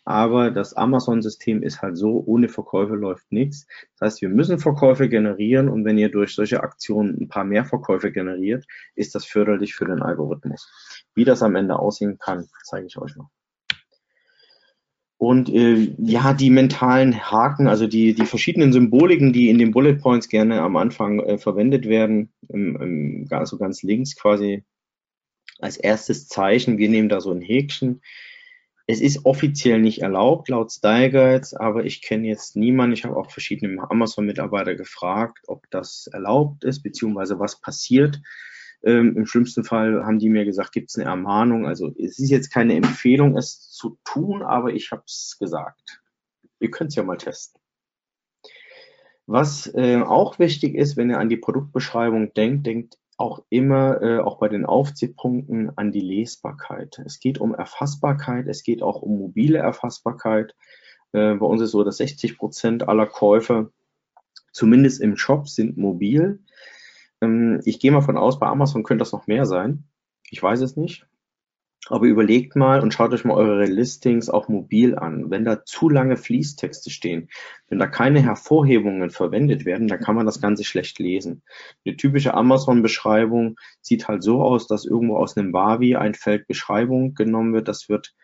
aber 0.05 0.51
das 0.51 0.75
Amazon-System 0.75 1.63
ist 1.63 1.81
halt 1.81 1.97
so, 1.97 2.23
ohne 2.27 2.49
Verkäufe 2.49 2.95
läuft 2.95 3.33
nichts. 3.33 3.67
Das 3.99 4.07
heißt, 4.07 4.23
wir 4.23 4.29
müssen 4.29 4.59
Verkäufe 4.59 5.09
generieren 5.09 5.69
und 5.69 5.85
wenn 5.85 5.97
ihr 5.97 6.11
durch 6.11 6.35
solche 6.35 6.63
Aktionen 6.63 7.23
ein 7.23 7.29
paar 7.29 7.45
mehr 7.45 7.65
Verkäufe 7.65 8.13
generiert, 8.13 8.67
ist 8.95 9.15
das 9.15 9.25
förderlich 9.25 9.75
für 9.75 9.87
den 9.87 10.03
Algorithmus. 10.03 10.71
Wie 11.15 11.25
das 11.25 11.43
am 11.43 11.57
Ende 11.57 11.79
aussehen 11.79 12.19
kann, 12.19 12.47
zeige 12.65 12.87
ich 12.87 12.99
euch 12.99 13.17
noch. 13.17 13.31
Und 15.17 15.49
äh, 15.49 15.95
ja, 15.99 16.35
die 16.35 16.51
mentalen 16.51 17.31
Haken, 17.31 17.67
also 17.67 17.87
die, 17.87 18.15
die 18.15 18.27
verschiedenen 18.27 18.75
Symboliken, 18.75 19.33
die 19.33 19.49
in 19.49 19.59
den 19.59 19.71
Bullet 19.71 19.95
Points 19.95 20.29
gerne 20.29 20.61
am 20.61 20.77
Anfang 20.77 21.21
äh, 21.21 21.39
verwendet 21.39 21.89
werden, 21.89 22.31
im, 22.49 22.77
im, 22.77 23.27
also 23.31 23.57
ganz 23.57 23.83
links 23.83 24.17
quasi 24.17 24.65
als 25.61 25.79
erstes 25.79 26.29
Zeichen. 26.29 26.77
Wir 26.77 26.91
nehmen 26.91 27.09
da 27.09 27.23
so 27.23 27.31
ein 27.31 27.41
Häkchen. 27.41 28.03
Es 28.87 29.01
ist 29.01 29.25
offiziell 29.25 29.81
nicht 29.81 30.03
erlaubt 30.03 30.51
laut 30.51 30.71
Style 30.71 31.11
Guides, 31.11 31.55
aber 31.55 31.85
ich 31.85 32.03
kenne 32.03 32.29
jetzt 32.29 32.55
niemanden. 32.55 32.93
Ich 32.93 33.05
habe 33.05 33.17
auch 33.17 33.31
verschiedene 33.31 33.91
Amazon-Mitarbeiter 33.91 34.75
gefragt, 34.75 35.45
ob 35.47 35.71
das 35.71 36.07
erlaubt 36.13 36.65
ist, 36.65 36.83
beziehungsweise 36.83 37.39
was 37.39 37.61
passiert. 37.61 38.21
Ähm, 38.83 39.17
Im 39.17 39.27
schlimmsten 39.27 39.65
Fall 39.65 40.05
haben 40.05 40.19
die 40.19 40.29
mir 40.29 40.45
gesagt, 40.45 40.73
gibt 40.73 40.91
es 40.91 40.97
eine 40.97 41.07
Ermahnung. 41.09 41.67
Also 41.67 41.95
es 41.99 42.19
ist 42.19 42.29
jetzt 42.29 42.51
keine 42.53 42.75
Empfehlung, 42.75 43.39
es 43.39 43.71
zu 43.71 43.99
tun, 44.05 44.43
aber 44.43 44.75
ich 44.75 44.91
habe 44.91 45.05
es 45.07 45.37
gesagt. 45.41 46.03
Ihr 46.61 46.71
könnt 46.71 46.91
es 46.91 46.97
ja 46.97 47.03
mal 47.03 47.17
testen. 47.17 47.61
Was 49.27 49.67
äh, 49.75 50.03
auch 50.03 50.39
wichtig 50.39 50.75
ist, 50.75 50.99
wenn 50.99 51.09
ihr 51.09 51.19
an 51.19 51.31
die 51.31 51.39
Produktbeschreibung 51.39 52.35
denkt, 52.35 52.67
denkt 52.67 52.99
auch 53.17 53.45
immer, 53.49 54.03
äh, 54.03 54.19
auch 54.19 54.39
bei 54.39 54.49
den 54.49 54.67
Aufziehpunkten, 54.67 55.77
an 55.77 55.93
die 55.93 56.01
Lesbarkeit. 56.01 57.01
Es 57.05 57.21
geht 57.21 57.39
um 57.39 57.55
Erfassbarkeit, 57.55 58.47
es 58.49 58.63
geht 58.63 58.83
auch 58.83 59.03
um 59.03 59.19
mobile 59.19 59.59
Erfassbarkeit. 59.59 60.55
Äh, 61.13 61.35
bei 61.35 61.47
uns 61.47 61.63
ist 61.63 61.71
so, 61.71 61.85
dass 61.85 61.99
60 61.99 62.37
Prozent 62.37 62.89
aller 62.89 63.07
Käufe, 63.07 63.73
zumindest 64.53 65.01
im 65.01 65.17
Shop, 65.17 65.49
sind 65.49 65.77
mobil. 65.77 66.41
Ähm, 67.21 67.61
ich 67.65 67.79
gehe 67.79 67.93
mal 67.93 68.03
von 68.03 68.17
aus, 68.17 68.39
bei 68.39 68.47
Amazon 68.47 68.83
könnte 68.83 69.03
das 69.03 69.13
noch 69.13 69.27
mehr 69.27 69.47
sein. 69.47 69.85
Ich 70.31 70.43
weiß 70.43 70.61
es 70.61 70.77
nicht. 70.77 71.07
Aber 71.89 72.07
überlegt 72.07 72.57
mal 72.57 72.81
und 72.81 72.95
schaut 72.95 73.13
euch 73.13 73.25
mal 73.25 73.35
eure 73.35 73.67
Listings 73.67 74.31
auch 74.31 74.49
mobil 74.49 74.97
an. 74.97 75.31
Wenn 75.31 75.45
da 75.45 75.65
zu 75.65 75.91
lange 75.91 76.17
Fließtexte 76.17 76.89
stehen, 76.89 77.29
wenn 77.69 77.79
da 77.79 77.87
keine 77.87 78.23
Hervorhebungen 78.23 79.11
verwendet 79.11 79.67
werden, 79.67 79.89
dann 79.89 80.01
kann 80.01 80.15
man 80.15 80.25
das 80.25 80.41
Ganze 80.41 80.65
schlecht 80.65 80.99
lesen. 80.99 81.43
Eine 81.85 81.97
typische 81.97 82.33
Amazon-Beschreibung 82.33 83.57
sieht 83.83 84.09
halt 84.09 84.23
so 84.23 84.41
aus, 84.41 84.67
dass 84.67 84.87
irgendwo 84.87 85.17
aus 85.17 85.37
einem 85.37 85.53
Wavi 85.53 85.97
ein 85.97 86.15
Feld 86.15 86.47
Beschreibung 86.47 87.15
genommen 87.15 87.53
wird. 87.53 87.69
Das 87.69 87.91
wird 87.91 88.15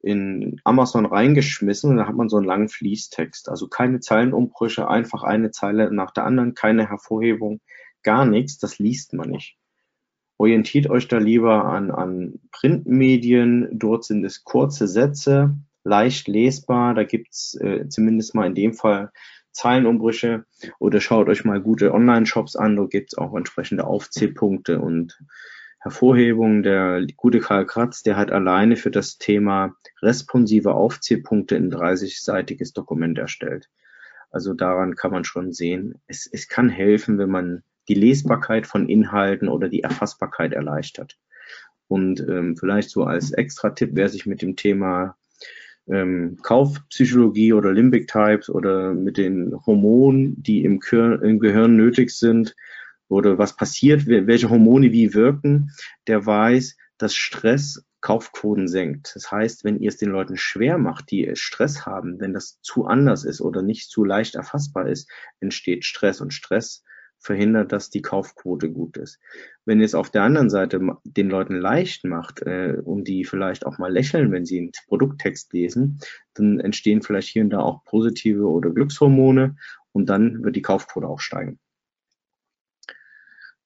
in 0.00 0.60
Amazon 0.64 1.06
reingeschmissen 1.06 1.90
und 1.90 1.96
da 1.98 2.08
hat 2.08 2.16
man 2.16 2.28
so 2.28 2.36
einen 2.36 2.46
langen 2.46 2.68
Fließtext. 2.68 3.48
Also 3.48 3.68
keine 3.68 4.00
Zeilenumbrüche, 4.00 4.88
einfach 4.88 5.22
eine 5.22 5.52
Zeile 5.52 5.92
nach 5.92 6.10
der 6.10 6.24
anderen, 6.24 6.54
keine 6.54 6.88
Hervorhebung, 6.88 7.60
gar 8.02 8.26
nichts. 8.26 8.58
Das 8.58 8.78
liest 8.80 9.12
man 9.12 9.30
nicht 9.30 9.56
orientiert 10.38 10.90
euch 10.90 11.08
da 11.08 11.18
lieber 11.18 11.64
an, 11.64 11.90
an 11.90 12.40
Printmedien. 12.50 13.68
Dort 13.72 14.04
sind 14.04 14.24
es 14.24 14.44
kurze 14.44 14.88
Sätze, 14.88 15.56
leicht 15.84 16.28
lesbar. 16.28 16.94
Da 16.94 17.04
gibt's 17.04 17.54
äh, 17.54 17.88
zumindest 17.88 18.34
mal 18.34 18.46
in 18.46 18.54
dem 18.54 18.74
Fall 18.74 19.12
Zeilenumbrüche. 19.52 20.44
Oder 20.78 21.00
schaut 21.00 21.28
euch 21.28 21.44
mal 21.44 21.60
gute 21.60 21.94
Online-Shops 21.94 22.56
an. 22.56 22.76
Dort 22.76 22.90
gibt's 22.90 23.16
auch 23.16 23.34
entsprechende 23.34 23.86
Aufzählpunkte 23.86 24.80
und 24.80 25.18
Hervorhebungen. 25.80 26.62
Der 26.62 27.06
gute 27.16 27.40
Karl 27.40 27.66
Kratz, 27.66 28.02
der 28.02 28.16
hat 28.16 28.32
alleine 28.32 28.76
für 28.76 28.90
das 28.90 29.18
Thema 29.18 29.76
responsive 30.02 30.74
Aufzählpunkte 30.74 31.56
ein 31.56 31.72
30-seitiges 31.72 32.74
Dokument 32.74 33.18
erstellt. 33.18 33.70
Also 34.30 34.52
daran 34.52 34.96
kann 34.96 35.12
man 35.12 35.22
schon 35.22 35.52
sehen, 35.52 36.02
es, 36.08 36.28
es 36.30 36.48
kann 36.48 36.68
helfen, 36.68 37.18
wenn 37.18 37.30
man 37.30 37.62
die 37.88 37.94
Lesbarkeit 37.94 38.66
von 38.66 38.88
Inhalten 38.88 39.48
oder 39.48 39.68
die 39.68 39.82
Erfassbarkeit 39.82 40.52
erleichtert. 40.52 41.18
Und 41.88 42.20
ähm, 42.20 42.56
vielleicht 42.56 42.90
so 42.90 43.04
als 43.04 43.32
Extra-Tipp, 43.32 43.90
wer 43.92 44.08
sich 44.08 44.26
mit 44.26 44.42
dem 44.42 44.56
Thema 44.56 45.16
ähm, 45.86 46.38
Kaufpsychologie 46.42 47.52
oder 47.52 47.72
Limbic 47.72 48.08
Types 48.08 48.48
oder 48.48 48.94
mit 48.94 49.18
den 49.18 49.54
Hormonen, 49.66 50.42
die 50.42 50.64
im, 50.64 50.80
Gehirn, 50.80 51.20
im 51.22 51.38
Gehirn 51.38 51.76
nötig 51.76 52.10
sind, 52.10 52.54
oder 53.08 53.38
was 53.38 53.56
passiert, 53.56 54.06
welche 54.06 54.50
Hormone 54.50 54.92
wie 54.92 55.14
wirken, 55.14 55.70
der 56.06 56.24
weiß, 56.24 56.76
dass 56.98 57.14
Stress 57.14 57.84
Kaufquoten 58.00 58.68
senkt. 58.68 59.12
Das 59.14 59.30
heißt, 59.30 59.64
wenn 59.64 59.78
ihr 59.78 59.88
es 59.88 59.96
den 59.96 60.10
Leuten 60.10 60.36
schwer 60.36 60.76
macht, 60.76 61.10
die 61.10 61.30
Stress 61.34 61.86
haben, 61.86 62.20
wenn 62.20 62.34
das 62.34 62.60
zu 62.60 62.84
anders 62.84 63.24
ist 63.24 63.40
oder 63.40 63.62
nicht 63.62 63.88
zu 63.88 64.04
leicht 64.04 64.34
erfassbar 64.34 64.88
ist, 64.88 65.10
entsteht 65.40 65.86
Stress 65.86 66.20
und 66.20 66.34
Stress 66.34 66.84
verhindert, 67.24 67.72
dass 67.72 67.90
die 67.90 68.02
Kaufquote 68.02 68.70
gut 68.70 68.96
ist. 68.96 69.18
Wenn 69.64 69.80
ihr 69.80 69.86
es 69.86 69.94
auf 69.94 70.10
der 70.10 70.22
anderen 70.22 70.50
Seite 70.50 70.80
den 71.04 71.30
Leuten 71.30 71.56
leicht 71.56 72.04
macht 72.04 72.42
äh, 72.42 72.76
und 72.84 73.08
die 73.08 73.24
vielleicht 73.24 73.64
auch 73.64 73.78
mal 73.78 73.92
lächeln, 73.92 74.30
wenn 74.30 74.44
sie 74.44 74.58
einen 74.58 74.72
Produkttext 74.88 75.52
lesen, 75.52 75.98
dann 76.34 76.60
entstehen 76.60 77.02
vielleicht 77.02 77.28
hier 77.28 77.42
und 77.42 77.50
da 77.50 77.60
auch 77.60 77.82
positive 77.84 78.46
oder 78.46 78.70
Glückshormone 78.70 79.56
und 79.92 80.08
dann 80.10 80.44
wird 80.44 80.56
die 80.56 80.62
Kaufquote 80.62 81.06
auch 81.06 81.20
steigen. 81.20 81.58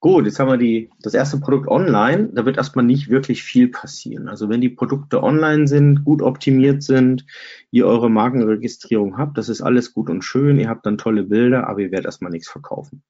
Gut, 0.00 0.26
jetzt 0.26 0.38
haben 0.38 0.48
wir 0.48 0.58
die, 0.58 0.90
das 1.00 1.14
erste 1.14 1.40
Produkt 1.40 1.66
online. 1.66 2.28
Da 2.32 2.46
wird 2.46 2.56
erstmal 2.56 2.84
nicht 2.84 3.08
wirklich 3.08 3.42
viel 3.42 3.66
passieren. 3.66 4.28
Also 4.28 4.48
wenn 4.48 4.60
die 4.60 4.68
Produkte 4.68 5.24
online 5.24 5.66
sind, 5.66 6.04
gut 6.04 6.22
optimiert 6.22 6.84
sind, 6.84 7.26
ihr 7.72 7.84
eure 7.84 8.08
Markenregistrierung 8.08 9.18
habt, 9.18 9.36
das 9.36 9.48
ist 9.48 9.60
alles 9.60 9.92
gut 9.92 10.08
und 10.08 10.22
schön. 10.22 10.60
Ihr 10.60 10.68
habt 10.68 10.86
dann 10.86 10.98
tolle 10.98 11.24
Bilder, 11.24 11.66
aber 11.66 11.80
ihr 11.80 11.90
werdet 11.90 12.06
erstmal 12.06 12.30
nichts 12.30 12.48
verkaufen. 12.48 13.02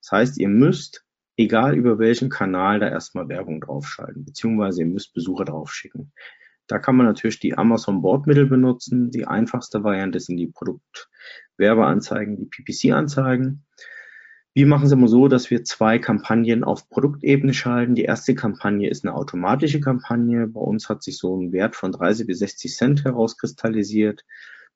Das 0.00 0.12
heißt, 0.12 0.38
ihr 0.38 0.48
müsst, 0.48 1.04
egal 1.36 1.74
über 1.74 1.98
welchen 1.98 2.30
Kanal, 2.30 2.80
da 2.80 2.88
erstmal 2.88 3.28
Werbung 3.28 3.60
draufschalten, 3.60 4.24
beziehungsweise 4.24 4.80
ihr 4.80 4.86
müsst 4.86 5.12
Besucher 5.12 5.44
draufschicken. 5.44 6.10
Da 6.68 6.78
kann 6.78 6.96
man 6.96 7.04
natürlich 7.04 7.40
die 7.40 7.58
Amazon 7.58 8.00
Bordmittel 8.00 8.46
benutzen. 8.46 9.10
Die 9.10 9.26
einfachste 9.26 9.84
Variante 9.84 10.20
sind 10.20 10.38
die 10.38 10.46
Produktwerbeanzeigen, 10.46 12.36
die 12.38 12.46
PPC-Anzeigen. 12.46 13.66
Wir 14.52 14.66
machen 14.66 14.86
es 14.86 14.92
immer 14.92 15.06
so, 15.06 15.28
dass 15.28 15.48
wir 15.52 15.62
zwei 15.62 16.00
Kampagnen 16.00 16.64
auf 16.64 16.88
Produktebene 16.88 17.54
schalten. 17.54 17.94
Die 17.94 18.02
erste 18.02 18.34
Kampagne 18.34 18.90
ist 18.90 19.04
eine 19.04 19.14
automatische 19.14 19.80
Kampagne. 19.80 20.48
Bei 20.48 20.60
uns 20.60 20.88
hat 20.88 21.04
sich 21.04 21.18
so 21.18 21.36
ein 21.36 21.52
Wert 21.52 21.76
von 21.76 21.92
30 21.92 22.26
bis 22.26 22.40
60 22.40 22.74
Cent 22.74 23.04
herauskristallisiert 23.04 24.24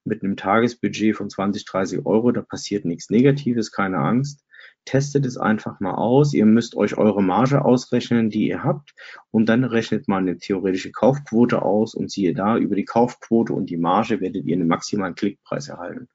mit 0.04 0.22
einem 0.22 0.36
Tagesbudget 0.36 1.16
von 1.16 1.28
20, 1.28 1.64
30 1.64 2.06
Euro. 2.06 2.30
Da 2.30 2.42
passiert 2.42 2.84
nichts 2.84 3.10
Negatives, 3.10 3.72
keine 3.72 3.98
Angst. 3.98 4.44
Testet 4.84 5.26
es 5.26 5.38
einfach 5.38 5.80
mal 5.80 5.94
aus. 5.94 6.34
Ihr 6.34 6.46
müsst 6.46 6.76
euch 6.76 6.96
eure 6.96 7.22
Marge 7.24 7.64
ausrechnen, 7.64 8.30
die 8.30 8.46
ihr 8.46 8.62
habt. 8.62 8.94
Und 9.32 9.48
dann 9.48 9.64
rechnet 9.64 10.06
mal 10.06 10.18
eine 10.18 10.38
theoretische 10.38 10.92
Kaufquote 10.92 11.62
aus 11.62 11.94
und 11.96 12.12
siehe 12.12 12.32
da, 12.32 12.56
über 12.58 12.76
die 12.76 12.84
Kaufquote 12.84 13.52
und 13.52 13.70
die 13.70 13.76
Marge 13.76 14.20
werdet 14.20 14.44
ihr 14.44 14.54
einen 14.54 14.68
maximalen 14.68 15.16
Klickpreis 15.16 15.66
erhalten. 15.66 16.06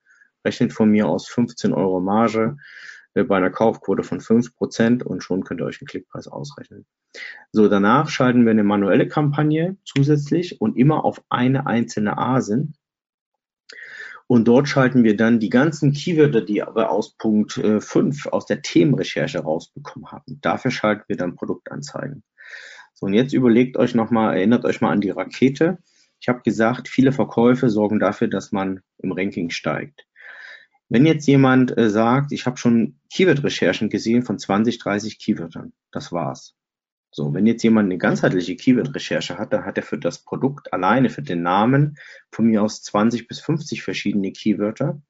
Rechnet 0.46 0.72
von 0.72 0.90
mir 0.90 1.10
aus 1.10 1.28
15 1.28 1.74
Euro 1.74 2.00
Marge 2.00 2.56
bei 3.14 3.38
einer 3.38 3.50
Kaufquote 3.50 4.04
von 4.04 4.20
5% 4.20 5.04
und 5.04 5.24
schon 5.24 5.44
könnt 5.44 5.62
ihr 5.62 5.66
euch 5.66 5.82
einen 5.82 5.88
Klickpreis 5.88 6.28
ausrechnen. 6.28 6.86
So, 7.52 7.68
danach 7.68 8.10
schalten 8.10 8.46
wir 8.46 8.52
eine 8.52 8.64
manuelle 8.64 9.08
Kampagne 9.08 9.78
zusätzlich 9.84 10.62
und 10.62 10.78
immer 10.78 11.06
auf 11.06 11.22
eine 11.30 11.66
einzelne 11.66 12.18
ASIN. 12.18 12.76
Und 14.28 14.48
dort 14.48 14.68
schalten 14.68 15.04
wir 15.04 15.18
dann 15.18 15.40
die 15.40 15.50
ganzen 15.50 15.92
Keywörter, 15.92 16.42
die 16.42 16.58
wir 16.58 16.92
aus 16.92 17.18
Punkt 17.18 17.54
5 17.54 18.26
äh, 18.26 18.30
aus 18.30 18.46
der 18.46 18.62
Themenrecherche 18.62 19.40
rausbekommen 19.40 20.12
haben. 20.12 20.40
Dafür 20.42 20.70
schalten 20.70 21.06
wir 21.08 21.18
dann 21.18 21.36
Produktanzeigen. 21.36 22.24
So, 22.94 23.08
und 23.08 23.14
jetzt 23.14 23.34
überlegt 23.34 23.76
euch 23.78 23.96
nochmal, 23.96 24.36
erinnert 24.36 24.66
euch 24.66 24.82
mal 24.82 24.92
an 24.92 25.02
die 25.02 25.10
Rakete. 25.10 25.80
Ich 26.22 26.30
habe 26.30 26.42
gesagt, 26.42 26.88
viele 26.88 27.12
Verkäufe 27.12 27.70
sorgen 27.70 28.00
dafür, 28.00 28.28
dass 28.28 28.52
man 28.52 28.82
im 29.00 29.14
Ranking 29.14 29.50
steigt. 29.50 30.06
Wenn 30.90 31.06
jetzt 31.06 31.28
jemand 31.28 31.78
äh, 31.78 31.90
sagt, 31.90 32.32
ich 32.32 32.48
habe 32.48 32.58
schon 32.58 33.00
Keyword-Recherchen 33.12 33.90
gesehen 33.90 34.24
von 34.24 34.40
20, 34.40 34.80
30 34.80 35.20
Keywörtern, 35.20 35.74
das 35.92 36.12
war's. 36.12 36.56
So, 37.12 37.34
wenn 37.34 37.46
jetzt 37.46 37.64
jemand 37.64 37.86
eine 37.86 37.98
ganzheitliche 37.98 38.56
Keyword-Recherche 38.56 39.38
hat, 39.38 39.54
dann 39.54 39.66
hat 39.66 39.78
er 39.78 39.84
für 39.84 39.98
das 39.98 40.24
Produkt 40.24 40.74
alleine, 40.74 41.10
für 41.10 41.22
den 41.22 41.44
Namen 41.44 41.98
von 42.32 42.46
mir 42.46 42.64
aus 42.64 42.82
20 42.84 43.28
bis 43.28 43.40
50 43.40 43.84
verschiedene 43.84 44.32
Keywörter. 44.32 45.02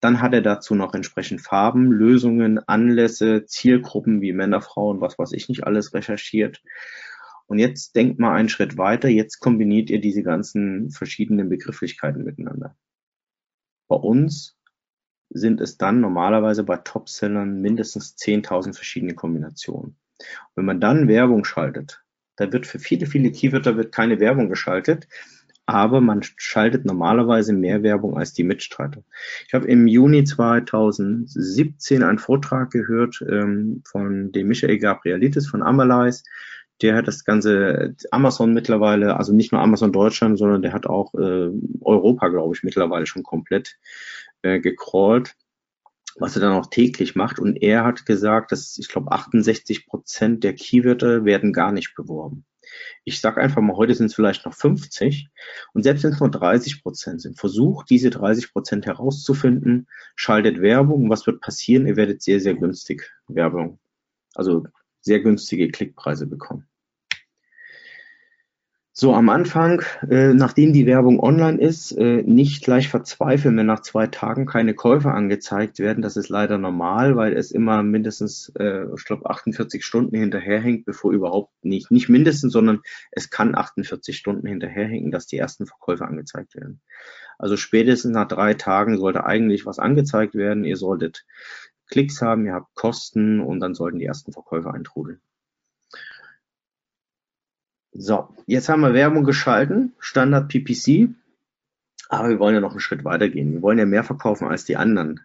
Dann 0.00 0.20
hat 0.20 0.34
er 0.34 0.42
dazu 0.42 0.74
noch 0.74 0.94
entsprechend 0.94 1.40
Farben, 1.40 1.90
Lösungen, 1.92 2.58
Anlässe, 2.66 3.44
Zielgruppen 3.44 4.20
wie 4.20 4.32
Männer, 4.32 4.60
Frauen, 4.60 5.00
was 5.00 5.18
weiß 5.18 5.32
ich 5.32 5.48
nicht 5.48 5.64
alles 5.64 5.94
recherchiert. 5.94 6.62
Und 7.46 7.58
jetzt 7.58 7.96
denkt 7.96 8.18
mal 8.18 8.34
einen 8.34 8.48
Schritt 8.48 8.76
weiter, 8.76 9.08
jetzt 9.08 9.40
kombiniert 9.40 9.90
ihr 9.90 10.00
diese 10.00 10.22
ganzen 10.22 10.90
verschiedenen 10.90 11.48
Begrifflichkeiten 11.48 12.24
miteinander. 12.24 12.76
Bei 13.88 13.96
uns 13.96 14.57
sind 15.30 15.60
es 15.60 15.78
dann 15.78 16.00
normalerweise 16.00 16.64
bei 16.64 16.76
Topsellern 16.76 17.60
mindestens 17.60 18.16
10.000 18.16 18.74
verschiedene 18.74 19.14
Kombinationen. 19.14 19.96
wenn 20.54 20.64
man 20.64 20.80
dann 20.80 21.08
Werbung 21.08 21.44
schaltet, 21.44 22.02
da 22.36 22.52
wird 22.52 22.66
für 22.66 22.78
viele, 22.78 23.06
viele 23.06 23.30
Keywörter 23.30 23.76
wird 23.76 23.92
keine 23.92 24.20
Werbung 24.20 24.48
geschaltet, 24.48 25.06
aber 25.68 26.00
man 26.00 26.22
schaltet 26.22 26.86
normalerweise 26.86 27.52
mehr 27.52 27.82
Werbung 27.82 28.16
als 28.16 28.32
die 28.32 28.42
Mitstreiter. 28.42 29.02
Ich 29.46 29.52
habe 29.52 29.66
im 29.66 29.86
Juni 29.86 30.24
2017 30.24 32.02
einen 32.02 32.18
Vortrag 32.18 32.70
gehört 32.70 33.22
ähm, 33.28 33.82
von 33.84 34.32
dem 34.32 34.48
Michael 34.48 34.78
Gabrielitis 34.78 35.46
von 35.46 35.62
Amalais. 35.62 36.24
Der 36.80 36.94
hat 36.94 37.08
das 37.08 37.24
ganze 37.24 37.96
Amazon 38.10 38.54
mittlerweile, 38.54 39.16
also 39.16 39.32
nicht 39.32 39.52
nur 39.52 39.60
Amazon 39.60 39.92
Deutschland, 39.92 40.38
sondern 40.38 40.62
der 40.62 40.72
hat 40.72 40.86
auch 40.86 41.12
äh, 41.14 41.50
Europa, 41.80 42.28
glaube 42.28 42.54
ich, 42.54 42.62
mittlerweile 42.62 43.06
schon 43.06 43.22
komplett 43.22 43.76
äh, 44.42 44.60
gecrawlt 44.60 45.34
was 46.20 46.36
er 46.36 46.42
dann 46.42 46.52
auch 46.52 46.66
täglich 46.66 47.14
macht. 47.14 47.38
Und 47.38 47.56
er 47.62 47.84
hat 47.84 48.06
gesagt, 48.06 48.52
dass 48.52 48.78
ich 48.78 48.88
glaube 48.88 49.12
68 49.12 49.86
Prozent 49.86 50.44
der 50.44 50.54
Keywörter 50.54 51.24
werden 51.24 51.52
gar 51.52 51.72
nicht 51.72 51.94
beworben. 51.94 52.44
Ich 53.04 53.20
sage 53.20 53.40
einfach 53.40 53.62
mal, 53.62 53.76
heute 53.76 53.94
sind 53.94 54.06
es 54.06 54.14
vielleicht 54.14 54.44
noch 54.44 54.52
50 54.52 55.28
und 55.72 55.82
selbst 55.82 56.04
wenn 56.04 56.12
es 56.12 56.20
nur 56.20 56.30
30 56.30 56.82
Prozent 56.82 57.22
sind, 57.22 57.38
versucht 57.38 57.88
diese 57.88 58.10
30 58.10 58.52
Prozent 58.52 58.84
herauszufinden, 58.84 59.86
schaltet 60.16 60.60
Werbung, 60.60 61.08
was 61.08 61.26
wird 61.26 61.40
passieren? 61.40 61.86
Ihr 61.86 61.96
werdet 61.96 62.20
sehr, 62.20 62.40
sehr 62.40 62.54
günstig 62.54 63.10
Werbung, 63.26 63.78
also 64.34 64.66
sehr 65.00 65.20
günstige 65.20 65.68
Klickpreise 65.70 66.26
bekommen. 66.26 66.67
So 69.00 69.14
am 69.14 69.28
Anfang, 69.28 69.82
äh, 70.10 70.34
nachdem 70.34 70.72
die 70.72 70.84
Werbung 70.84 71.20
online 71.20 71.60
ist, 71.60 71.92
äh, 71.92 72.24
nicht 72.24 72.64
gleich 72.64 72.88
verzweifeln, 72.88 73.56
wenn 73.56 73.66
nach 73.66 73.82
zwei 73.82 74.08
Tagen 74.08 74.44
keine 74.44 74.74
Käufer 74.74 75.14
angezeigt 75.14 75.78
werden. 75.78 76.02
Das 76.02 76.16
ist 76.16 76.30
leider 76.30 76.58
normal, 76.58 77.14
weil 77.14 77.34
es 77.34 77.52
immer 77.52 77.84
mindestens, 77.84 78.50
äh, 78.58 78.86
ich 78.92 79.04
glaube, 79.04 79.30
48 79.30 79.84
Stunden 79.84 80.16
hinterherhängt, 80.16 80.84
bevor 80.84 81.12
überhaupt 81.12 81.52
nicht, 81.62 81.92
nicht 81.92 82.08
mindestens, 82.08 82.52
sondern 82.52 82.80
es 83.12 83.30
kann 83.30 83.54
48 83.54 84.16
Stunden 84.16 84.48
hinterherhängen, 84.48 85.12
dass 85.12 85.28
die 85.28 85.38
ersten 85.38 85.66
Verkäufer 85.66 86.08
angezeigt 86.08 86.56
werden. 86.56 86.80
Also 87.38 87.56
spätestens 87.56 88.10
nach 88.10 88.26
drei 88.26 88.54
Tagen 88.54 88.98
sollte 88.98 89.24
eigentlich 89.24 89.64
was 89.64 89.78
angezeigt 89.78 90.34
werden. 90.34 90.64
Ihr 90.64 90.76
solltet 90.76 91.24
Klicks 91.86 92.20
haben, 92.20 92.46
ihr 92.46 92.54
habt 92.54 92.74
Kosten 92.74 93.38
und 93.38 93.60
dann 93.60 93.76
sollten 93.76 94.00
die 94.00 94.06
ersten 94.06 94.32
Verkäufer 94.32 94.74
eintrudeln. 94.74 95.20
So, 97.92 98.28
jetzt 98.46 98.68
haben 98.68 98.82
wir 98.82 98.92
Werbung 98.92 99.24
geschalten, 99.24 99.94
Standard 99.98 100.48
PPC, 100.48 101.14
aber 102.10 102.28
wir 102.28 102.38
wollen 102.38 102.54
ja 102.54 102.60
noch 102.60 102.70
einen 102.70 102.80
Schritt 102.80 103.04
weiter 103.04 103.28
gehen. 103.28 103.52
Wir 103.52 103.62
wollen 103.62 103.78
ja 103.78 103.86
mehr 103.86 104.04
verkaufen 104.04 104.46
als 104.48 104.64
die 104.64 104.76
anderen. 104.76 105.20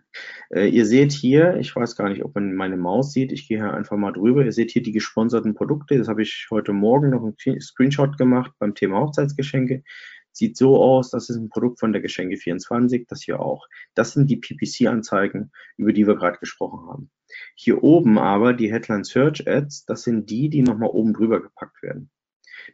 Äh, 0.49 0.67
ihr 0.67 0.85
seht 0.85 1.11
hier, 1.11 1.57
ich 1.57 1.75
weiß 1.75 1.95
gar 1.95 2.09
nicht, 2.09 2.23
ob 2.23 2.35
man 2.35 2.55
meine 2.55 2.77
Maus 2.77 3.13
sieht, 3.13 3.31
ich 3.31 3.47
gehe 3.47 3.57
hier 3.57 3.73
einfach 3.73 3.97
mal 3.97 4.11
drüber. 4.11 4.43
Ihr 4.43 4.51
seht 4.51 4.71
hier 4.71 4.83
die 4.83 4.91
gesponserten 4.91 5.55
Produkte. 5.55 5.97
Das 5.97 6.07
habe 6.07 6.21
ich 6.21 6.47
heute 6.51 6.73
Morgen 6.73 7.09
noch 7.09 7.23
einen 7.23 7.61
Screenshot 7.61 8.17
gemacht 8.17 8.51
beim 8.59 8.75
Thema 8.75 8.99
Hochzeitsgeschenke. 8.99 9.83
Sieht 10.31 10.57
so 10.57 10.81
aus, 10.81 11.11
das 11.11 11.29
ist 11.29 11.37
ein 11.37 11.49
Produkt 11.49 11.79
von 11.79 11.93
der 11.93 12.01
Geschenke 12.01 12.37
24, 12.37 13.05
das 13.07 13.21
hier 13.21 13.39
auch. 13.39 13.67
Das 13.93 14.13
sind 14.13 14.29
die 14.29 14.37
PPC-Anzeigen, 14.37 15.51
über 15.77 15.93
die 15.93 16.07
wir 16.07 16.15
gerade 16.15 16.39
gesprochen 16.39 16.89
haben. 16.89 17.11
Hier 17.55 17.83
oben 17.83 18.17
aber 18.17 18.53
die 18.53 18.71
Headline 18.71 19.03
Search 19.03 19.47
Ads, 19.47 19.85
das 19.85 20.03
sind 20.03 20.29
die, 20.29 20.49
die 20.49 20.63
nochmal 20.63 20.89
oben 20.89 21.13
drüber 21.13 21.41
gepackt 21.41 21.83
werden. 21.83 22.09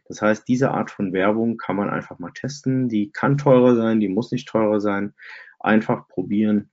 Das 0.06 0.22
heißt, 0.22 0.46
diese 0.48 0.70
Art 0.70 0.90
von 0.90 1.12
Werbung 1.12 1.56
kann 1.56 1.76
man 1.76 1.90
einfach 1.90 2.18
mal 2.18 2.32
testen. 2.32 2.88
Die 2.88 3.10
kann 3.10 3.38
teurer 3.38 3.76
sein, 3.76 4.00
die 4.00 4.08
muss 4.08 4.32
nicht 4.32 4.48
teurer 4.48 4.80
sein. 4.80 5.14
Einfach 5.58 6.08
probieren 6.08 6.70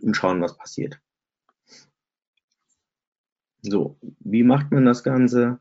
und 0.00 0.16
schauen, 0.16 0.40
was 0.40 0.56
passiert. 0.56 1.00
So, 3.62 3.96
wie 4.20 4.42
macht 4.42 4.72
man 4.72 4.84
das 4.84 5.04
Ganze? 5.04 5.60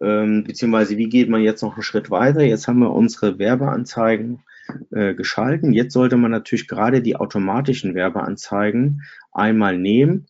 Ähm, 0.00 0.44
beziehungsweise 0.44 0.96
wie 0.96 1.08
geht 1.08 1.28
man 1.28 1.42
jetzt 1.42 1.62
noch 1.62 1.74
einen 1.74 1.82
Schritt 1.82 2.10
weiter? 2.10 2.42
Jetzt 2.42 2.68
haben 2.68 2.80
wir 2.80 2.92
unsere 2.92 3.38
Werbeanzeigen 3.38 4.42
äh, 4.90 5.14
geschalten. 5.14 5.72
Jetzt 5.72 5.92
sollte 5.92 6.16
man 6.16 6.30
natürlich 6.30 6.68
gerade 6.68 7.02
die 7.02 7.16
automatischen 7.16 7.94
Werbeanzeigen 7.94 9.02
einmal 9.32 9.78
nehmen 9.78 10.26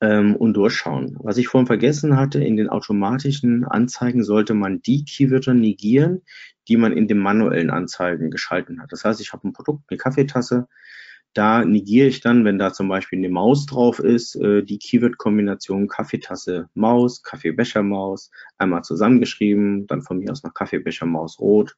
ähm, 0.00 0.36
und 0.36 0.54
durchschauen. 0.54 1.16
Was 1.20 1.38
ich 1.38 1.48
vorhin 1.48 1.66
vergessen 1.66 2.16
hatte, 2.16 2.42
in 2.42 2.56
den 2.56 2.68
automatischen 2.68 3.64
Anzeigen 3.64 4.22
sollte 4.22 4.54
man 4.54 4.80
die 4.82 5.04
Keywörter 5.04 5.54
negieren, 5.54 6.22
die 6.68 6.76
man 6.76 6.92
in 6.92 7.08
den 7.08 7.18
manuellen 7.18 7.70
Anzeigen 7.70 8.30
geschalten 8.30 8.80
hat. 8.80 8.92
Das 8.92 9.04
heißt, 9.04 9.20
ich 9.20 9.32
habe 9.32 9.48
ein 9.48 9.52
Produkt, 9.52 9.84
eine 9.88 9.98
Kaffeetasse, 9.98 10.68
da 11.34 11.64
negiere 11.64 12.08
ich 12.08 12.20
dann, 12.20 12.44
wenn 12.44 12.58
da 12.58 12.72
zum 12.72 12.88
Beispiel 12.88 13.18
eine 13.18 13.28
Maus 13.28 13.66
drauf 13.66 13.98
ist, 13.98 14.34
äh, 14.36 14.62
die 14.62 14.78
Keyword-Kombination 14.78 15.86
Kaffeetasse 15.86 16.68
Maus, 16.74 17.22
Kaffeebecher 17.22 17.82
Maus, 17.82 18.30
einmal 18.56 18.82
zusammengeschrieben, 18.82 19.86
dann 19.86 20.02
von 20.02 20.18
mir 20.18 20.32
aus 20.32 20.42
noch 20.42 20.54
Kaffeebecher 20.54 21.06
Maus 21.06 21.38
rot, 21.38 21.76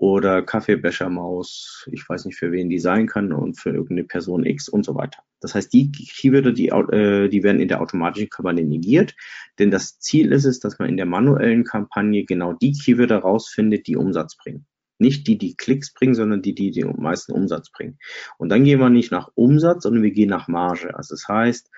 oder 0.00 0.40
Kaffeebechermaus, 0.40 1.86
ich 1.92 2.08
weiß 2.08 2.24
nicht 2.24 2.38
für 2.38 2.52
wen 2.52 2.70
die 2.70 2.78
sein 2.78 3.06
kann 3.06 3.34
und 3.34 3.60
für 3.60 3.68
irgendeine 3.68 4.04
Person 4.04 4.46
X 4.46 4.66
und 4.70 4.82
so 4.82 4.94
weiter. 4.94 5.22
Das 5.40 5.54
heißt, 5.54 5.70
die 5.74 5.92
Keywörter, 5.92 6.52
die, 6.52 6.68
äh, 6.68 7.28
die 7.28 7.42
werden 7.42 7.60
in 7.60 7.68
der 7.68 7.82
automatischen 7.82 8.30
Kampagne 8.30 8.64
negiert, 8.64 9.14
denn 9.58 9.70
das 9.70 9.98
Ziel 9.98 10.32
ist 10.32 10.46
es, 10.46 10.58
dass 10.58 10.78
man 10.78 10.88
in 10.88 10.96
der 10.96 11.04
manuellen 11.04 11.64
Kampagne 11.64 12.24
genau 12.24 12.54
die 12.54 12.72
Keywörter 12.72 13.18
rausfindet, 13.18 13.86
die 13.86 13.96
Umsatz 13.96 14.38
bringen. 14.38 14.64
Nicht 14.98 15.26
die, 15.26 15.36
die 15.36 15.54
Klicks 15.54 15.92
bringen, 15.92 16.14
sondern 16.14 16.40
die, 16.40 16.54
die 16.54 16.70
den 16.70 16.96
meisten 16.96 17.32
Umsatz 17.32 17.70
bringen. 17.70 17.98
Und 18.38 18.48
dann 18.48 18.64
gehen 18.64 18.80
wir 18.80 18.88
nicht 18.88 19.12
nach 19.12 19.28
Umsatz, 19.34 19.82
sondern 19.82 20.02
wir 20.02 20.12
gehen 20.12 20.30
nach 20.30 20.48
Marge. 20.48 20.96
Also 20.96 21.14
das 21.14 21.28
heißt, 21.28 21.70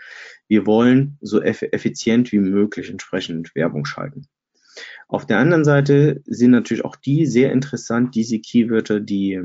wir 0.47 0.65
wollen 0.65 1.19
so 1.21 1.43
effizient 1.43 2.31
wie 2.31 2.39
möglich 2.39 2.89
entsprechend 2.89 3.53
Werbung 3.57 3.85
schalten. 3.85 4.29
Auf 5.09 5.27
der 5.27 5.39
anderen 5.39 5.65
Seite 5.65 6.23
sind 6.25 6.53
natürlich 6.53 6.85
auch 6.85 6.97
die 6.97 7.27
sehr 7.27 7.53
interessant, 7.53 8.15
diese 8.15 8.41
Keywörter, 8.41 9.01
die 9.01 9.41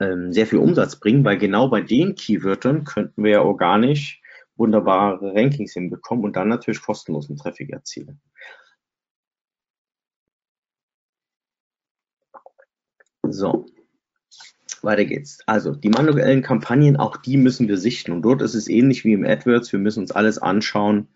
ähm, 0.00 0.32
sehr 0.32 0.46
viel 0.46 0.58
Umsatz 0.58 0.96
bringen, 0.96 1.24
weil 1.24 1.38
genau 1.38 1.68
bei 1.68 1.80
den 1.80 2.14
Keywörtern 2.14 2.84
könnten 2.84 3.24
wir 3.24 3.30
ja 3.30 3.42
organisch 3.42 4.20
wunderbare 4.56 5.34
Rankings 5.34 5.72
hinbekommen 5.72 6.24
und 6.24 6.36
dann 6.36 6.48
natürlich 6.48 6.82
kostenlosen 6.82 7.36
Traffic 7.36 7.70
erzielen. 7.70 8.20
So, 13.22 13.66
weiter 14.82 15.04
geht's. 15.04 15.38
Also 15.46 15.74
die 15.74 15.88
manuellen 15.88 16.42
Kampagnen, 16.42 16.96
auch 16.96 17.16
die 17.16 17.36
müssen 17.36 17.68
wir 17.68 17.78
sichten. 17.78 18.12
Und 18.12 18.22
dort 18.22 18.42
ist 18.42 18.54
es 18.54 18.68
ähnlich 18.68 19.04
wie 19.04 19.12
im 19.12 19.24
AdWords. 19.24 19.72
Wir 19.72 19.80
müssen 19.80 20.00
uns 20.00 20.12
alles 20.12 20.38
anschauen, 20.38 21.08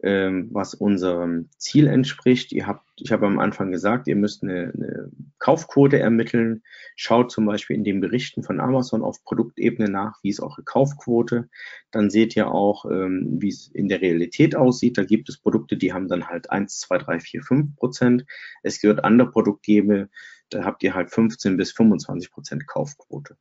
ähm, 0.00 0.48
was 0.52 0.74
unserem 0.74 1.48
Ziel 1.56 1.88
entspricht. 1.88 2.52
Ihr 2.52 2.66
habt, 2.66 2.88
ich 2.96 3.10
habe 3.10 3.26
am 3.26 3.38
Anfang 3.38 3.72
gesagt, 3.72 4.06
ihr 4.06 4.14
müsst 4.14 4.42
eine, 4.42 4.72
eine 4.74 5.10
Kaufquote 5.38 5.98
ermitteln. 5.98 6.62
Schaut 6.94 7.32
zum 7.32 7.46
Beispiel 7.46 7.76
in 7.76 7.84
den 7.84 8.00
Berichten 8.00 8.42
von 8.44 8.60
Amazon 8.60 9.02
auf 9.02 9.24
Produktebene 9.24 9.90
nach, 9.90 10.18
wie 10.22 10.30
ist 10.30 10.40
eure 10.40 10.62
Kaufquote. 10.62 11.48
Dann 11.90 12.10
seht 12.10 12.36
ihr 12.36 12.48
auch, 12.48 12.84
ähm, 12.84 13.38
wie 13.40 13.48
es 13.48 13.68
in 13.68 13.88
der 13.88 14.00
Realität 14.00 14.54
aussieht. 14.54 14.98
Da 14.98 15.04
gibt 15.04 15.28
es 15.28 15.38
Produkte, 15.38 15.76
die 15.76 15.92
haben 15.92 16.08
dann 16.08 16.28
halt 16.28 16.50
1, 16.50 16.78
2, 16.78 16.98
3, 16.98 17.20
4, 17.20 17.42
5 17.42 17.76
Prozent. 17.76 18.24
Es 18.62 18.82
wird 18.82 19.02
andere 19.04 19.30
Produkte 19.30 19.62
geben, 19.66 20.08
da 20.50 20.64
habt 20.64 20.82
ihr 20.82 20.94
halt 20.94 21.10
15 21.10 21.56
bis 21.56 21.72
25 21.72 22.30
Prozent 22.30 22.66
Kaufquote. 22.66 23.36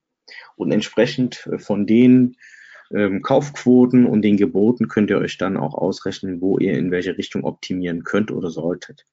Und 0.55 0.71
entsprechend 0.71 1.47
von 1.57 1.85
den 1.85 2.35
ähm, 2.93 3.21
Kaufquoten 3.21 4.05
und 4.05 4.21
den 4.21 4.37
Geboten 4.37 4.87
könnt 4.87 5.09
ihr 5.09 5.17
euch 5.17 5.37
dann 5.37 5.57
auch 5.57 5.73
ausrechnen, 5.73 6.41
wo 6.41 6.57
ihr 6.57 6.73
in 6.73 6.91
welche 6.91 7.17
Richtung 7.17 7.43
optimieren 7.43 8.03
könnt 8.03 8.31
oder 8.31 8.49
solltet. 8.49 9.05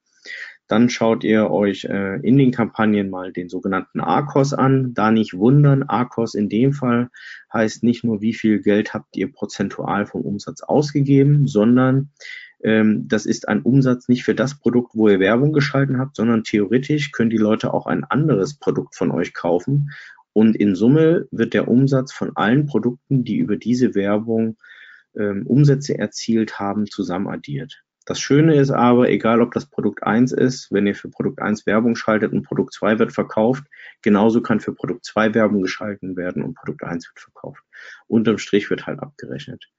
Dann 0.66 0.88
schaut 0.88 1.24
ihr 1.24 1.50
euch 1.50 1.84
äh, 1.84 2.16
in 2.20 2.38
den 2.38 2.50
Kampagnen 2.50 3.10
mal 3.10 3.32
den 3.32 3.50
sogenannten 3.50 4.00
ARCOS 4.00 4.54
an. 4.54 4.94
Da 4.94 5.10
nicht 5.10 5.34
wundern, 5.34 5.82
ARCOS 5.82 6.34
in 6.34 6.48
dem 6.48 6.72
Fall 6.72 7.10
heißt 7.52 7.82
nicht 7.82 8.02
nur, 8.02 8.22
wie 8.22 8.32
viel 8.32 8.60
Geld 8.60 8.94
habt 8.94 9.16
ihr 9.16 9.30
prozentual 9.30 10.06
vom 10.06 10.22
Umsatz 10.22 10.62
ausgegeben, 10.62 11.46
sondern 11.46 12.10
ähm, 12.62 13.06
das 13.08 13.26
ist 13.26 13.46
ein 13.46 13.60
Umsatz 13.60 14.08
nicht 14.08 14.24
für 14.24 14.34
das 14.34 14.58
Produkt, 14.58 14.92
wo 14.94 15.08
ihr 15.08 15.20
Werbung 15.20 15.52
geschalten 15.52 15.98
habt, 15.98 16.16
sondern 16.16 16.44
theoretisch 16.44 17.12
können 17.12 17.30
die 17.30 17.36
Leute 17.36 17.74
auch 17.74 17.86
ein 17.86 18.04
anderes 18.04 18.54
Produkt 18.54 18.96
von 18.96 19.10
euch 19.10 19.34
kaufen 19.34 19.90
und 20.34 20.56
in 20.56 20.74
Summe 20.74 21.26
wird 21.30 21.54
der 21.54 21.68
Umsatz 21.68 22.12
von 22.12 22.32
allen 22.36 22.66
Produkten, 22.66 23.24
die 23.24 23.38
über 23.38 23.56
diese 23.56 23.94
Werbung 23.94 24.58
ähm, 25.16 25.46
Umsätze 25.46 25.96
erzielt 25.96 26.58
haben, 26.58 26.86
zusammenaddiert. 26.86 27.84
Das 28.04 28.20
Schöne 28.20 28.56
ist 28.56 28.70
aber, 28.70 29.08
egal 29.08 29.40
ob 29.40 29.52
das 29.52 29.70
Produkt 29.70 30.02
1 30.02 30.32
ist, 30.32 30.70
wenn 30.70 30.86
ihr 30.86 30.94
für 30.94 31.08
Produkt 31.08 31.40
1 31.40 31.64
Werbung 31.66 31.94
schaltet 31.94 32.32
und 32.32 32.42
Produkt 32.42 32.74
2 32.74 32.98
wird 32.98 33.12
verkauft, 33.12 33.64
genauso 34.02 34.42
kann 34.42 34.60
für 34.60 34.74
Produkt 34.74 35.06
2 35.06 35.34
Werbung 35.34 35.62
geschalten 35.62 36.16
werden 36.16 36.42
und 36.42 36.54
Produkt 36.54 36.82
1 36.82 37.08
wird 37.08 37.20
verkauft. 37.20 37.62
Unterm 38.08 38.36
Strich 38.38 38.68
wird 38.68 38.86
halt 38.86 38.98
abgerechnet. 39.00 39.70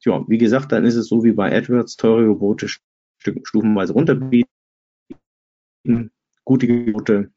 Ja, 0.00 0.24
wie 0.28 0.38
gesagt, 0.38 0.72
dann 0.72 0.86
ist 0.86 0.94
es 0.94 1.08
so 1.08 1.24
wie 1.24 1.32
bei 1.32 1.54
AdWords, 1.54 1.96
teure 1.96 2.24
Gebote 2.26 2.68
stufenweise 3.18 3.92
runterbieten, 3.92 4.46
gute 6.44 6.66
Gebote 6.66 7.32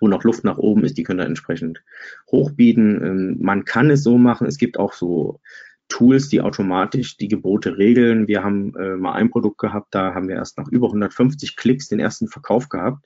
wo 0.00 0.08
noch 0.08 0.24
Luft 0.24 0.44
nach 0.44 0.58
oben 0.58 0.84
ist, 0.84 0.98
die 0.98 1.04
können 1.04 1.18
da 1.18 1.24
entsprechend 1.24 1.82
hochbieten. 2.30 3.02
Ähm, 3.02 3.36
man 3.40 3.64
kann 3.64 3.90
es 3.90 4.02
so 4.02 4.18
machen, 4.18 4.46
es 4.46 4.58
gibt 4.58 4.78
auch 4.78 4.92
so 4.92 5.40
Tools, 5.90 6.28
die 6.28 6.40
automatisch 6.40 7.16
die 7.16 7.28
Gebote 7.28 7.76
regeln. 7.76 8.28
Wir 8.28 8.42
haben 8.42 8.74
äh, 8.76 8.96
mal 8.96 9.12
ein 9.12 9.28
Produkt 9.28 9.58
gehabt, 9.58 9.88
da 9.90 10.14
haben 10.14 10.28
wir 10.28 10.36
erst 10.36 10.56
nach 10.56 10.68
über 10.68 10.86
150 10.86 11.56
Klicks 11.56 11.88
den 11.88 12.00
ersten 12.00 12.28
Verkauf 12.28 12.68
gehabt. 12.68 13.04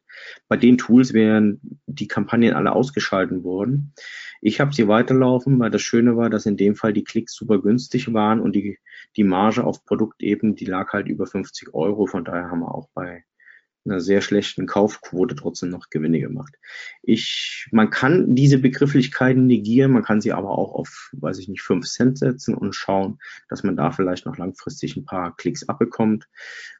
Bei 0.49 0.57
den 0.57 0.79
Tools 0.79 1.13
wären 1.13 1.61
die 1.87 2.07
Kampagnen 2.07 2.53
alle 2.53 2.73
ausgeschalten 2.73 3.43
worden. 3.43 3.95
Ich 4.41 4.61
habe 4.61 4.75
sie 4.75 4.87
weiterlaufen, 4.87 5.59
weil 5.59 5.71
das 5.71 5.83
Schöne 5.83 6.17
war, 6.17 6.29
dass 6.29 6.47
in 6.47 6.59
dem 6.59 6.77
Fall 6.77 6.93
die 6.93 7.05
Klicks 7.05 7.35
super 7.35 7.61
günstig 7.61 8.13
waren 8.13 8.41
und 8.41 8.55
die, 8.55 8.79
die 9.17 9.25
Marge 9.25 9.65
auf 9.65 9.85
Produkt 9.85 10.23
eben, 10.23 10.55
die 10.55 10.67
lag 10.67 10.93
halt 10.93 11.09
über 11.09 11.27
50 11.27 11.73
Euro. 11.73 12.07
Von 12.07 12.25
daher 12.25 12.51
haben 12.51 12.61
wir 12.61 12.75
auch 12.75 12.91
bei 12.95 13.25
einer 13.85 14.01
sehr 14.01 14.21
schlechten 14.21 14.67
Kaufquote 14.67 15.35
trotzdem 15.35 15.71
noch 15.71 15.91
Gewinne 15.91 16.21
gemacht. 16.21 16.55
Ich, 17.03 17.69
man 17.71 17.91
kann 17.91 18.35
diese 18.35 18.59
Begrifflichkeiten 18.59 19.47
negieren, 19.47 19.93
man 19.93 20.05
kann 20.05 20.21
sie 20.21 20.33
aber 20.33 20.51
auch 20.51 20.73
auf, 20.73 21.11
weiß 21.13 21.39
ich 21.39 21.49
nicht, 21.49 21.63
fünf 21.63 21.87
Cent 21.87 22.19
setzen 22.19 22.55
und 22.55 22.75
schauen, 22.75 23.19
dass 23.49 23.63
man 23.63 23.77
da 23.77 23.91
vielleicht 23.91 24.27
noch 24.27 24.39
langfristig 24.39 24.97
ein 24.97 25.05
paar 25.05 25.37
Klicks 25.37 25.69
abbekommt. 25.69 26.29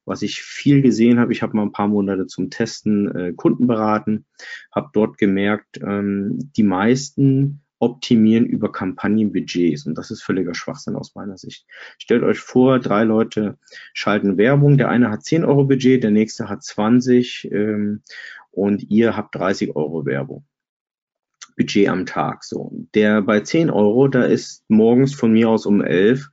Was 0.05 0.23
ich 0.23 0.43
viel 0.43 0.83
gesehen 0.83 1.19
habe, 1.19 1.33
ich 1.33 1.43
habe 1.43 1.57
mal 1.57 1.63
ein 1.63 1.73
paar 1.73 1.89
Monate 1.89 2.27
zum 2.27 2.51
Testen 2.51 3.15
äh, 3.15 3.33
Kunden 3.33 3.67
beraten, 3.67 4.27
habe 4.73 4.91
dort 4.93 5.19
gemerkt, 5.19 5.81
ähm, 5.83 6.53
die 6.57 6.63
meisten 6.63 7.64
optimieren 7.85 8.47
über 8.47 8.73
Kampagnenbudgets. 8.73 9.87
Und 9.87 9.97
das 9.97 10.11
ist 10.11 10.23
völliger 10.23 10.55
Schwachsinn 10.55 10.97
aus 10.97 11.15
meiner 11.15 11.37
Sicht. 11.37 11.67
Stellt 11.99 12.23
euch 12.23 12.39
vor, 12.39 12.79
drei 12.79 13.05
Leute 13.05 13.59
schalten 13.93 14.37
Werbung. 14.39 14.79
Der 14.79 14.89
eine 14.89 15.11
hat 15.11 15.25
10 15.25 15.45
Euro 15.45 15.65
Budget, 15.65 16.03
der 16.03 16.11
nächste 16.11 16.49
hat 16.49 16.65
20 16.65 17.51
ähm, 17.53 18.03
und 18.51 18.91
ihr 18.91 19.17
habt 19.17 19.35
30 19.35 19.77
Euro 19.77 20.07
Werbung. 20.07 20.45
Budget 21.57 21.89
am 21.89 22.07
Tag. 22.07 22.45
So, 22.45 22.73
der 22.95 23.23
bei 23.23 23.41
10 23.41 23.71
Euro, 23.71 24.09
da 24.09 24.25
ist 24.25 24.65
morgens 24.69 25.15
von 25.15 25.33
mir 25.33 25.49
aus 25.49 25.67
um 25.67 25.83
11 25.83 26.31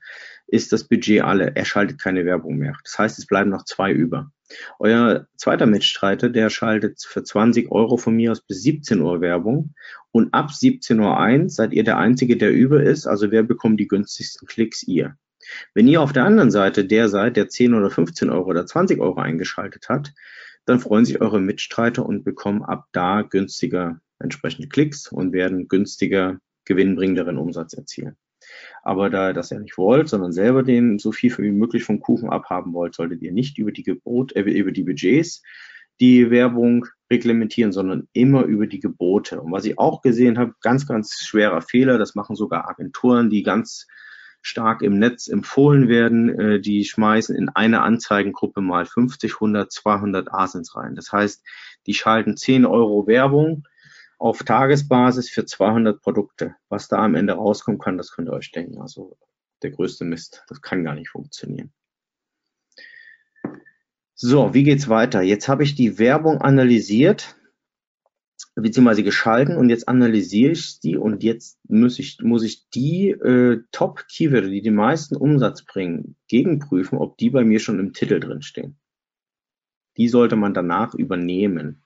ist 0.51 0.73
das 0.73 0.83
Budget 0.83 1.23
alle. 1.23 1.55
Er 1.55 1.65
schaltet 1.65 1.99
keine 1.99 2.25
Werbung 2.25 2.57
mehr. 2.57 2.75
Das 2.83 2.99
heißt, 2.99 3.17
es 3.17 3.25
bleiben 3.25 3.49
noch 3.49 3.63
zwei 3.63 3.91
über. 3.91 4.31
Euer 4.79 5.27
zweiter 5.37 5.65
Mitstreiter, 5.65 6.29
der 6.29 6.49
schaltet 6.49 7.01
für 7.01 7.23
20 7.23 7.71
Euro 7.71 7.95
von 7.95 8.15
mir 8.17 8.31
aus 8.33 8.41
bis 8.41 8.61
17 8.63 8.99
Uhr 8.99 9.21
Werbung 9.21 9.73
und 10.11 10.33
ab 10.33 10.49
17.01 10.49 11.43
Uhr 11.43 11.49
seid 11.49 11.73
ihr 11.73 11.85
der 11.85 11.97
Einzige, 11.97 12.35
der 12.35 12.51
über 12.51 12.83
ist. 12.83 13.07
Also 13.07 13.31
wer 13.31 13.43
bekommt 13.43 13.79
die 13.79 13.87
günstigsten 13.87 14.45
Klicks? 14.45 14.83
Ihr. 14.83 15.15
Wenn 15.73 15.87
ihr 15.87 16.01
auf 16.01 16.11
der 16.11 16.25
anderen 16.25 16.51
Seite 16.51 16.83
der 16.83 17.07
seid, 17.07 17.37
der 17.37 17.47
10 17.47 17.73
oder 17.73 17.89
15 17.89 18.29
Euro 18.29 18.49
oder 18.49 18.65
20 18.65 18.99
Euro 18.99 19.21
eingeschaltet 19.21 19.87
hat, 19.87 20.13
dann 20.65 20.81
freuen 20.81 21.05
sich 21.05 21.21
eure 21.21 21.39
Mitstreiter 21.39 22.05
und 22.05 22.25
bekommen 22.25 22.61
ab 22.61 22.87
da 22.91 23.21
günstiger 23.21 24.01
entsprechende 24.19 24.67
Klicks 24.67 25.07
und 25.07 25.31
werden 25.31 25.69
günstiger 25.69 26.39
gewinnbringenderen 26.65 27.37
Umsatz 27.37 27.73
erzielen. 27.73 28.17
Aber 28.83 29.09
da 29.09 29.33
das 29.33 29.49
ja 29.49 29.59
nicht 29.59 29.77
wollt, 29.77 30.09
sondern 30.09 30.31
selber 30.31 30.63
den 30.63 30.99
so 30.99 31.11
viel 31.11 31.37
wie 31.37 31.51
möglich 31.51 31.83
vom 31.83 31.99
Kuchen 31.99 32.29
abhaben 32.29 32.73
wollt, 32.73 32.95
solltet 32.95 33.21
ihr 33.21 33.31
nicht 33.31 33.57
über 33.57 33.71
die 33.71 33.83
Gebot, 33.83 34.35
äh, 34.35 34.41
über 34.41 34.71
die 34.71 34.83
Budgets 34.83 35.41
die 36.01 36.31
Werbung 36.31 36.87
reglementieren, 37.11 37.71
sondern 37.71 38.07
immer 38.11 38.43
über 38.43 38.65
die 38.65 38.79
Gebote. 38.79 39.39
Und 39.39 39.51
was 39.51 39.65
ich 39.65 39.77
auch 39.77 40.01
gesehen 40.01 40.39
habe, 40.39 40.55
ganz, 40.61 40.87
ganz 40.87 41.21
schwerer 41.23 41.61
Fehler, 41.61 41.99
das 41.99 42.15
machen 42.15 42.35
sogar 42.35 42.67
Agenturen, 42.67 43.29
die 43.29 43.43
ganz 43.43 43.87
stark 44.41 44.81
im 44.81 44.97
Netz 44.97 45.27
empfohlen 45.27 45.87
werden, 45.87 46.29
äh, 46.39 46.59
die 46.59 46.83
schmeißen 46.85 47.35
in 47.35 47.49
eine 47.49 47.81
Anzeigengruppe 47.81 48.61
mal 48.61 48.85
50, 48.85 49.35
100, 49.35 49.71
200 49.71 50.33
Asins 50.33 50.75
rein. 50.75 50.95
Das 50.95 51.11
heißt, 51.11 51.45
die 51.85 51.93
schalten 51.93 52.35
10 52.35 52.65
Euro 52.65 53.05
Werbung 53.05 53.67
auf 54.21 54.43
Tagesbasis 54.43 55.29
für 55.29 55.45
200 55.45 56.01
Produkte. 56.01 56.55
Was 56.69 56.87
da 56.87 56.97
am 56.97 57.15
Ende 57.15 57.33
rauskommen 57.33 57.79
kann, 57.79 57.97
das 57.97 58.11
könnt 58.11 58.29
ihr 58.29 58.33
euch 58.33 58.51
denken. 58.51 58.81
Also 58.81 59.17
der 59.63 59.71
größte 59.71 60.05
Mist. 60.05 60.43
Das 60.47 60.61
kann 60.61 60.83
gar 60.83 60.95
nicht 60.95 61.09
funktionieren. 61.09 61.73
So, 64.13 64.53
wie 64.53 64.63
geht's 64.63 64.89
weiter? 64.89 65.21
Jetzt 65.21 65.47
habe 65.47 65.63
ich 65.63 65.75
die 65.75 65.97
Werbung 65.97 66.41
analysiert 66.41 67.35
beziehungsweise 68.55 69.03
geschalten 69.03 69.55
und 69.55 69.69
jetzt 69.69 69.87
analysiere 69.87 70.51
ich 70.51 70.79
die 70.79 70.97
und 70.97 71.23
jetzt 71.23 71.59
muss 71.69 71.99
ich, 71.99 72.19
muss 72.21 72.43
ich 72.43 72.69
die 72.69 73.09
äh, 73.09 73.63
Top-Keywörter, 73.71 74.49
die 74.49 74.61
den 74.61 74.75
meisten 74.75 75.15
Umsatz 75.15 75.63
bringen, 75.63 76.15
gegenprüfen, 76.27 76.97
ob 76.97 77.17
die 77.17 77.29
bei 77.29 77.43
mir 77.43 77.59
schon 77.59 77.79
im 77.79 77.93
Titel 77.93 78.19
drin 78.19 78.41
stehen. 78.41 78.77
Die 79.97 80.09
sollte 80.09 80.35
man 80.35 80.53
danach 80.53 80.93
übernehmen. 80.93 81.83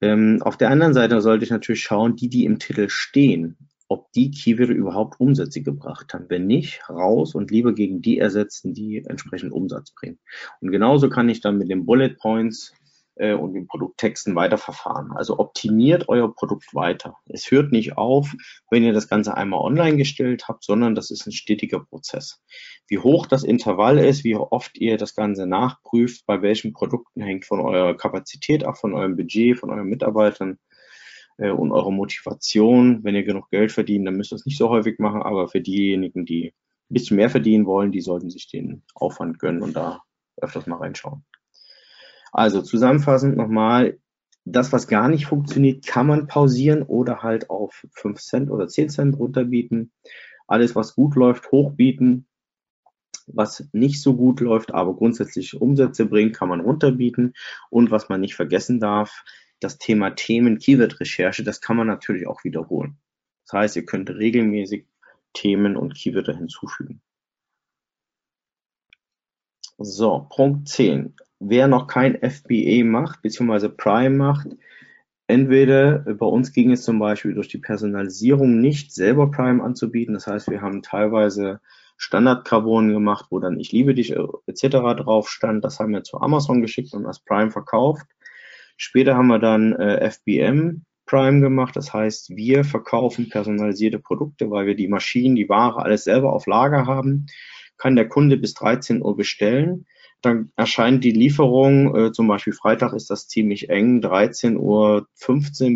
Ähm, 0.00 0.42
auf 0.42 0.56
der 0.56 0.70
anderen 0.70 0.94
Seite 0.94 1.20
sollte 1.20 1.44
ich 1.44 1.50
natürlich 1.50 1.82
schauen, 1.82 2.16
die, 2.16 2.28
die 2.28 2.44
im 2.44 2.58
Titel 2.58 2.88
stehen, 2.88 3.56
ob 3.88 4.12
die 4.12 4.30
Keywörter 4.30 4.72
überhaupt 4.72 5.20
Umsätze 5.20 5.62
gebracht 5.62 6.12
haben. 6.12 6.26
Wenn 6.28 6.46
nicht, 6.46 6.88
raus 6.88 7.34
und 7.34 7.50
lieber 7.50 7.72
gegen 7.72 8.02
die 8.02 8.18
ersetzen, 8.18 8.74
die 8.74 9.04
entsprechend 9.06 9.52
Umsatz 9.52 9.92
bringen. 9.92 10.18
Und 10.60 10.70
genauso 10.70 11.08
kann 11.08 11.28
ich 11.28 11.40
dann 11.40 11.58
mit 11.58 11.70
den 11.70 11.86
Bullet 11.86 12.10
Points 12.10 12.74
äh, 13.16 13.34
und 13.34 13.54
den 13.54 13.66
Produkttexten 13.66 14.34
weiterverfahren. 14.34 15.12
Also 15.12 15.38
optimiert 15.38 16.08
euer 16.08 16.32
Produkt 16.34 16.74
weiter. 16.74 17.16
Es 17.26 17.50
hört 17.50 17.72
nicht 17.72 17.96
auf, 17.96 18.34
wenn 18.70 18.84
ihr 18.84 18.92
das 18.92 19.08
Ganze 19.08 19.36
einmal 19.36 19.60
online 19.60 19.96
gestellt 19.96 20.48
habt, 20.48 20.64
sondern 20.64 20.94
das 20.94 21.10
ist 21.10 21.26
ein 21.26 21.32
stetiger 21.32 21.80
Prozess. 21.80 22.42
Wie 22.88 22.98
hoch 22.98 23.26
das 23.26 23.42
Intervall 23.42 23.98
ist, 23.98 24.24
wie 24.24 24.36
oft 24.36 24.78
ihr 24.78 24.96
das 24.96 25.14
Ganze 25.14 25.46
nachprüft, 25.46 26.24
bei 26.26 26.42
welchen 26.42 26.72
Produkten 26.72 27.22
hängt 27.22 27.44
von 27.44 27.60
eurer 27.60 27.96
Kapazität 27.96 28.64
ab, 28.64 28.78
von 28.78 28.94
eurem 28.94 29.16
Budget, 29.16 29.58
von 29.58 29.70
euren 29.70 29.88
Mitarbeitern 29.88 30.58
äh, 31.38 31.50
und 31.50 31.72
eurer 31.72 31.90
Motivation. 31.90 33.02
Wenn 33.02 33.14
ihr 33.14 33.24
genug 33.24 33.50
Geld 33.50 33.72
verdient, 33.72 34.06
dann 34.06 34.16
müsst 34.16 34.32
ihr 34.32 34.36
es 34.36 34.46
nicht 34.46 34.58
so 34.58 34.68
häufig 34.68 34.98
machen, 34.98 35.22
aber 35.22 35.48
für 35.48 35.60
diejenigen, 35.60 36.26
die 36.26 36.52
ein 36.90 36.94
bisschen 36.94 37.16
mehr 37.16 37.30
verdienen 37.30 37.66
wollen, 37.66 37.92
die 37.92 38.00
sollten 38.00 38.30
sich 38.30 38.48
den 38.48 38.82
Aufwand 38.94 39.38
gönnen 39.38 39.62
und 39.62 39.74
da 39.74 40.02
öfters 40.36 40.66
mal 40.66 40.76
reinschauen. 40.76 41.24
Also 42.32 42.62
zusammenfassend 42.62 43.36
nochmal, 43.36 43.98
das, 44.44 44.72
was 44.72 44.86
gar 44.86 45.08
nicht 45.08 45.26
funktioniert, 45.26 45.86
kann 45.86 46.06
man 46.06 46.28
pausieren 46.28 46.82
oder 46.82 47.22
halt 47.22 47.50
auf 47.50 47.84
5 47.92 48.20
Cent 48.20 48.50
oder 48.50 48.68
10 48.68 48.90
Cent 48.90 49.18
runterbieten. 49.18 49.92
Alles, 50.46 50.76
was 50.76 50.94
gut 50.94 51.16
läuft, 51.16 51.50
hochbieten. 51.50 52.26
Was 53.26 53.68
nicht 53.72 54.00
so 54.00 54.14
gut 54.14 54.38
läuft, 54.40 54.72
aber 54.72 54.94
grundsätzlich 54.94 55.60
Umsätze 55.60 56.06
bringt, 56.06 56.36
kann 56.36 56.48
man 56.48 56.60
runterbieten. 56.60 57.34
Und 57.70 57.90
was 57.90 58.08
man 58.08 58.20
nicht 58.20 58.36
vergessen 58.36 58.78
darf, 58.78 59.24
das 59.58 59.78
Thema 59.78 60.10
Themen 60.10 60.58
Keyword-Recherche, 60.58 61.42
das 61.42 61.60
kann 61.60 61.76
man 61.76 61.88
natürlich 61.88 62.28
auch 62.28 62.44
wiederholen. 62.44 62.98
Das 63.44 63.54
heißt, 63.54 63.76
ihr 63.76 63.84
könnt 63.84 64.10
regelmäßig 64.10 64.86
Themen 65.32 65.76
und 65.76 65.94
Keywörter 65.94 66.36
hinzufügen. 66.36 67.00
So, 69.78 70.26
Punkt 70.30 70.68
10 70.68 71.16
wer 71.38 71.68
noch 71.68 71.86
kein 71.86 72.16
FBA 72.16 72.84
macht, 72.84 73.22
beziehungsweise 73.22 73.68
Prime 73.68 74.16
macht, 74.16 74.48
entweder 75.26 75.98
bei 76.00 76.26
uns 76.26 76.52
ging 76.52 76.72
es 76.72 76.82
zum 76.82 76.98
Beispiel 76.98 77.34
durch 77.34 77.48
die 77.48 77.58
Personalisierung 77.58 78.60
nicht, 78.60 78.92
selber 78.92 79.30
Prime 79.30 79.62
anzubieten. 79.62 80.14
Das 80.14 80.26
heißt, 80.26 80.50
wir 80.50 80.62
haben 80.62 80.82
teilweise 80.82 81.60
Standard-Carbonen 81.98 82.92
gemacht, 82.92 83.26
wo 83.30 83.38
dann 83.38 83.58
ich 83.58 83.72
liebe 83.72 83.94
dich 83.94 84.12
äh, 84.12 84.26
etc. 84.46 84.68
drauf 84.96 85.28
stand. 85.28 85.64
Das 85.64 85.80
haben 85.80 85.92
wir 85.92 86.04
zu 86.04 86.20
Amazon 86.20 86.60
geschickt 86.60 86.92
und 86.94 87.06
als 87.06 87.20
Prime 87.20 87.50
verkauft. 87.50 88.06
Später 88.76 89.16
haben 89.16 89.28
wir 89.28 89.38
dann 89.38 89.72
äh, 89.74 90.10
FBM 90.10 90.84
Prime 91.06 91.40
gemacht. 91.40 91.76
Das 91.76 91.94
heißt, 91.94 92.36
wir 92.36 92.64
verkaufen 92.64 93.30
personalisierte 93.30 93.98
Produkte, 93.98 94.50
weil 94.50 94.66
wir 94.66 94.74
die 94.74 94.88
Maschinen, 94.88 95.36
die 95.36 95.48
Ware, 95.48 95.82
alles 95.82 96.04
selber 96.04 96.32
auf 96.32 96.46
Lager 96.46 96.86
haben. 96.86 97.26
Kann 97.78 97.96
der 97.96 98.08
Kunde 98.08 98.36
bis 98.36 98.54
13 98.54 99.02
Uhr 99.02 99.16
bestellen 99.16 99.86
dann 100.26 100.52
erscheint 100.56 101.02
die 101.04 101.12
Lieferung, 101.12 101.96
äh, 101.96 102.12
zum 102.12 102.28
Beispiel 102.28 102.52
Freitag 102.52 102.92
ist 102.92 103.08
das 103.08 103.28
ziemlich 103.28 103.70
eng, 103.70 104.00
13.15 104.00 104.56
Uhr 104.58 105.06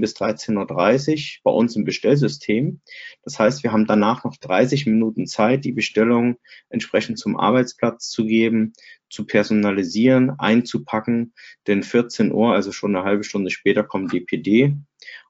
bis 0.00 0.14
13.30 0.16 1.38
Uhr 1.38 1.40
bei 1.44 1.50
uns 1.50 1.76
im 1.76 1.84
Bestellsystem. 1.84 2.80
Das 3.22 3.38
heißt, 3.38 3.62
wir 3.62 3.72
haben 3.72 3.86
danach 3.86 4.24
noch 4.24 4.36
30 4.36 4.86
Minuten 4.86 5.26
Zeit, 5.26 5.64
die 5.64 5.72
Bestellung 5.72 6.36
entsprechend 6.68 7.18
zum 7.18 7.38
Arbeitsplatz 7.38 8.10
zu 8.10 8.26
geben, 8.26 8.74
zu 9.08 9.26
personalisieren, 9.26 10.32
einzupacken. 10.38 11.32
Denn 11.66 11.82
14 11.82 12.32
Uhr, 12.32 12.52
also 12.52 12.72
schon 12.72 12.94
eine 12.94 13.04
halbe 13.04 13.24
Stunde 13.24 13.50
später, 13.50 13.84
kommt 13.84 14.12
DPD 14.12 14.76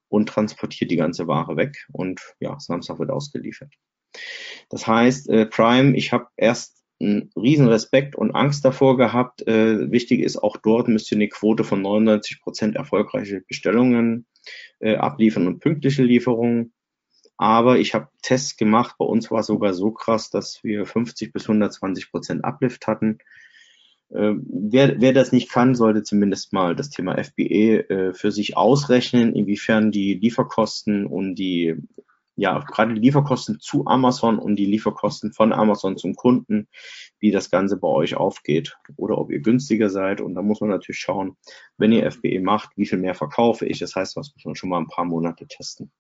und 0.09 0.29
transportiert 0.29 0.91
die 0.91 0.97
ganze 0.97 1.29
Ware 1.29 1.57
weg 1.57 1.87
und 1.93 2.21
ja, 2.41 2.59
Samstag 2.59 2.99
wird 2.99 3.11
ausgeliefert. 3.11 3.73
Das 4.69 4.87
heißt, 4.87 5.29
äh, 5.31 5.47
Prime, 5.47 5.97
ich 5.97 6.13
habe 6.13 6.27
erst 6.37 6.80
einen 7.01 7.31
riesen 7.35 7.69
Respekt 7.69 8.15
und 8.15 8.35
Angst 8.35 8.65
davor 8.65 8.97
gehabt. 8.97 9.47
Äh, 9.47 9.91
wichtig 9.91 10.21
ist, 10.21 10.37
auch 10.37 10.57
dort 10.57 10.89
müsst 10.89 11.11
ihr 11.11 11.17
eine 11.17 11.29
Quote 11.29 11.65
von 11.65 11.83
99 11.83 12.41
Prozent 12.43 12.77
erfolgreiche 12.77 13.41
Bestellungen 13.41 14.27
äh, 14.81 14.97
abliefern 14.97 15.47
und 15.47 15.61
pünktliche 15.61 16.03
Lieferungen. 16.03 16.73
Aber 17.37 17.79
ich 17.79 17.95
habe 17.95 18.09
Tests 18.21 18.57
gemacht. 18.57 18.97
Bei 18.99 19.07
uns 19.07 19.31
war 19.31 19.41
es 19.41 19.47
sogar 19.47 19.73
so 19.73 19.93
krass, 19.93 20.29
dass 20.29 20.63
wir 20.63 20.85
50 20.85 21.33
bis 21.33 21.45
120 21.45 22.11
Prozent 22.11 22.45
Uplift 22.45 22.87
hatten. 22.87 23.19
Äh, 24.11 24.35
wer, 24.43 25.01
wer 25.01 25.13
das 25.15 25.33
nicht 25.33 25.51
kann, 25.51 25.75
sollte 25.75 26.03
zumindest 26.03 26.53
mal 26.53 26.77
das 26.77 26.91
Thema 26.91 27.17
FBA 27.17 27.43
äh, 27.43 28.13
für 28.13 28.31
sich 28.31 28.57
ausrechnen, 28.57 29.35
inwiefern 29.35 29.91
die 29.91 30.15
Lieferkosten 30.15 31.07
und 31.07 31.37
die 31.37 31.77
ja, 32.41 32.59
gerade 32.61 32.95
die 32.95 33.01
Lieferkosten 33.03 33.61
zu 33.61 33.87
Amazon 33.87 34.39
und 34.39 34.57
die 34.57 34.65
Lieferkosten 34.65 35.31
von 35.35 35.53
Amazon 35.53 35.99
zum 35.99 36.15
Kunden, 36.15 36.69
wie 37.19 37.31
das 37.31 37.51
Ganze 37.51 37.77
bei 37.77 37.87
euch 37.87 38.15
aufgeht 38.17 38.79
oder 38.97 39.19
ob 39.19 39.31
ihr 39.31 39.41
günstiger 39.41 39.91
seid. 39.91 40.23
Und 40.23 40.35
da 40.35 40.41
muss 40.41 40.63
man 40.63 40.71
natürlich 40.71 41.01
schauen, 41.01 41.37
wenn 41.77 41.93
ihr 41.93 42.11
FBE 42.11 42.41
macht, 42.41 42.71
wie 42.77 42.87
viel 42.87 42.99
mehr 42.99 43.15
verkaufe 43.15 43.67
ich. 43.67 43.79
Das 43.79 43.95
heißt, 43.95 44.17
das 44.17 44.33
muss 44.35 44.45
man 44.47 44.55
schon 44.55 44.71
mal 44.71 44.79
ein 44.79 44.87
paar 44.87 45.05
Monate 45.05 45.47
testen. 45.47 45.93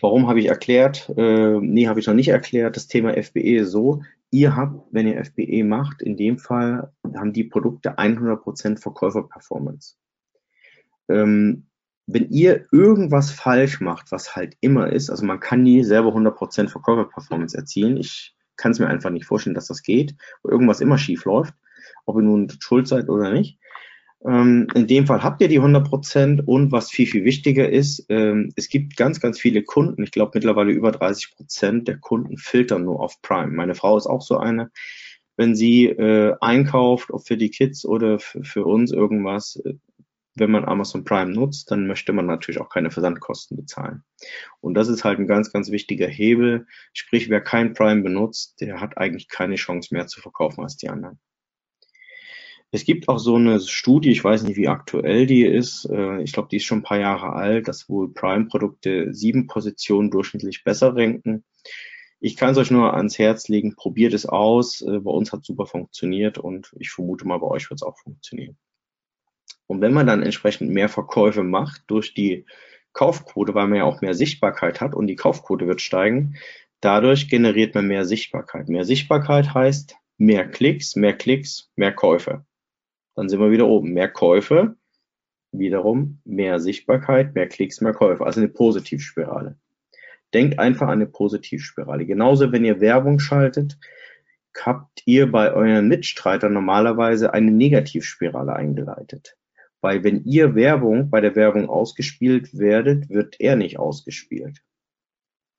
Warum 0.00 0.28
habe 0.28 0.38
ich 0.38 0.46
erklärt? 0.46 1.12
Äh, 1.16 1.58
nee, 1.60 1.88
habe 1.88 1.98
ich 1.98 2.06
noch 2.06 2.14
nicht 2.14 2.28
erklärt. 2.28 2.76
Das 2.76 2.86
Thema 2.86 3.20
FBE 3.20 3.56
ist 3.56 3.72
so, 3.72 4.04
ihr 4.30 4.54
habt, 4.54 4.86
wenn 4.92 5.08
ihr 5.08 5.24
FBE 5.24 5.64
macht, 5.64 6.00
in 6.00 6.16
dem 6.16 6.38
Fall 6.38 6.92
haben 7.16 7.32
die 7.32 7.42
Produkte 7.42 7.98
100% 7.98 8.78
Verkäuferperformance. 8.78 9.96
Ähm, 11.08 11.67
wenn 12.08 12.30
ihr 12.30 12.66
irgendwas 12.72 13.30
falsch 13.30 13.80
macht, 13.80 14.10
was 14.10 14.34
halt 14.34 14.56
immer 14.60 14.90
ist, 14.90 15.10
also 15.10 15.26
man 15.26 15.40
kann 15.40 15.62
nie 15.62 15.84
selber 15.84 16.08
100% 16.08 16.68
Verkäuferperformance 16.68 17.56
erzielen. 17.56 17.98
Ich 17.98 18.34
kann 18.56 18.72
es 18.72 18.78
mir 18.78 18.88
einfach 18.88 19.10
nicht 19.10 19.26
vorstellen, 19.26 19.54
dass 19.54 19.66
das 19.66 19.82
geht, 19.82 20.14
wo 20.42 20.50
irgendwas 20.50 20.80
immer 20.80 20.96
schief 20.96 21.26
läuft, 21.26 21.52
ob 22.06 22.16
ihr 22.16 22.22
nun 22.22 22.50
schuld 22.60 22.88
seid 22.88 23.10
oder 23.10 23.30
nicht. 23.30 23.58
Ähm, 24.26 24.68
in 24.74 24.86
dem 24.86 25.06
Fall 25.06 25.22
habt 25.22 25.42
ihr 25.42 25.48
die 25.48 25.60
100% 25.60 26.42
und 26.44 26.72
was 26.72 26.90
viel, 26.90 27.06
viel 27.06 27.24
wichtiger 27.24 27.68
ist, 27.68 28.06
ähm, 28.08 28.52
es 28.56 28.70
gibt 28.70 28.96
ganz, 28.96 29.20
ganz 29.20 29.38
viele 29.38 29.62
Kunden, 29.62 30.02
ich 30.02 30.10
glaube 30.10 30.32
mittlerweile 30.34 30.72
über 30.72 30.90
30% 30.90 31.84
der 31.84 31.98
Kunden 31.98 32.38
filtern 32.38 32.84
nur 32.84 33.00
auf 33.00 33.20
Prime. 33.20 33.52
Meine 33.52 33.74
Frau 33.74 33.98
ist 33.98 34.06
auch 34.06 34.22
so 34.22 34.38
eine. 34.38 34.70
Wenn 35.36 35.54
sie 35.54 35.86
äh, 35.86 36.34
einkauft, 36.40 37.10
ob 37.10 37.26
für 37.26 37.36
die 37.36 37.50
Kids 37.50 37.84
oder 37.84 38.18
für 38.18 38.64
uns 38.64 38.92
irgendwas, 38.92 39.62
äh, 39.64 39.74
wenn 40.38 40.50
man 40.50 40.64
Amazon 40.64 41.04
Prime 41.04 41.32
nutzt, 41.32 41.70
dann 41.70 41.86
möchte 41.86 42.12
man 42.12 42.26
natürlich 42.26 42.60
auch 42.60 42.68
keine 42.68 42.90
Versandkosten 42.90 43.56
bezahlen. 43.56 44.04
Und 44.60 44.74
das 44.74 44.88
ist 44.88 45.04
halt 45.04 45.18
ein 45.18 45.26
ganz, 45.26 45.52
ganz 45.52 45.70
wichtiger 45.70 46.08
Hebel. 46.08 46.66
Sprich, 46.92 47.28
wer 47.28 47.40
kein 47.40 47.74
Prime 47.74 48.02
benutzt, 48.02 48.60
der 48.60 48.80
hat 48.80 48.98
eigentlich 48.98 49.28
keine 49.28 49.56
Chance 49.56 49.94
mehr 49.94 50.06
zu 50.06 50.20
verkaufen 50.20 50.62
als 50.62 50.76
die 50.76 50.88
anderen. 50.88 51.18
Es 52.70 52.84
gibt 52.84 53.08
auch 53.08 53.18
so 53.18 53.36
eine 53.36 53.60
Studie, 53.60 54.10
ich 54.10 54.22
weiß 54.22 54.42
nicht, 54.42 54.56
wie 54.56 54.68
aktuell 54.68 55.26
die 55.26 55.44
ist. 55.44 55.86
Äh, 55.90 56.22
ich 56.22 56.32
glaube, 56.32 56.48
die 56.50 56.56
ist 56.56 56.64
schon 56.64 56.80
ein 56.80 56.84
paar 56.84 56.98
Jahre 56.98 57.32
alt, 57.32 57.66
dass 57.66 57.88
wohl 57.88 58.12
Prime-Produkte 58.12 59.14
sieben 59.14 59.46
Positionen 59.46 60.10
durchschnittlich 60.10 60.64
besser 60.64 60.94
ranken. 60.94 61.44
Ich 62.20 62.36
kann 62.36 62.50
es 62.50 62.58
euch 62.58 62.70
nur 62.70 62.94
ans 62.94 63.18
Herz 63.18 63.48
legen, 63.48 63.74
probiert 63.74 64.12
es 64.12 64.26
aus. 64.26 64.82
Äh, 64.82 64.98
bei 65.00 65.10
uns 65.10 65.32
hat 65.32 65.44
super 65.44 65.64
funktioniert 65.66 66.36
und 66.36 66.74
ich 66.78 66.90
vermute 66.90 67.26
mal, 67.26 67.38
bei 67.38 67.46
euch 67.46 67.70
wird 67.70 67.78
es 67.78 67.86
auch 67.86 67.98
funktionieren. 67.98 68.58
Und 69.68 69.80
wenn 69.82 69.92
man 69.92 70.06
dann 70.06 70.22
entsprechend 70.22 70.70
mehr 70.70 70.88
Verkäufe 70.88 71.44
macht 71.44 71.82
durch 71.86 72.14
die 72.14 72.46
Kaufquote, 72.94 73.54
weil 73.54 73.68
man 73.68 73.78
ja 73.78 73.84
auch 73.84 74.00
mehr 74.00 74.14
Sichtbarkeit 74.14 74.80
hat 74.80 74.94
und 74.94 75.06
die 75.06 75.14
Kaufquote 75.14 75.68
wird 75.68 75.80
steigen, 75.80 76.36
dadurch 76.80 77.28
generiert 77.28 77.74
man 77.74 77.86
mehr 77.86 78.04
Sichtbarkeit. 78.04 78.68
Mehr 78.68 78.84
Sichtbarkeit 78.84 79.54
heißt 79.54 79.94
mehr 80.16 80.48
Klicks, 80.48 80.96
mehr 80.96 81.12
Klicks, 81.12 81.70
mehr 81.76 81.92
Käufe. 81.92 82.44
Dann 83.14 83.28
sind 83.28 83.40
wir 83.40 83.50
wieder 83.50 83.66
oben. 83.66 83.92
Mehr 83.92 84.08
Käufe, 84.08 84.76
wiederum 85.52 86.20
mehr 86.24 86.60
Sichtbarkeit, 86.60 87.34
mehr 87.34 87.48
Klicks, 87.48 87.80
mehr 87.80 87.92
Käufe. 87.92 88.24
Also 88.24 88.40
eine 88.40 88.48
Positivspirale. 88.48 89.58
Denkt 90.34 90.58
einfach 90.58 90.88
an 90.88 90.94
eine 90.94 91.06
Positivspirale. 91.06 92.06
Genauso, 92.06 92.52
wenn 92.52 92.64
ihr 92.64 92.80
Werbung 92.80 93.18
schaltet, 93.18 93.78
habt 94.60 95.02
ihr 95.04 95.30
bei 95.30 95.52
euren 95.52 95.88
Mitstreitern 95.88 96.52
normalerweise 96.52 97.32
eine 97.32 97.50
Negativspirale 97.50 98.54
eingeleitet. 98.54 99.37
Weil 99.80 100.02
wenn 100.04 100.24
ihr 100.24 100.54
Werbung 100.54 101.10
bei 101.10 101.20
der 101.20 101.36
Werbung 101.36 101.68
ausgespielt 101.68 102.58
werdet, 102.58 103.08
wird 103.08 103.36
er 103.40 103.56
nicht 103.56 103.78
ausgespielt. 103.78 104.62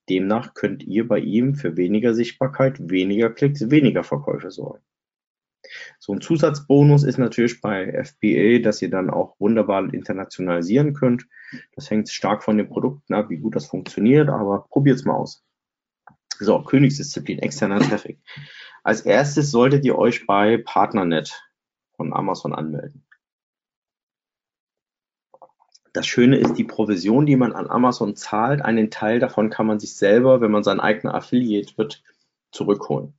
Demnach 0.09 0.53
könnt 0.53 0.84
ihr 0.84 1.07
bei 1.07 1.20
ihm 1.20 1.55
für 1.55 1.78
weniger 1.78 2.13
Sichtbarkeit, 2.13 2.78
weniger 2.89 3.30
Klicks, 3.30 3.70
weniger 3.70 4.03
Verkäufe 4.03 4.51
sorgen. 4.51 4.84
So 5.99 6.13
ein 6.13 6.22
Zusatzbonus 6.22 7.03
ist 7.03 7.17
natürlich 7.17 7.61
bei 7.61 8.03
FBA, 8.03 8.59
dass 8.63 8.82
ihr 8.82 8.89
dann 8.89 9.09
auch 9.09 9.39
wunderbar 9.39 9.93
internationalisieren 9.93 10.93
könnt. 10.93 11.28
Das 11.76 11.89
hängt 11.89 12.09
stark 12.09 12.43
von 12.43 12.57
den 12.57 12.70
Produkten 12.70 13.13
ab, 13.13 13.30
wie 13.30 13.38
gut 13.38 13.55
das 13.55 13.67
funktioniert, 13.67 14.30
aber 14.30 14.65
probiert's 14.70 15.05
mal 15.05 15.15
aus. 15.15 15.43
So, 16.39 16.63
Königsdisziplin, 16.63 17.39
externer 17.39 17.80
Traffic. 17.80 18.20
Als 18.84 19.01
erstes 19.01 19.51
solltet 19.51 19.84
ihr 19.84 19.97
euch 19.97 20.26
bei 20.26 20.57
Partnernet 20.57 21.43
von 21.97 22.13
Amazon 22.13 22.53
anmelden. 22.53 23.05
Das 25.93 26.05
Schöne 26.05 26.37
ist 26.37 26.53
die 26.53 26.63
Provision, 26.63 27.25
die 27.25 27.35
man 27.35 27.53
an 27.53 27.67
Amazon 27.67 28.15
zahlt. 28.15 28.61
Einen 28.61 28.91
Teil 28.91 29.19
davon 29.19 29.49
kann 29.49 29.65
man 29.65 29.79
sich 29.79 29.95
selber, 29.95 30.41
wenn 30.41 30.51
man 30.51 30.63
sein 30.63 30.79
eigener 30.79 31.15
Affiliate 31.15 31.77
wird, 31.77 32.03
zurückholen. 32.51 33.13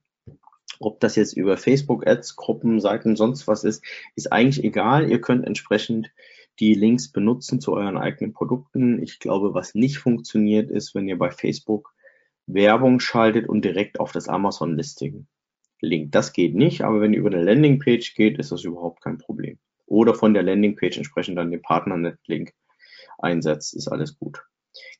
Ob 0.79 1.01
das 1.01 1.17
jetzt 1.17 1.35
über 1.35 1.57
Facebook-Ads, 1.57 2.37
Gruppen, 2.37 2.81
Seiten, 2.81 3.17
sonst 3.17 3.47
was 3.49 3.65
ist, 3.65 3.85
ist 4.15 4.33
eigentlich 4.33 4.65
egal. 4.65 5.11
Ihr 5.11 5.21
könnt 5.21 5.47
entsprechend 5.47 6.11
die 6.59 6.75
Links 6.75 7.11
benutzen 7.11 7.61
zu 7.61 7.73
euren 7.73 7.99
eigenen 7.99 8.33
Produkten. 8.33 9.03
Ich 9.03 9.19
glaube, 9.19 9.53
was 9.55 9.75
nicht 9.75 9.99
funktioniert, 9.99 10.71
ist, 10.71 10.95
wenn 10.95 11.09
ihr 11.09 11.19
bei 11.19 11.31
Facebook 11.31 11.93
Werbung 12.47 13.01
schaltet 13.01 13.49
und 13.49 13.65
direkt 13.65 14.01
auf 14.01 14.13
das 14.13 14.29
Amazon-Listing 14.29 15.27
linkt. 15.81 16.15
Das 16.15 16.33
geht 16.33 16.55
nicht, 16.55 16.83
aber 16.83 17.01
wenn 17.01 17.13
ihr 17.13 17.21
über 17.21 17.31
eine 17.31 17.43
Landingpage 17.43 18.15
geht, 18.15 18.39
ist 18.39 18.53
das 18.53 18.65
überhaupt 18.65 19.03
kein 19.03 19.19
Problem. 19.19 19.59
Oder 19.91 20.15
von 20.15 20.35
der 20.35 20.45
Landingpage 20.45 20.97
entsprechend 20.99 21.37
dann 21.37 21.51
den 21.51 21.63
Partnernet-Link 21.63 22.53
einsetzt, 23.19 23.75
ist 23.75 23.89
alles 23.89 24.17
gut. 24.17 24.41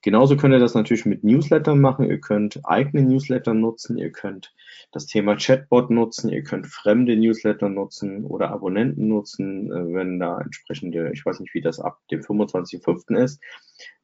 Genauso 0.03 0.37
könnt 0.37 0.53
ihr 0.53 0.59
das 0.59 0.75
natürlich 0.75 1.07
mit 1.07 1.23
Newslettern 1.23 1.81
machen. 1.81 2.11
Ihr 2.11 2.21
könnt 2.21 2.61
eigene 2.65 3.05
Newsletter 3.05 3.55
nutzen, 3.55 3.99
ihr 3.99 4.11
könnt 4.11 4.53
das 4.91 5.07
Thema 5.07 5.37
Chatbot 5.37 5.91
nutzen, 5.91 6.29
ihr 6.29 6.43
könnt 6.43 6.67
fremde 6.67 7.17
Newsletter 7.17 7.69
nutzen 7.69 8.25
oder 8.25 8.51
Abonnenten 8.51 9.07
nutzen, 9.07 9.71
äh, 9.71 9.95
wenn 9.95 10.19
da 10.19 10.41
entsprechende, 10.41 11.13
ich 11.13 11.25
weiß 11.25 11.39
nicht, 11.39 11.55
wie 11.55 11.61
das 11.61 11.79
ab 11.79 12.01
dem 12.11 12.23
25.05. 12.23 13.17
ist. 13.17 13.41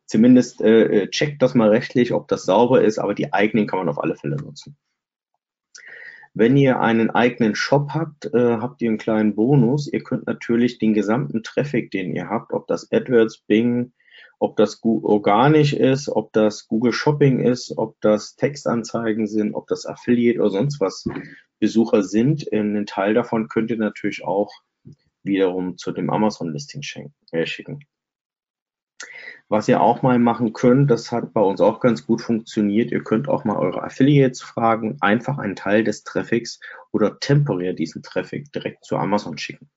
Zumindest 0.05 0.61
äh, 0.61 1.03
äh, 1.03 1.11
checkt 1.11 1.43
das 1.43 1.57
mal 1.57 1.71
rechtlich, 1.71 2.13
ob 2.13 2.29
das 2.29 2.45
sauber 2.45 2.83
ist, 2.83 3.01
aber 3.01 3.15
die 3.15 3.33
eigenen 3.33 3.67
kann 3.67 3.81
man 3.81 3.89
auf 3.89 3.99
alle 3.99 4.15
Fälle 4.15 4.37
nutzen. 4.37 4.77
Wenn 6.39 6.59
ihr 6.59 6.81
einen 6.81 7.09
eigenen 7.09 7.55
Shop 7.55 7.93
habt, 7.95 8.27
äh, 8.35 8.59
habt 8.59 8.83
ihr 8.83 8.91
einen 8.91 8.99
kleinen 8.99 9.35
Bonus. 9.35 9.91
Ihr 9.91 10.03
könnt 10.03 10.27
natürlich 10.27 10.77
den 10.77 10.93
gesamten 10.93 11.43
Traffic, 11.43 11.91
den 11.91 12.15
ihr 12.15 12.29
habt, 12.29 12.53
ob 12.53 12.67
das 12.67 12.93
AdWords, 12.93 13.39
Bing, 13.47 13.95
ob 14.39 14.55
das 14.59 14.83
organisch 14.83 15.73
ist, 15.73 16.11
ob 16.11 16.35
das 16.35 16.69
Google 16.69 16.93
Shopping 16.93 17.41
ist, 17.41 17.79
ob 17.79 17.99
das 18.03 18.37
Textanzeigen 18.37 19.27
sind, 19.27 19.55
ob 19.55 19.67
das 19.69 19.87
Affiliate 19.87 20.39
oder 20.39 20.51
sonst 20.51 20.79
was 20.79 21.07
Besucher 21.59 22.03
sind. 22.03 22.53
Einen 22.53 22.85
Teil 22.85 23.15
davon 23.15 23.49
könnt 23.49 23.71
ihr 23.71 23.79
natürlich 23.79 24.23
auch 24.23 24.53
wiederum 25.23 25.79
zu 25.79 25.91
dem 25.91 26.11
Amazon-Listing 26.11 26.83
äh, 27.33 27.47
schicken. 27.47 27.81
Was 29.49 29.69
ihr 29.69 29.81
auch 29.81 30.03
mal 30.03 30.19
machen 30.19 30.53
könnt, 30.53 30.91
das 30.91 31.13
hat 31.13 31.33
bei 31.33 31.41
uns 31.41 31.61
auch 31.61 31.81
ganz 31.81 32.05
gut 32.07 32.21
funktioniert, 32.21 32.91
ihr 32.91 33.05
könnt 33.05 33.29
auch 33.29 33.45
mal 33.45 33.57
eure 33.57 33.85
Affiliates 33.85 34.43
fragen, 34.43 34.97
einfach 35.01 35.39
einen 35.39 35.55
Teil 35.55 35.85
des 35.85 36.03
Traffics 36.03 36.59
oder 36.93 37.21
temporär 37.21 37.73
diesen 37.73 38.03
Traffic 38.03 38.51
direkt 38.53 38.85
zu 38.85 38.97
Amazon 38.97 39.39
schicken 39.39 39.71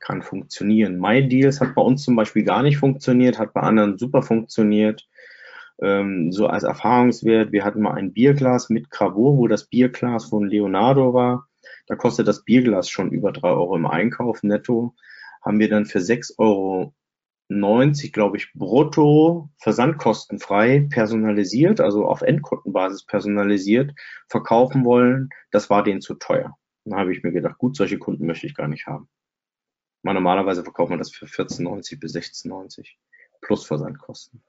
kann 0.00 0.22
funktionieren. 0.22 0.98
MyDeals 0.98 1.60
hat 1.60 1.74
bei 1.74 1.82
uns 1.82 2.04
zum 2.04 2.16
Beispiel 2.16 2.44
gar 2.44 2.62
nicht 2.62 2.78
funktioniert, 2.78 3.38
hat 3.38 3.52
bei 3.52 3.60
anderen 3.60 3.98
super 3.98 4.22
funktioniert. 4.22 5.06
Ähm, 5.80 6.32
so 6.32 6.46
als 6.46 6.64
Erfahrungswert, 6.64 7.52
wir 7.52 7.64
hatten 7.64 7.82
mal 7.82 7.94
ein 7.94 8.12
Bierglas 8.12 8.70
mit 8.70 8.90
Gravur, 8.90 9.36
wo 9.36 9.48
das 9.48 9.66
Bierglas 9.66 10.26
von 10.26 10.48
Leonardo 10.48 11.14
war. 11.14 11.48
Da 11.86 11.96
kostet 11.96 12.26
das 12.28 12.44
Bierglas 12.44 12.88
schon 12.88 13.10
über 13.10 13.32
drei 13.32 13.50
Euro 13.50 13.76
im 13.76 13.86
Einkauf 13.86 14.42
netto. 14.42 14.94
Haben 15.42 15.60
wir 15.60 15.68
dann 15.68 15.86
für 15.86 16.00
sechs 16.00 16.34
Euro 16.38 16.94
90, 17.48 18.12
glaube 18.12 18.36
ich, 18.36 18.52
brutto 18.52 19.50
versandkostenfrei 19.58 20.86
personalisiert, 20.90 21.80
also 21.80 22.06
auf 22.06 22.22
Endkundenbasis 22.22 23.04
personalisiert, 23.04 23.92
verkaufen 24.28 24.84
wollen. 24.84 25.30
Das 25.50 25.70
war 25.70 25.82
denen 25.82 26.00
zu 26.00 26.14
teuer. 26.14 26.56
Dann 26.84 26.98
habe 26.98 27.12
ich 27.12 27.22
mir 27.22 27.32
gedacht, 27.32 27.58
gut, 27.58 27.76
solche 27.76 27.98
Kunden 27.98 28.26
möchte 28.26 28.46
ich 28.46 28.54
gar 28.54 28.68
nicht 28.68 28.86
haben. 28.86 29.08
Mal 30.02 30.14
normalerweise 30.14 30.62
verkauft 30.62 30.90
man 30.90 30.98
das 30.98 31.10
für 31.10 31.26
14,90 31.26 31.98
bis 31.98 32.14
16,90 32.14 32.86
plus 33.40 33.66
Versandkosten. 33.66 34.42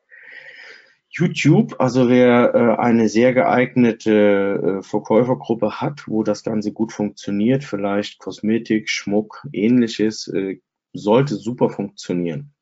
YouTube, 1.11 1.75
also 1.79 2.07
wer 2.07 2.53
äh, 2.53 2.81
eine 2.81 3.09
sehr 3.09 3.33
geeignete 3.33 4.79
äh, 4.79 4.83
Verkäufergruppe 4.83 5.81
hat, 5.81 6.07
wo 6.07 6.21
das 6.21 6.43
Ganze 6.43 6.71
gut 6.71 6.93
funktioniert, 6.93 7.63
vielleicht 7.63 8.19
Kosmetik, 8.19 8.89
Schmuck, 8.89 9.43
ähnliches, 9.51 10.27
äh, 10.27 10.59
sollte 10.93 11.35
super 11.35 11.69
funktionieren. 11.69 12.53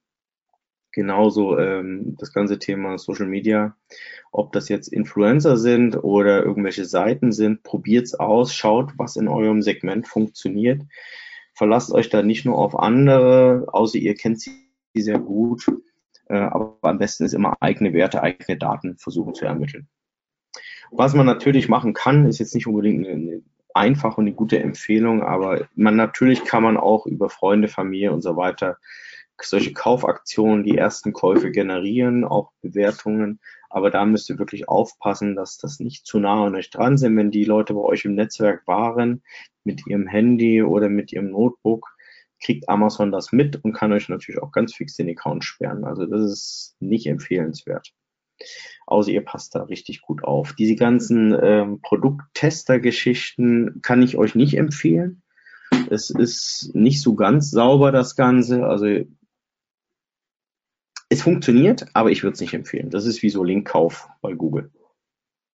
Genauso 0.97 1.59
ähm, 1.59 2.15
das 2.17 2.33
ganze 2.33 2.57
Thema 2.57 2.97
Social 2.97 3.27
Media, 3.27 3.75
ob 4.31 4.51
das 4.51 4.67
jetzt 4.67 4.87
Influencer 4.87 5.55
sind 5.55 5.95
oder 6.03 6.43
irgendwelche 6.43 6.85
Seiten 6.85 7.31
sind, 7.31 7.61
probiert's 7.61 8.15
aus, 8.15 8.53
schaut, 8.53 8.93
was 8.97 9.15
in 9.15 9.27
eurem 9.27 9.61
Segment 9.61 10.07
funktioniert 10.07 10.81
verlasst 11.57 11.91
euch 11.91 12.09
da 12.09 12.21
nicht 12.21 12.45
nur 12.45 12.55
auf 12.55 12.77
andere, 12.77 13.65
außer 13.71 13.97
ihr 13.97 14.13
kennt 14.13 14.39
sie 14.39 14.51
sehr 14.95 15.17
gut. 15.17 15.65
Äh, 16.29 16.37
aber 16.37 16.77
am 16.83 16.99
besten 16.99 17.25
ist 17.25 17.33
immer 17.33 17.55
eigene 17.61 17.93
Werte, 17.93 18.21
eigene 18.21 18.59
Daten 18.59 18.97
versuchen 18.97 19.33
zu 19.33 19.45
ermitteln. 19.45 19.87
Was 20.91 21.15
man 21.15 21.25
natürlich 21.25 21.67
machen 21.67 21.93
kann, 21.93 22.27
ist 22.27 22.37
jetzt 22.37 22.53
nicht 22.53 22.67
unbedingt 22.67 23.07
eine 23.07 23.41
einfache 23.73 24.17
und 24.17 24.27
eine 24.27 24.35
gute 24.35 24.59
Empfehlung, 24.59 25.23
aber 25.23 25.67
man 25.75 25.95
natürlich 25.95 26.45
kann 26.45 26.61
man 26.61 26.77
auch 26.77 27.07
über 27.07 27.29
Freunde, 27.29 27.67
Familie 27.67 28.11
und 28.11 28.21
so 28.21 28.35
weiter 28.35 28.77
solche 29.43 29.73
Kaufaktionen, 29.73 30.63
die 30.63 30.77
ersten 30.77 31.13
Käufe 31.13 31.51
generieren, 31.51 32.25
auch 32.25 32.51
Bewertungen. 32.61 33.39
Aber 33.69 33.91
da 33.91 34.05
müsst 34.05 34.29
ihr 34.29 34.39
wirklich 34.39 34.69
aufpassen, 34.69 35.35
dass 35.35 35.57
das 35.57 35.79
nicht 35.79 36.05
zu 36.05 36.19
nah 36.19 36.45
an 36.45 36.55
euch 36.55 36.69
dran 36.69 36.97
sind. 36.97 37.17
Wenn 37.17 37.31
die 37.31 37.45
Leute 37.45 37.73
bei 37.73 37.81
euch 37.81 38.05
im 38.05 38.15
Netzwerk 38.15 38.65
waren, 38.67 39.23
mit 39.63 39.85
ihrem 39.87 40.07
Handy 40.07 40.63
oder 40.63 40.89
mit 40.89 41.11
ihrem 41.11 41.29
Notebook, 41.29 41.87
kriegt 42.41 42.69
Amazon 42.69 43.11
das 43.11 43.31
mit 43.31 43.63
und 43.63 43.73
kann 43.73 43.91
euch 43.91 44.09
natürlich 44.09 44.41
auch 44.41 44.51
ganz 44.51 44.75
fix 44.75 44.95
den 44.95 45.09
Account 45.09 45.43
sperren. 45.43 45.83
Also 45.83 46.05
das 46.05 46.21
ist 46.21 46.75
nicht 46.79 47.07
empfehlenswert. 47.07 47.91
Außer 48.85 49.11
ihr 49.11 49.25
passt 49.25 49.55
da 49.55 49.63
richtig 49.63 50.01
gut 50.01 50.23
auf. 50.23 50.53
Diese 50.53 50.75
ganzen 50.75 51.35
ähm, 51.41 51.81
Produkttester-Geschichten 51.81 53.81
kann 53.81 54.01
ich 54.01 54.17
euch 54.17 54.35
nicht 54.35 54.57
empfehlen. 54.57 55.23
Es 55.89 56.09
ist 56.09 56.71
nicht 56.73 57.01
so 57.01 57.15
ganz 57.15 57.51
sauber, 57.51 57.91
das 57.91 58.15
Ganze. 58.15 58.65
Also 58.65 59.03
es 61.09 61.21
funktioniert, 61.21 61.85
aber 61.93 62.11
ich 62.11 62.23
würde 62.23 62.33
es 62.33 62.41
nicht 62.41 62.53
empfehlen. 62.53 62.89
Das 62.89 63.05
ist 63.05 63.21
wie 63.21 63.29
so 63.29 63.43
Linkkauf 63.43 64.09
bei 64.21 64.33
Google. 64.33 64.71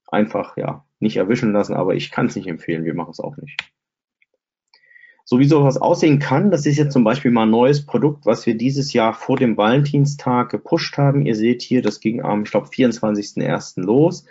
Einfach, 0.08 0.58
ja, 0.58 0.86
nicht 0.99 1.18
erwischen 1.18 1.54
lassen, 1.54 1.74
aber 1.74 1.95
ich 1.95 2.12
kann 2.12 2.28
es 2.28 2.36
nicht 2.36 2.47
empfehlen. 2.47 2.86
Wir 2.86 2.95
machen 2.95 3.12
es 3.12 3.20
auch 3.20 3.38
nicht. 3.38 3.60
So 5.26 5.39
wie 5.39 5.45
sowas 5.45 5.78
aussehen 5.78 6.20
kann, 6.20 6.51
das 6.51 6.66
ist 6.66 6.78
jetzt 6.78 6.91
zum 6.91 7.04
Beispiel 7.04 7.32
mal 7.32 7.43
ein 7.43 7.49
neues 7.49 7.86
Produkt, 7.86 8.26
was 8.26 8.45
wir 8.45 8.56
dieses 8.58 8.91
Jahr 8.91 9.14
vor 9.14 9.38
dem 9.38 9.56
Valentinstag 9.56 10.49
gepusht 10.49 10.97
haben. 10.97 11.26
Ihr 11.26 11.36
seht 11.36 11.62
hier, 11.62 11.82
das 11.82 12.01
ging 12.01 12.22
am, 12.22 12.43
ich 12.43 12.51
glaube, 12.51 12.68
24.01. 12.68 13.82
los. 13.82 14.26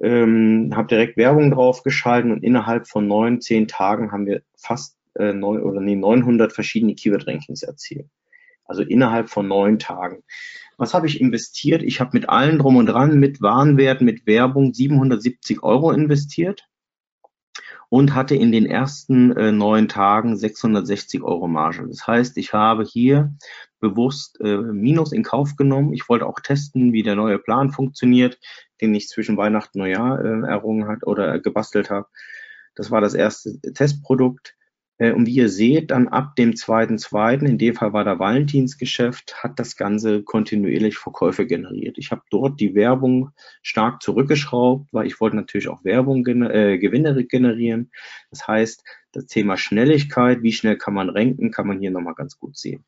Ähm, 0.00 0.70
habe 0.74 0.88
direkt 0.88 1.16
Werbung 1.16 1.50
drauf 1.50 1.82
geschalten 1.82 2.30
und 2.30 2.44
innerhalb 2.44 2.88
von 2.88 3.06
neun, 3.06 3.40
zehn 3.40 3.68
Tagen 3.68 4.12
haben 4.12 4.26
wir 4.26 4.42
fast 4.56 4.96
äh, 5.14 5.32
neun, 5.32 5.62
oder 5.62 5.80
nee, 5.80 5.96
900 5.96 6.52
verschiedene 6.52 6.94
Keyword-Rankings 6.94 7.62
erzielt. 7.62 8.08
Also 8.64 8.82
innerhalb 8.82 9.28
von 9.28 9.48
neun 9.48 9.78
Tagen. 9.78 10.22
Was 10.76 10.94
habe 10.94 11.06
ich 11.06 11.20
investiert? 11.20 11.82
Ich 11.82 12.00
habe 12.00 12.10
mit 12.14 12.28
allen 12.28 12.58
drum 12.58 12.76
und 12.76 12.86
dran, 12.86 13.18
mit 13.18 13.40
Warenwert, 13.40 14.00
mit 14.00 14.26
Werbung 14.26 14.72
770 14.72 15.62
Euro 15.62 15.90
investiert 15.90 16.66
und 17.92 18.14
hatte 18.14 18.34
in 18.34 18.52
den 18.52 18.64
ersten 18.64 19.36
äh, 19.36 19.52
neun 19.52 19.86
Tagen 19.86 20.34
660 20.34 21.22
Euro 21.22 21.46
Marge. 21.46 21.86
Das 21.86 22.06
heißt, 22.06 22.38
ich 22.38 22.54
habe 22.54 22.84
hier 22.84 23.34
bewusst 23.80 24.40
äh, 24.40 24.56
Minus 24.56 25.12
in 25.12 25.22
Kauf 25.22 25.56
genommen. 25.56 25.92
Ich 25.92 26.08
wollte 26.08 26.26
auch 26.26 26.40
testen, 26.40 26.94
wie 26.94 27.02
der 27.02 27.16
neue 27.16 27.38
Plan 27.38 27.70
funktioniert, 27.70 28.38
den 28.80 28.94
ich 28.94 29.08
zwischen 29.08 29.36
Weihnachten 29.36 29.78
und 29.78 29.88
Neujahr 29.88 30.24
äh, 30.24 30.48
errungen 30.48 30.88
hat 30.88 31.06
oder 31.06 31.38
gebastelt 31.38 31.90
habe. 31.90 32.06
Das 32.74 32.90
war 32.90 33.02
das 33.02 33.12
erste 33.12 33.60
Testprodukt. 33.60 34.56
Äh, 34.98 35.12
und 35.12 35.26
wie 35.26 35.34
ihr 35.34 35.48
seht, 35.48 35.90
dann 35.90 36.08
ab 36.08 36.36
dem 36.36 36.56
zweiten, 36.56 36.98
zweiten, 36.98 37.46
in 37.46 37.58
dem 37.58 37.74
Fall 37.74 37.92
war 37.92 38.04
der 38.04 38.18
Valentinsgeschäft, 38.18 39.42
hat 39.42 39.58
das 39.58 39.76
Ganze 39.76 40.22
kontinuierlich 40.22 40.98
Verkäufe 40.98 41.46
generiert. 41.46 41.98
Ich 41.98 42.10
habe 42.10 42.22
dort 42.30 42.60
die 42.60 42.74
Werbung 42.74 43.30
stark 43.62 44.02
zurückgeschraubt, 44.02 44.88
weil 44.92 45.06
ich 45.06 45.20
wollte 45.20 45.36
natürlich 45.36 45.68
auch 45.68 45.84
Werbung 45.84 46.26
äh, 46.26 46.78
Gewinne 46.78 47.24
generieren. 47.24 47.90
Das 48.30 48.46
heißt, 48.46 48.84
das 49.12 49.26
Thema 49.26 49.56
Schnelligkeit, 49.56 50.42
wie 50.42 50.52
schnell 50.52 50.76
kann 50.76 50.94
man 50.94 51.10
ranken, 51.10 51.50
kann 51.50 51.66
man 51.66 51.80
hier 51.80 51.90
nochmal 51.90 52.14
ganz 52.14 52.38
gut 52.38 52.56
sehen. 52.56 52.84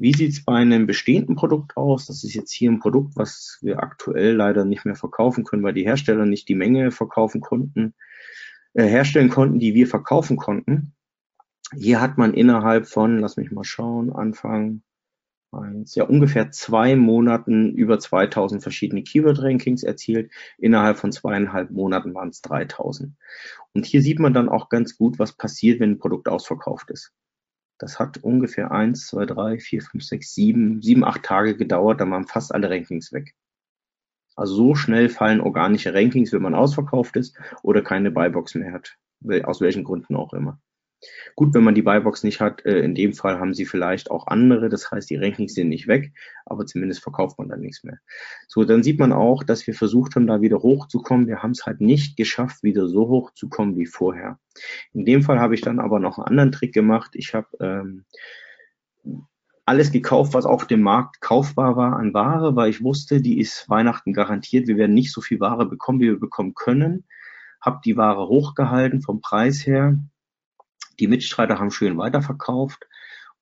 Wie 0.00 0.14
sieht 0.14 0.30
es 0.30 0.44
bei 0.44 0.54
einem 0.54 0.86
bestehenden 0.86 1.34
Produkt 1.34 1.76
aus? 1.76 2.06
Das 2.06 2.22
ist 2.22 2.32
jetzt 2.32 2.52
hier 2.52 2.70
ein 2.70 2.78
Produkt, 2.78 3.16
was 3.16 3.58
wir 3.62 3.82
aktuell 3.82 4.36
leider 4.36 4.64
nicht 4.64 4.84
mehr 4.84 4.94
verkaufen 4.94 5.42
können, 5.42 5.64
weil 5.64 5.74
die 5.74 5.82
Hersteller 5.82 6.24
nicht 6.24 6.48
die 6.48 6.54
Menge 6.54 6.92
verkaufen 6.92 7.40
konnten, 7.40 7.94
äh, 8.74 8.84
herstellen 8.84 9.28
konnten, 9.28 9.58
die 9.58 9.74
wir 9.74 9.88
verkaufen 9.88 10.36
konnten. 10.36 10.94
Hier 11.76 12.00
hat 12.00 12.16
man 12.16 12.34
innerhalb 12.34 12.86
von, 12.86 13.18
lass 13.18 13.36
mich 13.36 13.50
mal 13.50 13.64
schauen, 13.64 14.10
Anfang 14.10 14.82
eins, 15.52 15.94
ja 15.94 16.04
ungefähr 16.04 16.50
zwei 16.50 16.96
Monaten 16.96 17.72
über 17.74 17.98
2000 17.98 18.62
verschiedene 18.62 19.02
Keyword-Rankings 19.02 19.82
erzielt. 19.82 20.30
Innerhalb 20.58 20.98
von 20.98 21.12
zweieinhalb 21.12 21.70
Monaten 21.70 22.14
waren 22.14 22.28
es 22.28 22.42
3000. 22.42 23.14
Und 23.74 23.86
hier 23.86 24.02
sieht 24.02 24.18
man 24.18 24.34
dann 24.34 24.48
auch 24.48 24.68
ganz 24.68 24.96
gut, 24.96 25.18
was 25.18 25.32
passiert, 25.32 25.80
wenn 25.80 25.92
ein 25.92 25.98
Produkt 25.98 26.28
ausverkauft 26.28 26.90
ist. 26.90 27.12
Das 27.78 27.98
hat 27.98 28.18
ungefähr 28.18 28.72
eins, 28.72 29.06
zwei, 29.06 29.24
drei, 29.24 29.58
vier, 29.58 29.82
fünf, 29.82 30.04
sechs, 30.04 30.34
sieben, 30.34 30.82
sieben, 30.82 31.04
acht 31.04 31.22
Tage 31.22 31.56
gedauert, 31.56 32.00
dann 32.00 32.10
waren 32.10 32.26
fast 32.26 32.52
alle 32.52 32.68
Rankings 32.68 33.12
weg. 33.12 33.34
Also 34.34 34.54
so 34.54 34.74
schnell 34.74 35.08
fallen 35.08 35.40
organische 35.40 35.94
Rankings, 35.94 36.32
wenn 36.32 36.42
man 36.42 36.54
ausverkauft 36.54 37.16
ist 37.16 37.38
oder 37.62 37.82
keine 37.82 38.10
Buybox 38.10 38.54
mehr 38.54 38.72
hat. 38.72 38.96
Aus 39.44 39.60
welchen 39.60 39.84
Gründen 39.84 40.16
auch 40.16 40.32
immer. 40.32 40.60
Gut, 41.36 41.54
wenn 41.54 41.62
man 41.62 41.74
die 41.74 41.82
Buybox 41.82 42.24
nicht 42.24 42.40
hat, 42.40 42.64
äh, 42.64 42.80
in 42.80 42.94
dem 42.94 43.12
Fall 43.12 43.38
haben 43.38 43.54
sie 43.54 43.66
vielleicht 43.66 44.10
auch 44.10 44.26
andere, 44.26 44.68
das 44.68 44.90
heißt, 44.90 45.08
die 45.08 45.16
Rankings 45.16 45.54
sind 45.54 45.68
nicht 45.68 45.86
weg, 45.86 46.12
aber 46.44 46.66
zumindest 46.66 47.02
verkauft 47.02 47.38
man 47.38 47.48
dann 47.48 47.60
nichts 47.60 47.84
mehr. 47.84 47.98
So, 48.48 48.64
dann 48.64 48.82
sieht 48.82 48.98
man 48.98 49.12
auch, 49.12 49.44
dass 49.44 49.66
wir 49.66 49.74
versucht 49.74 50.16
haben, 50.16 50.26
da 50.26 50.40
wieder 50.40 50.58
hochzukommen. 50.58 51.28
Wir 51.28 51.42
haben 51.42 51.52
es 51.52 51.66
halt 51.66 51.80
nicht 51.80 52.16
geschafft, 52.16 52.62
wieder 52.64 52.88
so 52.88 53.08
hoch 53.08 53.32
zu 53.32 53.48
kommen 53.48 53.76
wie 53.76 53.86
vorher. 53.86 54.38
In 54.92 55.04
dem 55.04 55.22
Fall 55.22 55.38
habe 55.38 55.54
ich 55.54 55.60
dann 55.60 55.78
aber 55.78 56.00
noch 56.00 56.18
einen 56.18 56.26
anderen 56.26 56.52
Trick 56.52 56.74
gemacht. 56.74 57.10
Ich 57.14 57.32
habe 57.32 57.46
ähm, 57.60 58.04
alles 59.64 59.92
gekauft, 59.92 60.34
was 60.34 60.46
auf 60.46 60.66
dem 60.66 60.80
Markt 60.80 61.20
kaufbar 61.20 61.76
war 61.76 61.96
an 61.96 62.14
Ware, 62.14 62.56
weil 62.56 62.70
ich 62.70 62.82
wusste, 62.82 63.20
die 63.20 63.38
ist 63.38 63.68
Weihnachten 63.68 64.14
garantiert. 64.14 64.66
Wir 64.66 64.78
werden 64.78 64.94
nicht 64.94 65.12
so 65.12 65.20
viel 65.20 65.38
Ware 65.38 65.66
bekommen, 65.66 66.00
wie 66.00 66.06
wir 66.06 66.18
bekommen 66.18 66.54
können. 66.54 67.04
Habe 67.60 67.80
die 67.84 67.96
Ware 67.96 68.28
hochgehalten 68.28 69.02
vom 69.02 69.20
Preis 69.20 69.66
her 69.66 69.98
die 71.00 71.08
Mitstreiter 71.08 71.58
haben 71.58 71.70
schön 71.70 71.98
weiterverkauft. 71.98 72.86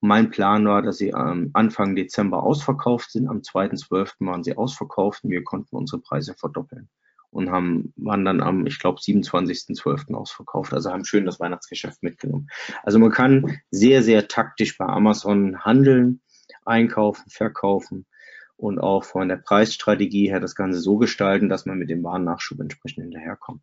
Mein 0.00 0.30
Plan 0.30 0.66
war, 0.66 0.82
dass 0.82 0.98
sie 0.98 1.14
am 1.14 1.50
Anfang 1.54 1.96
Dezember 1.96 2.42
ausverkauft 2.42 3.10
sind. 3.12 3.28
Am 3.28 3.38
2.12. 3.38 4.26
waren 4.26 4.44
sie 4.44 4.56
ausverkauft 4.56 5.24
und 5.24 5.30
wir 5.30 5.42
konnten 5.42 5.76
unsere 5.76 6.00
Preise 6.00 6.34
verdoppeln 6.34 6.88
und 7.30 7.50
haben, 7.50 7.92
waren 7.96 8.24
dann 8.24 8.42
am, 8.42 8.66
ich 8.66 8.78
glaube, 8.78 9.00
27.12. 9.00 10.14
ausverkauft. 10.14 10.72
Also 10.74 10.90
haben 10.90 11.04
schön 11.04 11.24
das 11.24 11.40
Weihnachtsgeschäft 11.40 12.02
mitgenommen. 12.02 12.48
Also 12.82 12.98
man 12.98 13.10
kann 13.10 13.58
sehr, 13.70 14.02
sehr 14.02 14.28
taktisch 14.28 14.76
bei 14.76 14.86
Amazon 14.86 15.64
handeln, 15.64 16.20
einkaufen, 16.64 17.24
verkaufen 17.30 18.06
und 18.56 18.78
auch 18.78 19.04
von 19.04 19.28
der 19.28 19.36
Preisstrategie 19.36 20.28
her 20.28 20.40
das 20.40 20.54
Ganze 20.54 20.80
so 20.80 20.96
gestalten, 20.96 21.48
dass 21.48 21.66
man 21.66 21.78
mit 21.78 21.90
dem 21.90 22.02
Warennachschub 22.02 22.60
entsprechend 22.60 23.04
hinterherkommt. 23.04 23.62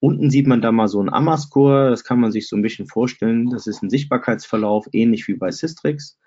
Unten 0.00 0.30
sieht 0.30 0.46
man 0.46 0.60
da 0.60 0.70
mal 0.70 0.88
so 0.88 1.02
ein 1.02 1.12
Amascore, 1.12 1.90
das 1.90 2.04
kann 2.04 2.20
man 2.20 2.30
sich 2.30 2.48
so 2.48 2.56
ein 2.56 2.62
bisschen 2.62 2.86
vorstellen. 2.86 3.50
Das 3.50 3.66
ist 3.66 3.82
ein 3.82 3.90
Sichtbarkeitsverlauf, 3.90 4.86
ähnlich 4.92 5.26
wie 5.28 5.34
bei 5.34 5.50
Systrix. 5.50 6.18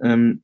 Ähm, 0.00 0.42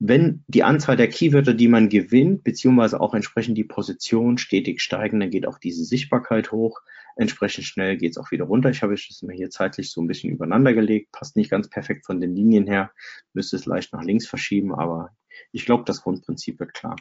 wenn 0.00 0.44
die 0.48 0.64
Anzahl 0.64 0.96
der 0.96 1.08
Keywörter, 1.08 1.54
die 1.54 1.68
man 1.68 1.88
gewinnt, 1.88 2.42
beziehungsweise 2.42 3.00
auch 3.00 3.14
entsprechend 3.14 3.56
die 3.56 3.64
Position 3.64 4.38
stetig 4.38 4.82
steigen, 4.82 5.20
dann 5.20 5.30
geht 5.30 5.46
auch 5.46 5.58
diese 5.58 5.84
Sichtbarkeit 5.84 6.52
hoch. 6.52 6.80
Entsprechend 7.16 7.64
schnell 7.64 7.96
geht 7.96 8.10
es 8.10 8.18
auch 8.18 8.32
wieder 8.32 8.44
runter. 8.44 8.70
Ich 8.70 8.82
habe 8.82 8.92
es 8.92 9.22
mir 9.22 9.34
hier 9.34 9.50
zeitlich 9.50 9.92
so 9.92 10.02
ein 10.02 10.08
bisschen 10.08 10.30
übereinander 10.30 10.74
gelegt, 10.74 11.12
passt 11.12 11.36
nicht 11.36 11.48
ganz 11.48 11.70
perfekt 11.70 12.04
von 12.04 12.20
den 12.20 12.34
Linien 12.34 12.66
her, 12.66 12.90
müsste 13.32 13.56
es 13.56 13.66
leicht 13.66 13.92
nach 13.92 14.02
links 14.02 14.26
verschieben, 14.26 14.74
aber 14.74 15.10
ich 15.52 15.64
glaube, 15.64 15.84
das 15.84 16.02
Grundprinzip 16.02 16.60
wird 16.60 16.74
klar. 16.74 16.96